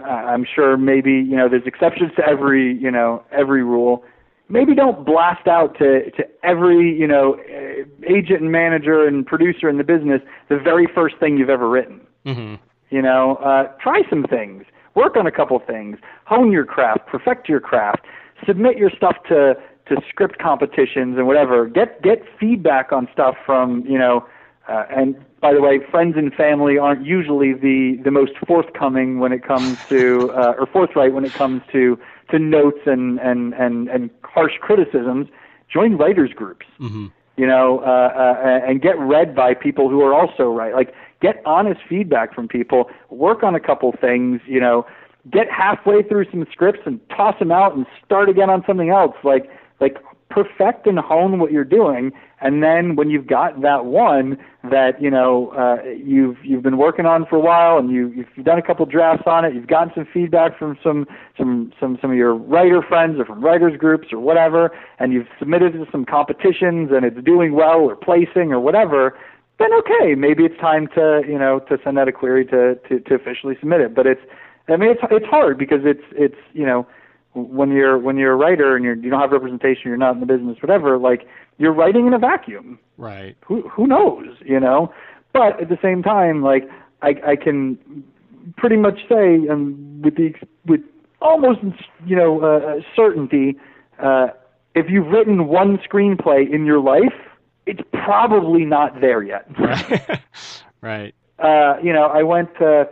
uh, 0.00 0.08
I'm 0.08 0.46
sure, 0.54 0.78
maybe 0.78 1.12
you 1.12 1.36
know, 1.36 1.50
there's 1.50 1.66
exceptions 1.66 2.12
to 2.16 2.26
every, 2.26 2.78
you 2.78 2.90
know, 2.90 3.22
every 3.30 3.62
rule. 3.62 4.04
Maybe 4.48 4.74
don't 4.74 5.04
blast 5.04 5.46
out 5.48 5.76
to 5.78 6.10
to 6.12 6.24
every, 6.42 6.98
you 6.98 7.08
know, 7.08 7.36
agent 8.08 8.42
and 8.42 8.52
manager 8.52 9.06
and 9.06 9.26
producer 9.26 9.68
in 9.68 9.78
the 9.78 9.84
business 9.84 10.20
the 10.48 10.58
very 10.58 10.86
first 10.94 11.16
thing 11.18 11.36
you've 11.36 11.50
ever 11.50 11.68
written. 11.68 12.00
hmm 12.24 12.54
You 12.90 13.02
know, 13.02 13.36
uh, 13.36 13.64
try 13.82 14.02
some 14.08 14.24
things, 14.24 14.64
work 14.94 15.16
on 15.16 15.26
a 15.26 15.32
couple 15.32 15.58
things, 15.58 15.98
hone 16.24 16.52
your 16.52 16.64
craft, 16.64 17.06
perfect 17.06 17.48
your 17.48 17.60
craft, 17.60 18.04
submit 18.46 18.76
your 18.76 18.90
stuff 18.90 19.16
to 19.28 19.54
to 19.88 19.96
script 20.08 20.38
competitions 20.38 21.16
and 21.16 21.26
whatever. 21.26 21.66
Get 21.66 22.02
get 22.02 22.22
feedback 22.38 22.92
on 22.92 23.08
stuff 23.12 23.36
from 23.44 23.84
you 23.86 23.98
know. 23.98 24.26
Uh, 24.68 24.84
and 24.90 25.14
by 25.40 25.54
the 25.54 25.60
way, 25.60 25.78
friends 25.92 26.16
and 26.16 26.34
family 26.34 26.76
aren't 26.76 27.06
usually 27.06 27.52
the 27.52 28.00
the 28.02 28.10
most 28.10 28.32
forthcoming 28.46 29.20
when 29.20 29.32
it 29.32 29.46
comes 29.46 29.78
to 29.88 30.30
uh, 30.36 30.54
or 30.58 30.66
forthright 30.66 31.12
when 31.12 31.24
it 31.24 31.34
comes 31.34 31.62
to 31.70 31.96
to 32.30 32.38
notes 32.38 32.80
and 32.86 33.20
and 33.20 33.54
and 33.54 33.88
and 33.88 34.10
harsh 34.24 34.54
criticisms. 34.60 35.28
Join 35.72 35.96
writers 35.96 36.32
groups 36.34 36.66
hmm 36.78 37.06
you 37.36 37.46
know, 37.46 37.80
uh, 37.80 38.12
uh, 38.16 38.66
and 38.66 38.80
get 38.80 38.98
read 38.98 39.34
by 39.34 39.54
people 39.54 39.88
who 39.88 40.00
are 40.02 40.14
also 40.14 40.50
right. 40.50 40.74
Like, 40.74 40.94
get 41.20 41.42
honest 41.44 41.80
feedback 41.88 42.34
from 42.34 42.48
people. 42.48 42.90
Work 43.10 43.42
on 43.42 43.54
a 43.54 43.60
couple 43.60 43.92
things. 44.00 44.40
You 44.46 44.60
know, 44.60 44.86
get 45.30 45.50
halfway 45.50 46.02
through 46.02 46.26
some 46.30 46.46
scripts 46.50 46.80
and 46.86 47.00
toss 47.10 47.38
them 47.38 47.50
out 47.52 47.76
and 47.76 47.86
start 48.04 48.28
again 48.28 48.50
on 48.50 48.64
something 48.66 48.90
else. 48.90 49.16
Like, 49.22 49.50
like 49.80 49.96
perfect 50.36 50.86
and 50.86 50.98
hone 50.98 51.38
what 51.38 51.50
you're 51.50 51.64
doing, 51.64 52.12
and 52.42 52.62
then 52.62 52.94
when 52.94 53.08
you've 53.08 53.26
got 53.26 53.62
that 53.62 53.86
one 53.86 54.36
that 54.70 55.00
you 55.00 55.10
know 55.10 55.48
uh, 55.56 55.82
you've 55.88 56.36
you've 56.44 56.62
been 56.62 56.76
working 56.76 57.06
on 57.06 57.24
for 57.24 57.36
a 57.36 57.40
while, 57.40 57.78
and 57.78 57.90
you 57.90 58.12
you've 58.14 58.44
done 58.44 58.58
a 58.58 58.62
couple 58.62 58.84
drafts 58.84 59.24
on 59.26 59.46
it, 59.46 59.54
you've 59.54 59.66
gotten 59.66 59.90
some 59.94 60.06
feedback 60.12 60.58
from 60.58 60.76
some 60.84 61.06
some 61.38 61.72
some 61.80 61.96
some 62.02 62.10
of 62.10 62.16
your 62.18 62.34
writer 62.34 62.82
friends 62.82 63.18
or 63.18 63.24
from 63.24 63.42
writers 63.42 63.78
groups 63.78 64.08
or 64.12 64.18
whatever, 64.18 64.70
and 64.98 65.14
you've 65.14 65.28
submitted 65.38 65.72
to 65.72 65.86
some 65.90 66.04
competitions 66.04 66.90
and 66.92 67.06
it's 67.06 67.24
doing 67.24 67.54
well 67.54 67.80
or 67.80 67.96
placing 67.96 68.52
or 68.52 68.60
whatever. 68.60 69.16
Then 69.58 69.70
okay, 69.72 70.14
maybe 70.14 70.44
it's 70.44 70.60
time 70.60 70.86
to 70.94 71.22
you 71.26 71.38
know 71.38 71.60
to 71.60 71.78
send 71.82 71.98
out 71.98 72.08
a 72.08 72.12
query 72.12 72.44
to 72.46 72.74
to, 72.90 73.00
to 73.00 73.14
officially 73.14 73.56
submit 73.58 73.80
it. 73.80 73.94
But 73.94 74.06
it's 74.06 74.20
I 74.68 74.76
mean 74.76 74.90
it's 74.90 75.00
it's 75.10 75.26
hard 75.26 75.56
because 75.56 75.80
it's 75.84 76.04
it's 76.12 76.36
you 76.52 76.66
know 76.66 76.86
when 77.36 77.70
you're 77.70 77.98
when 77.98 78.16
you're 78.16 78.32
a 78.32 78.36
writer 78.36 78.74
and 78.74 78.84
you're 78.84 78.96
you 78.96 79.10
don't 79.10 79.20
have 79.20 79.30
representation, 79.30 79.82
you're 79.84 79.96
not 79.96 80.14
in 80.14 80.20
the 80.20 80.26
business, 80.26 80.56
whatever. 80.60 80.98
Like 80.98 81.26
you're 81.58 81.72
writing 81.72 82.06
in 82.06 82.14
a 82.14 82.18
vacuum. 82.18 82.78
Right. 82.96 83.36
Who 83.46 83.68
who 83.68 83.86
knows, 83.86 84.26
you 84.44 84.58
know? 84.58 84.92
But 85.32 85.60
at 85.60 85.68
the 85.68 85.78
same 85.82 86.02
time, 86.02 86.42
like 86.42 86.68
I 87.02 87.14
I 87.26 87.36
can 87.36 88.04
pretty 88.56 88.76
much 88.76 89.00
say 89.08 89.48
um, 89.48 90.00
with 90.02 90.16
the 90.16 90.34
with 90.64 90.80
almost 91.20 91.60
you 92.06 92.16
know 92.16 92.40
uh, 92.40 92.80
certainty, 92.94 93.56
uh, 94.02 94.28
if 94.74 94.86
you've 94.88 95.08
written 95.08 95.46
one 95.46 95.78
screenplay 95.78 96.50
in 96.50 96.64
your 96.64 96.80
life, 96.80 97.14
it's 97.66 97.82
probably 97.92 98.64
not 98.64 99.00
there 99.00 99.22
yet. 99.22 99.46
Right. 99.58 100.20
right. 100.80 101.14
Uh, 101.38 101.78
you 101.82 101.92
know, 101.92 102.06
I 102.06 102.22
went 102.22 102.54
to 102.58 102.88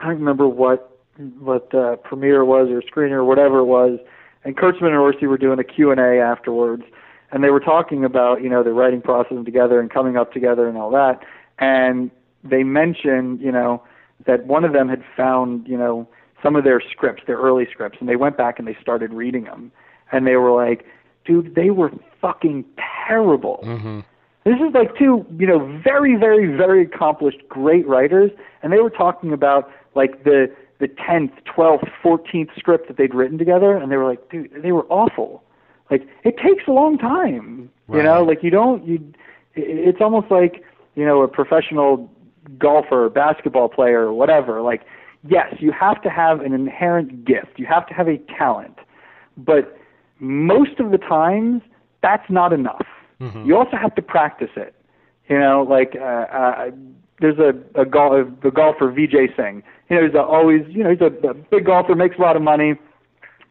I 0.00 0.06
don't 0.06 0.18
remember 0.18 0.48
what 0.48 0.91
what 1.38 1.74
uh, 1.74 1.96
premiere 1.96 2.44
was 2.44 2.68
or 2.70 2.82
screener 2.82 3.16
or 3.16 3.24
whatever 3.24 3.58
it 3.58 3.64
was, 3.64 3.98
and 4.44 4.56
Kurtzman 4.56 4.88
and 4.88 4.96
Orci 4.96 5.28
were 5.28 5.38
doing 5.38 5.58
a 5.58 5.64
Q 5.64 5.90
and 5.90 6.00
A 6.00 6.18
afterwards, 6.18 6.84
and 7.30 7.44
they 7.44 7.50
were 7.50 7.60
talking 7.60 8.04
about 8.04 8.42
you 8.42 8.48
know 8.48 8.62
the 8.62 8.72
writing 8.72 9.02
process 9.02 9.38
together 9.44 9.80
and 9.80 9.90
coming 9.90 10.16
up 10.16 10.32
together 10.32 10.68
and 10.68 10.76
all 10.78 10.90
that, 10.90 11.20
and 11.58 12.10
they 12.42 12.62
mentioned 12.62 13.40
you 13.40 13.52
know 13.52 13.82
that 14.26 14.46
one 14.46 14.64
of 14.64 14.72
them 14.72 14.88
had 14.88 15.02
found 15.16 15.66
you 15.68 15.76
know 15.76 16.08
some 16.42 16.56
of 16.56 16.64
their 16.64 16.80
scripts, 16.80 17.22
their 17.26 17.38
early 17.38 17.66
scripts, 17.70 17.98
and 18.00 18.08
they 18.08 18.16
went 18.16 18.36
back 18.36 18.58
and 18.58 18.66
they 18.66 18.76
started 18.80 19.12
reading 19.12 19.44
them, 19.44 19.70
and 20.10 20.26
they 20.26 20.36
were 20.36 20.52
like, 20.52 20.84
dude, 21.24 21.54
they 21.54 21.70
were 21.70 21.92
fucking 22.20 22.64
terrible. 23.06 23.60
Mm-hmm. 23.64 24.00
This 24.44 24.56
is 24.56 24.74
like 24.74 24.96
two, 24.98 25.24
you 25.38 25.46
know, 25.46 25.80
very, 25.84 26.16
very, 26.16 26.46
very 26.56 26.82
accomplished, 26.82 27.38
great 27.48 27.86
writers, 27.86 28.30
and 28.62 28.72
they 28.72 28.78
were 28.78 28.90
talking 28.90 29.32
about 29.32 29.70
like 29.94 30.24
the 30.24 30.52
the 30.82 30.88
tenth, 30.88 31.32
twelfth, 31.54 31.84
fourteenth 32.02 32.50
script 32.58 32.88
that 32.88 32.96
they'd 32.98 33.14
written 33.14 33.38
together, 33.38 33.76
and 33.76 33.90
they 33.90 33.96
were 33.96 34.08
like, 34.12 34.22
dude, 34.30 34.50
they 34.62 34.72
were 34.72 34.86
awful. 35.00 35.42
Like 35.90 36.02
it 36.24 36.36
takes 36.36 36.64
a 36.66 36.72
long 36.72 36.98
time, 36.98 37.70
Right. 37.86 37.98
you 37.98 38.02
know. 38.02 38.22
Like 38.24 38.42
you 38.42 38.50
don't, 38.50 38.84
you. 38.86 38.96
It's 39.54 40.00
almost 40.00 40.28
like 40.30 40.54
you 40.96 41.04
know 41.06 41.22
a 41.22 41.28
professional 41.28 42.10
golfer, 42.58 43.08
basketball 43.08 43.68
player, 43.68 44.00
or 44.00 44.12
whatever. 44.12 44.60
Like 44.60 44.82
yes, 45.36 45.54
you 45.60 45.70
have 45.72 46.02
to 46.02 46.10
have 46.10 46.40
an 46.40 46.52
inherent 46.52 47.24
gift. 47.24 47.52
You 47.58 47.66
have 47.66 47.86
to 47.88 47.94
have 47.94 48.08
a 48.08 48.18
talent, 48.38 48.78
but 49.36 49.78
most 50.18 50.80
of 50.80 50.90
the 50.90 50.98
times 50.98 51.62
that's 52.02 52.28
not 52.28 52.52
enough. 52.52 52.86
Mhm. 53.20 53.46
You 53.46 53.56
also 53.56 53.76
have 53.76 53.94
to 53.94 54.02
practice 54.02 54.50
it. 54.56 54.74
You 55.28 55.38
know, 55.38 55.62
like 55.76 55.94
uh, 55.96 56.04
uh, 56.40 56.70
there's 57.20 57.38
a 57.38 57.54
a, 57.80 57.84
gol- 57.84 58.18
a 58.20 58.50
golfer 58.50 58.90
Vijay 58.90 59.28
Singh. 59.36 59.62
You 59.92 60.00
know, 60.00 60.06
he's 60.06 60.14
a, 60.14 60.22
always 60.22 60.62
you 60.68 60.82
know 60.82 60.90
he's 60.90 61.00
a, 61.02 61.28
a 61.28 61.34
big 61.34 61.66
golfer, 61.66 61.94
makes 61.94 62.16
a 62.18 62.22
lot 62.22 62.34
of 62.34 62.40
money, 62.42 62.76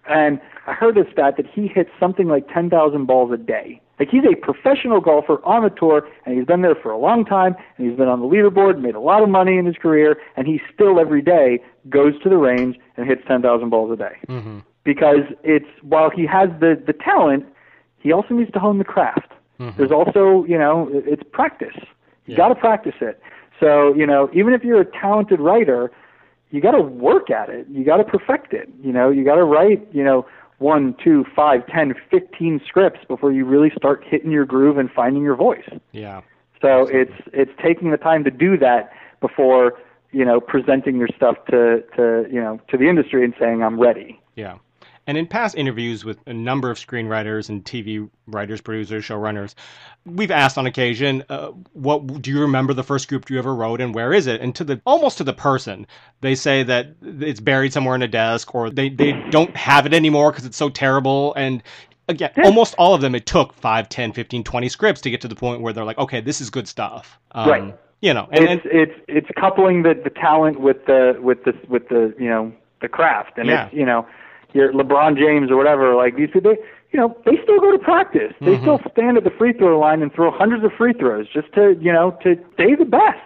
and 0.10 0.42
I 0.66 0.74
heard 0.74 0.98
a 0.98 1.10
stat 1.12 1.36
that 1.38 1.46
he 1.46 1.68
hits 1.68 1.92
something 2.00 2.28
like 2.28 2.52
10,000 2.52 3.06
balls 3.06 3.32
a 3.32 3.38
day. 3.38 3.80
Like 4.00 4.10
he's 4.10 4.24
a 4.26 4.36
professional 4.36 5.00
golfer 5.02 5.40
on 5.46 5.62
the 5.64 5.70
tour, 5.70 6.08
and 6.26 6.36
he's 6.36 6.48
been 6.48 6.64
there 6.64 6.74
for 6.74 6.90
a 6.92 6.98
long 6.98 7.26
time, 7.26 7.56
and 7.78 7.88
he's 7.88 7.96
been 7.96 8.08
on 8.08 8.20
the 8.22 8.26
leaderboard, 8.26 8.82
made 8.82 8.96
a 8.96 9.00
lot 9.00 9.22
of 9.22 9.30
money 9.30 9.58
in 9.58 9.68
his 9.68 9.76
career, 9.76 10.18
and 10.36 10.48
he 10.48 10.60
still 10.74 11.00
every 11.00 11.22
day 11.22 11.60
goes 11.90 12.20
to 12.24 12.30
the 12.30 12.38
range 12.38 12.76
and 12.98 13.08
hits 13.08 13.22
10,000 13.28 13.70
balls 13.70 13.92
a 13.92 13.96
day 13.96 14.18
Mm-hmm. 14.28 14.60
because 14.84 15.20
it's 15.44 15.68
while 15.84 16.10
he 16.10 16.26
has 16.26 16.50
the 16.60 16.82
the 16.88 16.94
talent, 16.94 17.46
he 18.00 18.12
also 18.12 18.34
needs 18.34 18.52
to 18.54 18.60
hone 18.60 18.80
the 18.80 18.84
craft. 18.84 19.32
Mhm. 19.60 19.76
There's 19.78 19.92
also, 19.92 20.44
you 20.46 20.58
know, 20.58 20.90
it's 20.92 21.22
practice. 21.32 21.76
You 22.26 22.32
Yeah. 22.34 22.38
got 22.38 22.48
to 22.48 22.56
practice 22.56 22.96
it. 23.00 23.22
So, 23.60 23.94
you 23.94 24.08
know, 24.08 24.28
even 24.34 24.54
if 24.56 24.64
you're 24.64 24.82
a 24.82 24.86
talented 24.86 25.40
writer, 25.40 25.92
you 26.52 26.62
got 26.62 26.72
to 26.72 26.82
work 26.82 27.30
at 27.30 27.50
it. 27.50 27.66
You 27.70 27.84
got 27.84 27.98
to 27.98 28.04
perfect 28.04 28.54
it. 28.54 28.70
You 28.84 28.92
know, 28.92 29.10
you 29.10 29.24
got 29.24 29.36
to 29.36 29.44
write, 29.44 29.88
you 29.92 30.04
know, 30.04 30.26
one, 30.60 30.96
two, 31.04 31.26
five, 31.36 31.66
ten, 31.68 31.94
fifteen 32.12 32.62
scripts 32.68 33.00
before 33.08 33.32
you 33.32 33.46
really 33.46 33.72
start 33.76 34.04
hitting 34.06 34.32
your 34.32 34.46
groove 34.46 34.78
and 34.78 34.92
finding 34.92 35.24
your 35.24 35.36
voice. 35.36 35.68
Yeah. 35.92 36.22
So 36.62 36.88
it's 36.88 37.14
it's 37.34 37.52
taking 37.62 37.90
the 37.90 37.98
time 37.98 38.24
to 38.26 38.32
do 38.32 38.58
that 38.58 38.92
before 39.22 39.80
you 40.12 40.24
know 40.24 40.40
presenting 40.40 40.98
your 40.98 41.08
stuff 41.16 41.38
to 41.50 41.84
to 41.96 42.28
you 42.32 42.40
know 42.40 42.60
to 42.70 42.78
the 42.78 42.88
industry 42.88 43.24
and 43.24 43.34
saying 43.40 43.64
I'm 43.64 43.80
ready. 43.80 44.22
Yeah. 44.36 44.58
And 45.08 45.18
in 45.18 45.26
past 45.28 45.56
interviews 45.56 46.06
with 46.06 46.20
a 46.28 46.34
number 46.34 46.70
of 46.70 46.78
screenwriters 46.78 47.50
and 47.50 47.64
TV 47.66 48.10
writers, 48.28 48.62
producers, 48.62 49.04
showrunners, 49.04 49.56
we've 50.06 50.32
asked 50.32 50.58
on 50.58 50.68
occasion, 50.68 51.24
uh, 51.30 51.48
"What 51.74 52.22
do 52.22 52.32
you 52.32 52.40
remember 52.42 52.74
the 52.74 52.84
first 52.84 53.04
script 53.04 53.30
you 53.30 53.40
ever 53.40 53.54
wrote, 53.56 53.82
and 53.82 53.96
where 53.96 54.14
is 54.14 54.28
it?" 54.28 54.42
And 54.42 54.54
to 54.56 54.64
the 54.64 54.82
almost 54.86 55.18
to 55.18 55.24
the 55.24 55.34
person, 55.34 55.88
they 56.22 56.36
say 56.36 56.64
that 56.64 56.88
it's 57.02 57.40
buried 57.40 57.74
somewhere 57.74 57.96
in 57.96 58.02
a 58.04 58.08
desk, 58.08 58.54
or 58.54 58.70
they 58.70 58.90
they 58.90 59.14
don't 59.32 59.56
have 59.58 59.86
it 59.86 59.94
anymore 59.94 60.32
because 60.32 60.46
it's 60.46 60.58
so 60.58 60.70
terrible. 60.70 61.34
And 61.36 61.64
again, 62.08 62.32
almost 62.44 62.76
all 62.78 62.94
of 62.94 63.02
them, 63.02 63.16
it 63.16 63.26
took 63.26 63.54
5, 63.54 63.90
10, 63.90 64.12
15, 64.14 64.44
20 64.44 64.70
scripts 64.70 65.02
to 65.02 65.10
get 65.10 65.22
to 65.22 65.28
the 65.28 65.36
point 65.36 65.62
where 65.62 65.74
they're 65.74 65.86
like, 65.86 65.98
"Okay, 65.98 66.22
this 66.22 66.42
is 66.42 66.50
good 66.50 66.68
stuff." 66.68 67.20
Um, 67.32 67.50
Right. 67.50 67.76
You 68.02 68.16
know, 68.16 68.28
and, 68.32 68.46
it's 68.46 68.66
and 68.66 68.74
it's 68.74 68.94
it's 69.08 69.28
coupling 69.38 69.84
the 69.84 69.94
the 69.94 70.10
talent 70.10 70.60
with 70.60 70.86
the 70.86 71.18
with 71.22 71.44
the 71.44 71.54
with 71.68 71.88
the 71.90 72.14
you 72.18 72.30
know 72.30 72.52
the 72.82 72.88
craft 72.90 73.38
and 73.38 73.48
Yeah. 73.48 73.66
it's 73.66 73.76
you 73.76 73.86
know 73.86 74.08
your 74.54 74.72
LeBron 74.74 75.18
James 75.18 75.50
or 75.52 75.56
whatever 75.58 75.96
like 75.96 76.16
these 76.16 76.30
people 76.32 76.56
you 76.92 77.00
know 77.00 77.16
they 77.26 77.38
still 77.44 77.60
go 77.60 77.72
to 77.72 77.80
practice 77.80 78.34
they 78.42 78.56
Mhm. 78.58 78.62
still 78.62 78.82
stand 78.92 79.18
at 79.18 79.24
the 79.24 79.30
free 79.30 79.54
throw 79.54 79.80
line 79.80 80.02
and 80.02 80.14
throw 80.14 80.30
hundreds 80.32 80.64
of 80.64 80.74
free 80.74 80.94
throws 80.94 81.28
just 81.30 81.52
to 81.54 81.76
you 81.80 81.92
know 81.92 82.12
to 82.24 82.38
stay 82.54 82.76
the 82.76 82.86
best 82.86 83.20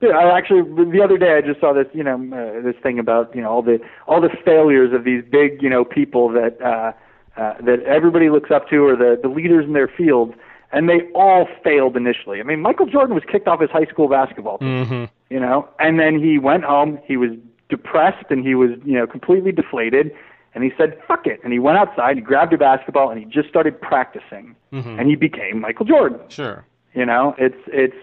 yeah, 0.00 0.08
I 0.18 0.36
actually 0.36 0.62
the 0.90 1.00
other 1.02 1.16
day 1.16 1.36
I 1.36 1.40
just 1.40 1.60
saw 1.60 1.72
this 1.72 1.86
you 1.92 2.02
know 2.02 2.16
uh, 2.16 2.60
this 2.62 2.74
thing 2.82 2.98
about 2.98 3.34
you 3.36 3.42
know 3.42 3.50
all 3.50 3.62
the 3.62 3.80
all 4.08 4.20
the 4.20 4.30
failures 4.44 4.92
of 4.92 5.04
these 5.04 5.22
big 5.30 5.62
you 5.62 5.70
know 5.70 5.84
people 5.84 6.28
that 6.30 6.60
uh, 6.60 6.92
uh, 7.40 7.54
that 7.60 7.80
everybody 7.84 8.30
looks 8.30 8.50
up 8.50 8.68
to 8.70 8.78
or 8.84 8.96
the 8.96 9.18
the 9.22 9.28
leaders 9.28 9.64
in 9.66 9.72
their 9.74 9.86
field 9.88 10.34
and 10.72 10.88
they 10.88 11.02
all 11.14 11.46
failed 11.62 11.96
initially. 11.96 12.40
I 12.40 12.42
mean 12.42 12.60
Michael 12.60 12.86
Jordan 12.86 13.14
was 13.14 13.22
kicked 13.30 13.46
off 13.46 13.60
his 13.60 13.70
high 13.70 13.86
school 13.86 14.08
basketball 14.08 14.58
team, 14.58 14.86
hmm 14.86 15.04
you 15.30 15.40
know, 15.40 15.68
and 15.78 15.98
then 16.00 16.18
he 16.18 16.38
went 16.38 16.64
home. 16.64 16.98
He 17.06 17.16
was 17.16 17.30
depressed 17.68 18.26
and 18.30 18.44
he 18.44 18.54
was 18.54 18.70
you 18.84 18.94
know 18.98 19.06
completely 19.06 19.52
deflated. 19.52 20.10
And 20.54 20.62
he 20.64 20.72
said, 20.78 20.96
"Fuck 21.08 21.26
it!" 21.26 21.40
And 21.42 21.52
he 21.52 21.58
went 21.58 21.78
outside. 21.78 22.16
He 22.16 22.22
grabbed 22.22 22.52
a 22.52 22.58
basketball 22.58 23.10
and 23.10 23.18
he 23.18 23.24
just 23.26 23.48
started 23.48 23.80
practicing. 23.80 24.54
hmm 24.70 24.98
And 24.98 25.08
he 25.08 25.16
became 25.16 25.60
Michael 25.60 25.86
Jordan. 25.86 26.20
sure, 26.28 26.64
You 26.94 27.06
know, 27.06 27.34
it's 27.38 27.58
it's 27.68 27.96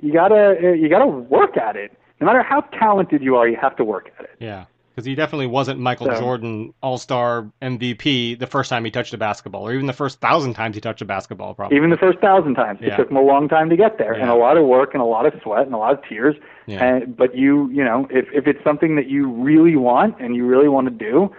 you 0.00 0.12
gotta 0.12 0.76
you 0.80 0.88
gotta 0.88 1.06
work 1.06 1.56
at 1.56 1.76
it. 1.76 1.92
No 2.20 2.26
matter 2.26 2.42
how 2.42 2.60
talented 2.62 3.22
you 3.22 3.36
are, 3.36 3.46
you 3.46 3.56
have 3.56 3.76
to 3.76 3.84
work 3.84 4.10
at 4.18 4.24
it. 4.24 4.36
Yeah, 4.40 4.64
because 4.90 5.04
he 5.04 5.14
definitely 5.14 5.46
wasn't 5.48 5.78
Michael 5.80 6.06
So- 6.06 6.18
Jordan 6.20 6.72
All 6.82 6.98
Star 6.98 7.46
MVP 7.62 8.38
the 8.38 8.46
first 8.46 8.70
time 8.70 8.84
he 8.84 8.90
touched 8.90 9.12
a 9.14 9.18
basketball, 9.18 9.66
or 9.68 9.72
even 9.74 9.86
the 9.86 9.92
first 9.92 10.20
thousand 10.20 10.54
times 10.54 10.74
he 10.76 10.80
touched 10.80 11.02
a 11.02 11.04
basketball. 11.04 11.54
Probably. 11.54 11.76
Even 11.76 11.90
the 11.90 11.96
first 11.96 12.18
thousand 12.20 12.54
times, 12.54 12.78
Yeah. 12.80 12.94
it 12.94 12.96
took 12.96 13.10
him 13.10 13.16
a 13.16 13.22
long 13.22 13.48
time 13.48 13.68
to 13.70 13.76
get 13.76 13.98
there, 13.98 14.12
and 14.14 14.30
a 14.30 14.34
lot 14.34 14.56
of 14.56 14.64
work, 14.64 14.94
and 14.94 15.02
a 15.02 15.06
lot 15.06 15.26
of 15.26 15.34
sweat, 15.42 15.66
and 15.66 15.74
a 15.74 15.78
lot 15.78 15.92
of 15.92 16.02
tears. 16.08 16.36
Yeah. 16.66 16.82
And 16.84 17.16
but 17.16 17.36
you, 17.36 17.68
you 17.70 17.84
know, 17.84 18.08
if 18.10 18.26
if 18.32 18.46
it's 18.46 18.62
something 18.64 18.96
that 18.96 19.06
you 19.08 19.28
really 19.28 19.76
want 19.76 20.16
and 20.20 20.34
you 20.34 20.46
really 20.46 20.68
want 20.68 20.88
to 20.88 20.94
do, 20.94 21.30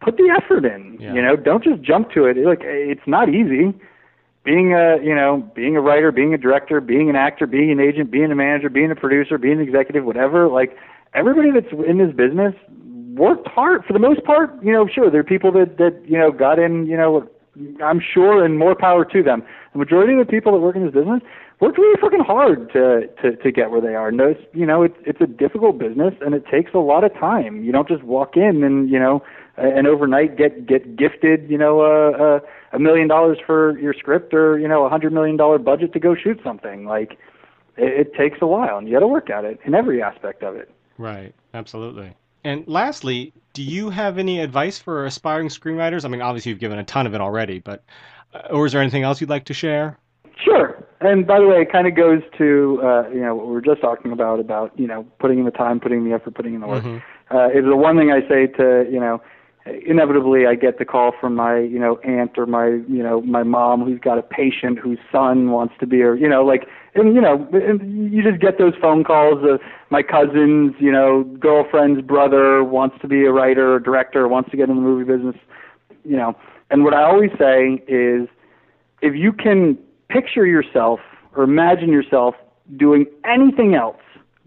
put 0.00 0.16
the 0.16 0.34
effort 0.36 0.64
in. 0.64 0.98
Yeah. 1.00 1.14
You 1.14 1.22
know, 1.22 1.36
don't 1.36 1.64
just 1.64 1.82
jump 1.82 2.10
to 2.12 2.24
it. 2.24 2.36
Like 2.36 2.60
it's 2.62 3.06
not 3.06 3.28
easy. 3.28 3.74
Being 4.44 4.74
a, 4.74 5.02
you 5.02 5.14
know, 5.14 5.50
being 5.56 5.76
a 5.76 5.80
writer, 5.80 6.12
being 6.12 6.32
a 6.32 6.38
director, 6.38 6.80
being 6.80 7.10
an 7.10 7.16
actor, 7.16 7.46
being 7.46 7.72
an 7.72 7.80
agent, 7.80 8.12
being 8.12 8.30
a 8.30 8.36
manager, 8.36 8.70
being 8.70 8.92
a 8.92 8.94
producer, 8.94 9.38
being 9.38 9.54
an 9.54 9.60
executive, 9.60 10.04
whatever. 10.04 10.48
Like 10.48 10.76
everybody 11.14 11.50
that's 11.50 11.72
in 11.72 11.98
this 11.98 12.14
business 12.14 12.54
worked 13.16 13.48
hard 13.48 13.84
for 13.84 13.92
the 13.92 13.98
most 13.98 14.22
part. 14.24 14.50
You 14.62 14.72
know, 14.72 14.86
sure 14.86 15.10
there 15.10 15.20
are 15.20 15.24
people 15.24 15.50
that 15.52 15.78
that 15.78 16.00
you 16.06 16.18
know 16.18 16.30
got 16.30 16.58
in. 16.58 16.86
You 16.86 16.96
know, 16.96 17.28
I'm 17.82 18.00
sure, 18.00 18.44
and 18.44 18.58
more 18.58 18.76
power 18.76 19.04
to 19.04 19.22
them. 19.22 19.42
The 19.72 19.78
majority 19.78 20.12
of 20.12 20.20
the 20.20 20.30
people 20.30 20.52
that 20.52 20.60
work 20.60 20.76
in 20.76 20.84
this 20.84 20.94
business 20.94 21.22
worked 21.60 21.78
really 21.78 21.98
fucking 22.00 22.20
hard 22.20 22.70
to 22.72 23.08
to 23.22 23.36
to 23.36 23.50
get 23.50 23.70
where 23.70 23.80
they 23.80 23.94
are. 23.94 24.12
No, 24.12 24.34
you 24.52 24.66
know, 24.66 24.82
it's 24.82 24.96
it's 25.06 25.20
a 25.20 25.26
difficult 25.26 25.78
business, 25.78 26.14
and 26.20 26.34
it 26.34 26.44
takes 26.50 26.72
a 26.74 26.78
lot 26.78 27.04
of 27.04 27.12
time. 27.14 27.64
You 27.64 27.72
don't 27.72 27.88
just 27.88 28.02
walk 28.02 28.36
in 28.36 28.62
and 28.62 28.90
you 28.90 28.98
know, 28.98 29.22
and 29.56 29.86
overnight 29.86 30.36
get 30.36 30.66
get 30.66 30.96
gifted, 30.96 31.50
you 31.50 31.58
know, 31.58 31.80
a 31.80 32.36
a, 32.36 32.40
a 32.72 32.78
million 32.78 33.08
dollars 33.08 33.38
for 33.44 33.78
your 33.78 33.94
script 33.94 34.34
or 34.34 34.58
you 34.58 34.68
know, 34.68 34.84
a 34.84 34.88
hundred 34.88 35.12
million 35.12 35.36
dollar 35.36 35.58
budget 35.58 35.92
to 35.92 36.00
go 36.00 36.14
shoot 36.14 36.40
something. 36.44 36.84
Like, 36.84 37.12
it, 37.76 38.06
it 38.08 38.14
takes 38.14 38.38
a 38.40 38.46
while, 38.46 38.78
and 38.78 38.86
you 38.86 38.94
got 38.94 39.00
to 39.00 39.06
work 39.06 39.30
at 39.30 39.44
it 39.44 39.58
in 39.64 39.74
every 39.74 40.02
aspect 40.02 40.42
of 40.42 40.56
it. 40.56 40.70
Right, 40.98 41.34
absolutely. 41.54 42.14
And 42.44 42.66
lastly, 42.68 43.32
do 43.54 43.62
you 43.62 43.90
have 43.90 44.18
any 44.18 44.40
advice 44.40 44.78
for 44.78 45.04
aspiring 45.04 45.48
screenwriters? 45.48 46.04
I 46.04 46.08
mean, 46.08 46.22
obviously 46.22 46.50
you've 46.50 46.60
given 46.60 46.78
a 46.78 46.84
ton 46.84 47.06
of 47.06 47.14
it 47.14 47.20
already, 47.20 47.58
but 47.58 47.82
uh, 48.34 48.42
or 48.50 48.66
is 48.66 48.72
there 48.72 48.80
anything 48.80 49.02
else 49.02 49.20
you'd 49.20 49.30
like 49.30 49.46
to 49.46 49.54
share? 49.54 49.98
Sure. 50.42 50.86
And 51.00 51.26
by 51.26 51.40
the 51.40 51.46
way, 51.46 51.62
it 51.62 51.72
kind 51.72 51.86
of 51.86 51.94
goes 51.94 52.22
to 52.38 52.80
uh, 52.82 53.08
you 53.08 53.20
know 53.20 53.34
what 53.34 53.46
we 53.46 53.52
were 53.52 53.60
just 53.60 53.80
talking 53.80 54.12
about 54.12 54.40
about 54.40 54.78
you 54.78 54.86
know 54.86 55.04
putting 55.18 55.38
in 55.38 55.44
the 55.44 55.50
time, 55.50 55.80
putting 55.80 55.98
in 55.98 56.04
the 56.08 56.14
effort, 56.14 56.34
putting 56.34 56.54
in 56.54 56.60
the 56.60 56.66
work. 56.66 56.84
Mhm. 56.84 57.02
Uh, 57.30 57.48
is 57.48 57.64
the 57.64 57.76
one 57.76 57.98
thing 57.98 58.12
I 58.12 58.20
say 58.28 58.46
to 58.46 58.86
you 58.90 59.00
know. 59.00 59.20
Inevitably, 59.84 60.46
I 60.46 60.54
get 60.54 60.78
the 60.78 60.84
call 60.84 61.12
from 61.20 61.34
my, 61.34 61.58
you 61.58 61.78
know, 61.78 61.98
aunt 62.04 62.38
or 62.38 62.46
my, 62.46 62.66
you 62.66 63.02
know, 63.02 63.20
my 63.22 63.42
mom 63.42 63.84
who's 63.84 63.98
got 63.98 64.16
a 64.16 64.22
patient 64.22 64.78
whose 64.78 64.98
son 65.10 65.50
wants 65.50 65.74
to 65.80 65.86
be, 65.86 66.02
or 66.02 66.14
you 66.14 66.28
know, 66.28 66.44
like, 66.44 66.68
and 66.94 67.14
you 67.14 67.20
know, 67.20 67.48
and 67.52 68.12
you 68.12 68.22
just 68.22 68.40
get 68.40 68.58
those 68.58 68.74
phone 68.80 69.02
calls. 69.02 69.42
Of 69.42 69.60
my 69.90 70.02
cousin's, 70.02 70.74
you 70.78 70.92
know, 70.92 71.24
girlfriend's 71.40 72.00
brother 72.00 72.62
wants 72.62 72.96
to 73.00 73.08
be 73.08 73.24
a 73.24 73.32
writer 73.32 73.74
or 73.74 73.80
director, 73.80 74.28
wants 74.28 74.50
to 74.50 74.56
get 74.56 74.68
in 74.68 74.76
the 74.76 74.82
movie 74.82 75.04
business, 75.04 75.36
you 76.04 76.16
know. 76.16 76.36
And 76.70 76.84
what 76.84 76.94
I 76.94 77.02
always 77.02 77.30
say 77.38 77.82
is, 77.88 78.28
if 79.02 79.14
you 79.16 79.32
can 79.32 79.76
picture 80.08 80.46
yourself 80.46 81.00
or 81.34 81.42
imagine 81.42 81.90
yourself 81.90 82.34
doing 82.76 83.06
anything 83.24 83.74
else, 83.74 84.00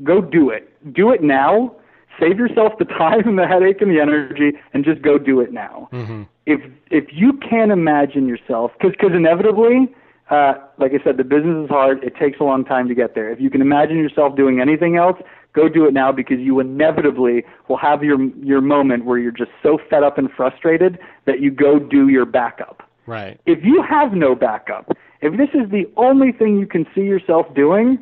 go 0.03 0.21
do 0.21 0.49
it. 0.49 0.71
Do 0.93 1.11
it 1.11 1.21
now. 1.21 1.75
Save 2.19 2.37
yourself 2.37 2.73
the 2.79 2.85
time 2.85 3.27
and 3.27 3.37
the 3.37 3.47
headache 3.47 3.81
and 3.81 3.91
the 3.91 3.99
energy, 3.99 4.57
and 4.73 4.83
just 4.83 5.01
go 5.01 5.17
do 5.17 5.39
it 5.41 5.53
now. 5.53 5.89
Mm-hmm. 5.91 6.23
If 6.45 6.61
if 6.91 7.05
you 7.11 7.33
can't 7.33 7.71
imagine 7.71 8.27
yourself, 8.27 8.71
because 8.77 8.91
because 8.91 9.15
inevitably, 9.15 9.93
uh, 10.29 10.53
like 10.77 10.91
I 10.93 11.03
said, 11.03 11.17
the 11.17 11.23
business 11.23 11.65
is 11.65 11.69
hard. 11.69 12.03
It 12.03 12.15
takes 12.15 12.39
a 12.39 12.43
long 12.43 12.65
time 12.65 12.87
to 12.87 12.95
get 12.95 13.15
there. 13.15 13.31
If 13.31 13.39
you 13.39 13.49
can 13.49 13.61
imagine 13.61 13.97
yourself 13.97 14.35
doing 14.35 14.59
anything 14.59 14.95
else, 14.95 15.17
go 15.53 15.67
do 15.69 15.85
it 15.85 15.93
now 15.93 16.11
because 16.11 16.39
you 16.39 16.59
inevitably 16.59 17.43
will 17.67 17.77
have 17.77 18.03
your 18.03 18.21
your 18.43 18.61
moment 18.61 19.05
where 19.05 19.17
you're 19.17 19.31
just 19.31 19.51
so 19.63 19.79
fed 19.89 20.03
up 20.03 20.17
and 20.17 20.29
frustrated 20.31 20.99
that 21.25 21.39
you 21.39 21.51
go 21.51 21.79
do 21.79 22.09
your 22.09 22.25
backup. 22.25 22.83
Right. 23.05 23.39
If 23.45 23.63
you 23.63 23.81
have 23.81 24.13
no 24.13 24.35
backup, 24.35 24.91
if 25.21 25.37
this 25.37 25.49
is 25.53 25.71
the 25.71 25.89
only 25.97 26.31
thing 26.31 26.59
you 26.59 26.67
can 26.67 26.85
see 26.93 27.01
yourself 27.01 27.47
doing, 27.55 27.97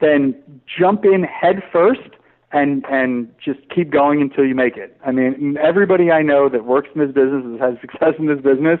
then 0.00 0.34
jump 0.66 1.04
in 1.04 1.22
head 1.22 1.62
first 1.72 2.10
and 2.52 2.84
and 2.90 3.32
just 3.42 3.60
keep 3.74 3.90
going 3.90 4.20
until 4.20 4.44
you 4.44 4.54
make 4.54 4.76
it. 4.76 4.96
I 5.04 5.12
mean, 5.12 5.56
everybody 5.60 6.10
I 6.10 6.22
know 6.22 6.48
that 6.48 6.64
works 6.64 6.88
in 6.94 7.00
this 7.00 7.12
business 7.12 7.60
has 7.60 7.74
success 7.80 8.14
in 8.18 8.26
this 8.26 8.40
business, 8.40 8.80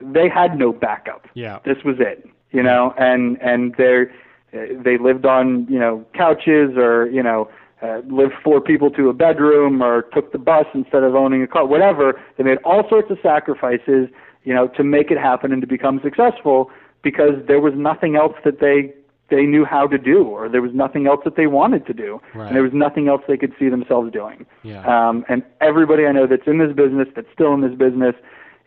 they 0.00 0.28
had 0.28 0.58
no 0.58 0.72
backup. 0.72 1.26
Yeah. 1.34 1.58
This 1.64 1.78
was 1.84 1.96
it, 1.98 2.28
you 2.52 2.62
know, 2.62 2.94
and 2.98 3.40
and 3.40 3.74
they 3.76 4.04
they 4.52 4.98
lived 4.98 5.26
on 5.26 5.66
you 5.68 5.78
know 5.78 6.04
couches 6.14 6.76
or 6.76 7.08
you 7.08 7.22
know 7.22 7.48
uh, 7.82 8.00
lived 8.08 8.34
four 8.42 8.60
people 8.60 8.90
to 8.90 9.08
a 9.08 9.12
bedroom 9.12 9.82
or 9.82 10.02
took 10.14 10.32
the 10.32 10.38
bus 10.38 10.66
instead 10.74 11.02
of 11.02 11.14
owning 11.14 11.42
a 11.42 11.46
car, 11.46 11.66
whatever. 11.66 12.20
They 12.36 12.44
made 12.44 12.58
all 12.64 12.88
sorts 12.88 13.10
of 13.10 13.18
sacrifices, 13.22 14.08
you 14.44 14.54
know, 14.54 14.68
to 14.68 14.84
make 14.84 15.10
it 15.10 15.18
happen 15.18 15.52
and 15.52 15.60
to 15.60 15.66
become 15.66 16.00
successful 16.02 16.70
because 17.02 17.34
there 17.46 17.60
was 17.60 17.74
nothing 17.76 18.16
else 18.16 18.34
that 18.44 18.60
they 18.60 18.92
they 19.28 19.44
knew 19.44 19.64
how 19.64 19.86
to 19.88 19.98
do 19.98 20.24
or 20.24 20.48
there 20.48 20.62
was 20.62 20.72
nothing 20.72 21.06
else 21.06 21.20
that 21.24 21.36
they 21.36 21.46
wanted 21.46 21.86
to 21.86 21.92
do 21.92 22.20
Right. 22.34 22.46
and 22.46 22.56
there 22.56 22.62
was 22.62 22.72
nothing 22.72 23.08
else 23.08 23.22
they 23.26 23.36
could 23.36 23.52
see 23.58 23.68
themselves 23.68 24.12
doing 24.12 24.46
Yeah. 24.62 24.84
um, 24.86 25.24
and 25.28 25.42
everybody 25.60 26.06
I 26.06 26.12
know 26.12 26.26
that's 26.26 26.46
in 26.46 26.58
this 26.58 26.72
business 26.74 27.08
that's 27.14 27.28
still 27.32 27.52
in 27.54 27.60
this 27.60 27.74
business 27.74 28.14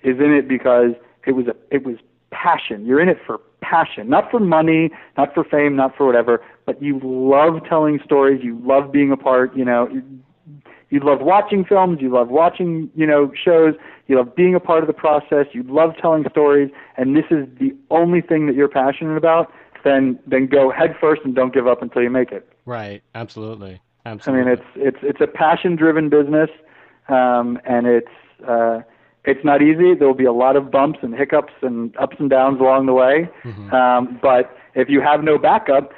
is 0.04 0.18
in 0.20 0.34
it 0.34 0.48
because 0.48 0.92
it 1.26 1.34
was 1.34 1.48
a 1.48 1.56
it 1.72 1.84
was 1.86 1.96
passion 2.32 2.86
you're 2.86 3.00
in 3.02 3.10
it 3.10 3.18
for 3.26 3.40
passion 3.62 4.08
not 4.10 4.30
for 4.32 4.40
money 4.40 4.92
not 5.18 5.34
for 5.34 5.44
fame 5.44 5.76
not 5.76 5.96
for 5.98 6.06
whatever 6.06 6.42
but 6.66 6.82
you 6.82 7.00
love 7.04 7.62
telling 7.68 8.00
stories 8.04 8.44
you 8.44 8.60
love 8.64 8.92
being 8.92 9.12
a 9.12 9.18
part 9.18 9.56
you 9.56 9.66
know 9.66 9.88
you, 9.90 10.02
you 10.90 11.00
love 11.00 11.20
watching 11.22 11.64
films, 11.64 12.00
you 12.02 12.10
love 12.10 12.30
watching, 12.30 12.90
you 12.96 13.06
know, 13.06 13.32
shows, 13.36 13.76
you 14.08 14.18
love 14.18 14.36
being 14.36 14.56
a 14.56 14.60
part 14.60 14.82
of 14.82 14.88
the 14.88 14.94
process, 14.94 15.46
you 15.52 15.62
love 15.64 15.92
telling 16.02 16.26
stories, 16.32 16.72
and 16.98 17.16
this 17.16 17.26
is 17.30 17.48
the 17.60 17.76
only 17.92 18.22
thing 18.22 18.48
that 18.48 18.56
you're 18.56 18.68
passionate 18.68 19.16
about, 19.16 19.52
then 19.84 20.20
then 20.28 20.48
go 20.48 20.72
head 20.72 20.96
first 21.00 21.22
and 21.24 21.36
don't 21.36 21.54
give 21.54 21.68
up 21.68 21.82
until 21.82 22.02
you 22.02 22.10
make 22.10 22.32
it. 22.32 22.48
Right. 22.66 23.02
Absolutely. 23.16 23.82
Absolutely. 24.06 24.42
I 24.42 24.46
mean, 24.46 24.54
it's 24.54 24.70
it's 24.76 24.98
it's 25.02 25.22
a 25.22 25.28
passion 25.28 25.76
driven 25.76 26.10
business, 26.10 26.50
um, 27.10 27.60
and 27.66 27.86
it's 27.88 28.08
uh, 28.48 28.82
it's 29.26 29.44
not 29.44 29.62
easy. 29.62 29.94
There 29.94 30.08
will 30.08 30.16
be 30.16 30.26
a 30.26 30.34
lot 30.34 30.56
of 30.56 30.72
bumps 30.72 31.00
and 31.02 31.14
hiccups 31.14 31.54
and 31.62 31.96
ups 31.98 32.16
and 32.20 32.30
downs 32.30 32.60
along 32.60 32.86
the 32.86 32.94
way. 32.94 33.30
Um, 33.72 34.20
but 34.22 34.56
if 34.76 34.90
you 34.90 35.02
have 35.02 35.24
no 35.24 35.38
backup, 35.38 35.92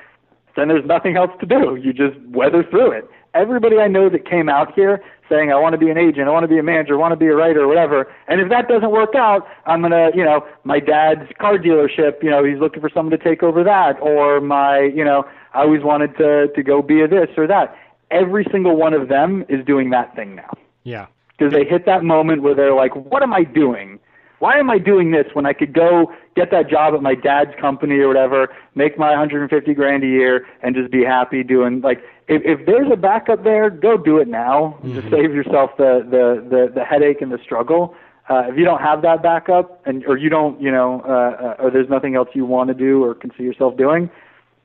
then 0.55 0.67
there's 0.67 0.85
nothing 0.85 1.15
else 1.15 1.31
to 1.39 1.45
do. 1.45 1.77
You 1.81 1.93
just 1.93 2.19
weather 2.27 2.63
through 2.69 2.91
it. 2.91 3.07
Everybody 3.33 3.77
I 3.77 3.87
know 3.87 4.09
that 4.09 4.29
came 4.29 4.49
out 4.49 4.73
here 4.73 5.01
saying 5.29 5.51
I 5.51 5.55
want 5.57 5.73
to 5.73 5.77
be 5.77 5.89
an 5.89 5.97
agent, 5.97 6.27
I 6.27 6.31
want 6.31 6.43
to 6.43 6.47
be 6.47 6.59
a 6.59 6.63
manager, 6.63 6.95
I 6.95 6.97
want 6.97 7.13
to 7.13 7.15
be 7.15 7.27
a 7.27 7.35
writer, 7.35 7.61
or 7.61 7.67
whatever. 7.67 8.11
And 8.27 8.41
if 8.41 8.49
that 8.49 8.67
doesn't 8.67 8.91
work 8.91 9.15
out, 9.15 9.47
I'm 9.65 9.81
gonna, 9.81 10.11
you 10.13 10.23
know, 10.23 10.45
my 10.65 10.79
dad's 10.79 11.31
car 11.39 11.57
dealership, 11.57 12.21
you 12.21 12.29
know, 12.29 12.43
he's 12.43 12.59
looking 12.59 12.81
for 12.81 12.89
someone 12.93 13.17
to 13.17 13.23
take 13.23 13.41
over 13.41 13.63
that, 13.63 14.01
or 14.01 14.41
my, 14.41 14.81
you 14.81 15.05
know, 15.05 15.23
I 15.53 15.61
always 15.61 15.83
wanted 15.83 16.17
to 16.17 16.47
to 16.53 16.63
go 16.63 16.81
be 16.81 17.01
a 17.01 17.07
this 17.07 17.29
or 17.37 17.47
that. 17.47 17.75
Every 18.09 18.45
single 18.51 18.75
one 18.75 18.93
of 18.93 19.07
them 19.07 19.45
is 19.47 19.65
doing 19.65 19.89
that 19.91 20.13
thing 20.15 20.35
now 20.35 20.51
yeah. 20.83 21.05
because 21.37 21.53
they 21.53 21.63
hit 21.63 21.85
that 21.85 22.03
moment 22.03 22.41
where 22.41 22.53
they're 22.53 22.73
like, 22.73 22.93
"What 22.95 23.23
am 23.23 23.33
I 23.33 23.45
doing? 23.45 23.99
Why 24.41 24.57
am 24.57 24.71
I 24.71 24.79
doing 24.79 25.11
this 25.11 25.27
when 25.33 25.45
I 25.45 25.53
could 25.53 25.71
go 25.71 26.11
get 26.35 26.49
that 26.49 26.67
job 26.67 26.95
at 26.95 27.03
my 27.03 27.13
dad's 27.13 27.51
company 27.61 27.99
or 27.99 28.07
whatever, 28.07 28.47
make 28.73 28.97
my 28.97 29.11
150 29.11 29.73
grand 29.75 30.03
a 30.03 30.07
year, 30.07 30.47
and 30.63 30.73
just 30.75 30.91
be 30.91 31.03
happy 31.03 31.43
doing 31.43 31.81
like 31.81 31.99
if 32.27 32.41
if 32.43 32.65
there's 32.65 32.91
a 32.91 32.95
backup 32.95 33.43
there, 33.43 33.69
go 33.69 33.97
do 33.97 34.17
it 34.17 34.27
now. 34.27 34.79
Just 34.95 35.11
save 35.11 35.35
yourself 35.35 35.69
the 35.77 36.01
the 36.09 36.43
the, 36.49 36.71
the 36.73 36.83
headache 36.83 37.21
and 37.21 37.31
the 37.31 37.37
struggle. 37.43 37.93
Uh, 38.29 38.45
if 38.47 38.57
you 38.57 38.65
don't 38.65 38.81
have 38.81 39.03
that 39.03 39.21
backup, 39.21 39.79
and 39.85 40.03
or 40.07 40.17
you 40.17 40.29
don't, 40.29 40.59
you 40.59 40.71
know, 40.71 41.03
uh, 41.05 41.61
uh, 41.61 41.63
or 41.63 41.69
there's 41.69 41.89
nothing 41.89 42.15
else 42.15 42.29
you 42.33 42.45
want 42.45 42.69
to 42.69 42.73
do 42.73 43.03
or 43.03 43.13
can 43.13 43.29
see 43.37 43.43
yourself 43.43 43.77
doing, 43.77 44.09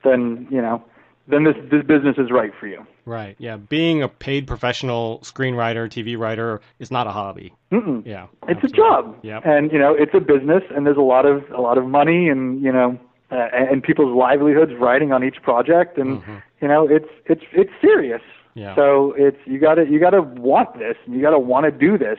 then 0.04 0.46
you 0.50 0.62
know, 0.62 0.82
then 1.28 1.44
this 1.44 1.56
this 1.70 1.84
business 1.84 2.16
is 2.16 2.30
right 2.30 2.52
for 2.58 2.66
you. 2.66 2.86
Right. 3.06 3.36
Yeah. 3.38 3.56
Being 3.56 4.02
a 4.02 4.08
paid 4.08 4.46
professional 4.46 5.20
screenwriter, 5.20 5.88
TV 5.88 6.18
writer 6.18 6.60
is 6.80 6.90
not 6.90 7.06
a 7.06 7.12
hobby. 7.12 7.52
Mm-mm. 7.72 8.04
Yeah. 8.04 8.26
it's 8.48 8.62
a 8.64 8.68
job 8.68 9.16
Yep. 9.22 9.42
and 9.46 9.72
you 9.72 9.78
know 9.78 9.94
it's 9.94 10.12
a 10.14 10.20
business 10.20 10.62
and 10.74 10.84
there's 10.86 10.96
a 10.96 11.00
lot 11.14 11.24
of 11.24 11.48
a 11.52 11.60
lot 11.60 11.78
of 11.78 11.86
money 11.86 12.28
and 12.28 12.60
you 12.62 12.70
know 12.72 12.98
uh, 13.30 13.48
and 13.52 13.82
people's 13.82 14.14
livelihoods 14.16 14.72
riding 14.78 15.12
on 15.12 15.24
each 15.24 15.40
project 15.42 15.98
and 15.98 16.22
you 16.60 16.68
know 16.68 16.86
it's 16.88 17.08
it's 17.26 17.42
it's 17.52 17.70
serious 17.80 18.20
Mm-hmm. 18.56 18.60
Yeah. 18.60 18.74
so 18.74 19.12
it's 19.18 19.36
you 19.44 19.58
got 19.58 19.74
to 19.74 19.86
you 19.86 20.00
got 20.00 20.10
to 20.10 20.22
want 20.22 20.78
this 20.78 20.96
and 21.04 21.14
you 21.14 21.20
got 21.20 21.30
to 21.32 21.38
want 21.38 21.64
to 21.66 21.70
do 21.70 21.98
this 21.98 22.18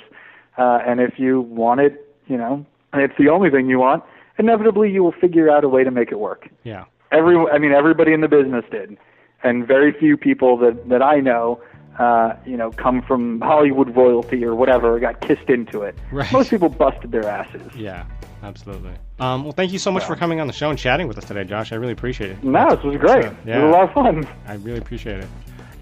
uh 0.60 0.80
and 0.86 1.00
if 1.00 1.18
you 1.18 1.42
want 1.42 1.80
it 1.82 2.14
you 2.28 2.38
know 2.38 2.64
and 2.94 3.02
it's 3.02 3.16
the 3.18 3.30
only 3.30 3.50
thing 3.50 3.68
you 3.68 3.80
want 3.80 4.04
inevitably 4.38 4.92
you 4.92 5.04
will 5.04 5.14
figure 5.14 5.50
out 5.50 5.64
a 5.64 5.70
way 5.70 5.84
to 5.84 5.90
make 5.92 6.12
it 6.12 6.20
work 6.20 6.48
Yeah. 6.64 6.84
every 7.12 7.36
I 7.38 7.58
mean 7.58 7.72
everybody 7.72 8.14
in 8.14 8.22
the 8.22 8.28
business 8.28 8.66
did, 8.70 8.98
and 9.44 9.68
very 9.68 9.92
few 9.92 10.18
people 10.18 10.58
that 10.58 10.90
that 10.90 11.02
I 11.02 11.20
know, 11.20 11.62
uh, 12.00 12.34
you 12.46 12.58
know, 12.58 12.72
come 12.72 13.02
from 13.02 13.42
Hollywood 13.42 13.96
royalty 13.96 14.44
or 14.46 14.56
whatever, 14.56 15.00
got 15.00 15.22
kissed 15.22 15.50
into 15.50 15.82
it. 15.82 15.96
Right. 16.12 16.32
Most 16.32 16.50
people 16.50 16.70
busted 16.70 17.12
their 17.12 17.26
asses. 17.28 17.74
Yeah. 17.76 18.06
Absolutely. 18.44 18.92
Um, 19.20 19.44
well, 19.44 19.52
thank 19.52 19.74
you 19.74 19.80
so 19.80 19.92
much 19.92 20.04
for 20.04 20.16
coming 20.16 20.40
on 20.40 20.46
the 20.46 20.54
show 20.54 20.70
and 20.70 20.78
chatting 20.78 21.08
with 21.08 21.18
us 21.18 21.26
today, 21.26 21.44
Josh. 21.44 21.72
I 21.72 21.76
really 21.76 21.94
appreciate 21.94 22.30
it. 22.32 22.44
No, 22.44 22.70
this 22.76 22.84
was 22.84 22.96
great. 22.98 23.26
It 23.26 23.34
Yeah. 23.46 23.64
was 23.64 23.70
a 23.70 23.72
lot 23.72 23.84
of 23.86 23.94
fun. 23.94 24.28
I 24.48 24.54
really 24.56 24.78
appreciate 24.78 25.20
it. 25.22 25.28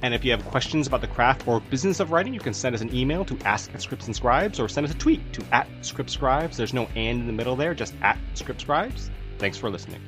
And 0.02 0.14
if 0.14 0.24
you 0.24 0.32
have 0.32 0.46
questions 0.46 0.88
about 0.88 1.02
the 1.02 1.08
craft 1.08 1.46
or 1.48 1.60
business 1.60 2.00
of 2.00 2.12
writing, 2.12 2.34
you 2.34 2.40
can 2.40 2.54
send 2.54 2.74
us 2.74 2.82
an 2.82 2.96
email 2.96 3.26
to 3.26 3.38
ask 3.44 3.74
at 3.74 3.82
Scripts 3.82 4.06
and 4.08 4.16
Scribes 4.16 4.58
or 4.60 4.70
send 4.70 4.86
us 4.88 4.94
a 4.94 4.98
tweet 4.98 5.34
to 5.34 5.44
at 5.52 5.68
Scripts 5.82 6.14
Scribes. 6.14 6.56
There's 6.56 6.74
no 6.74 6.88
and 6.96 7.20
in 7.22 7.28
the 7.28 7.34
middle 7.34 7.58
there, 7.58 7.74
just 7.74 7.94
at 8.02 8.18
Scripts 8.36 8.64
Scribes. 8.64 9.10
Thanks 9.38 9.58
for 9.58 9.70
listening. 9.70 10.00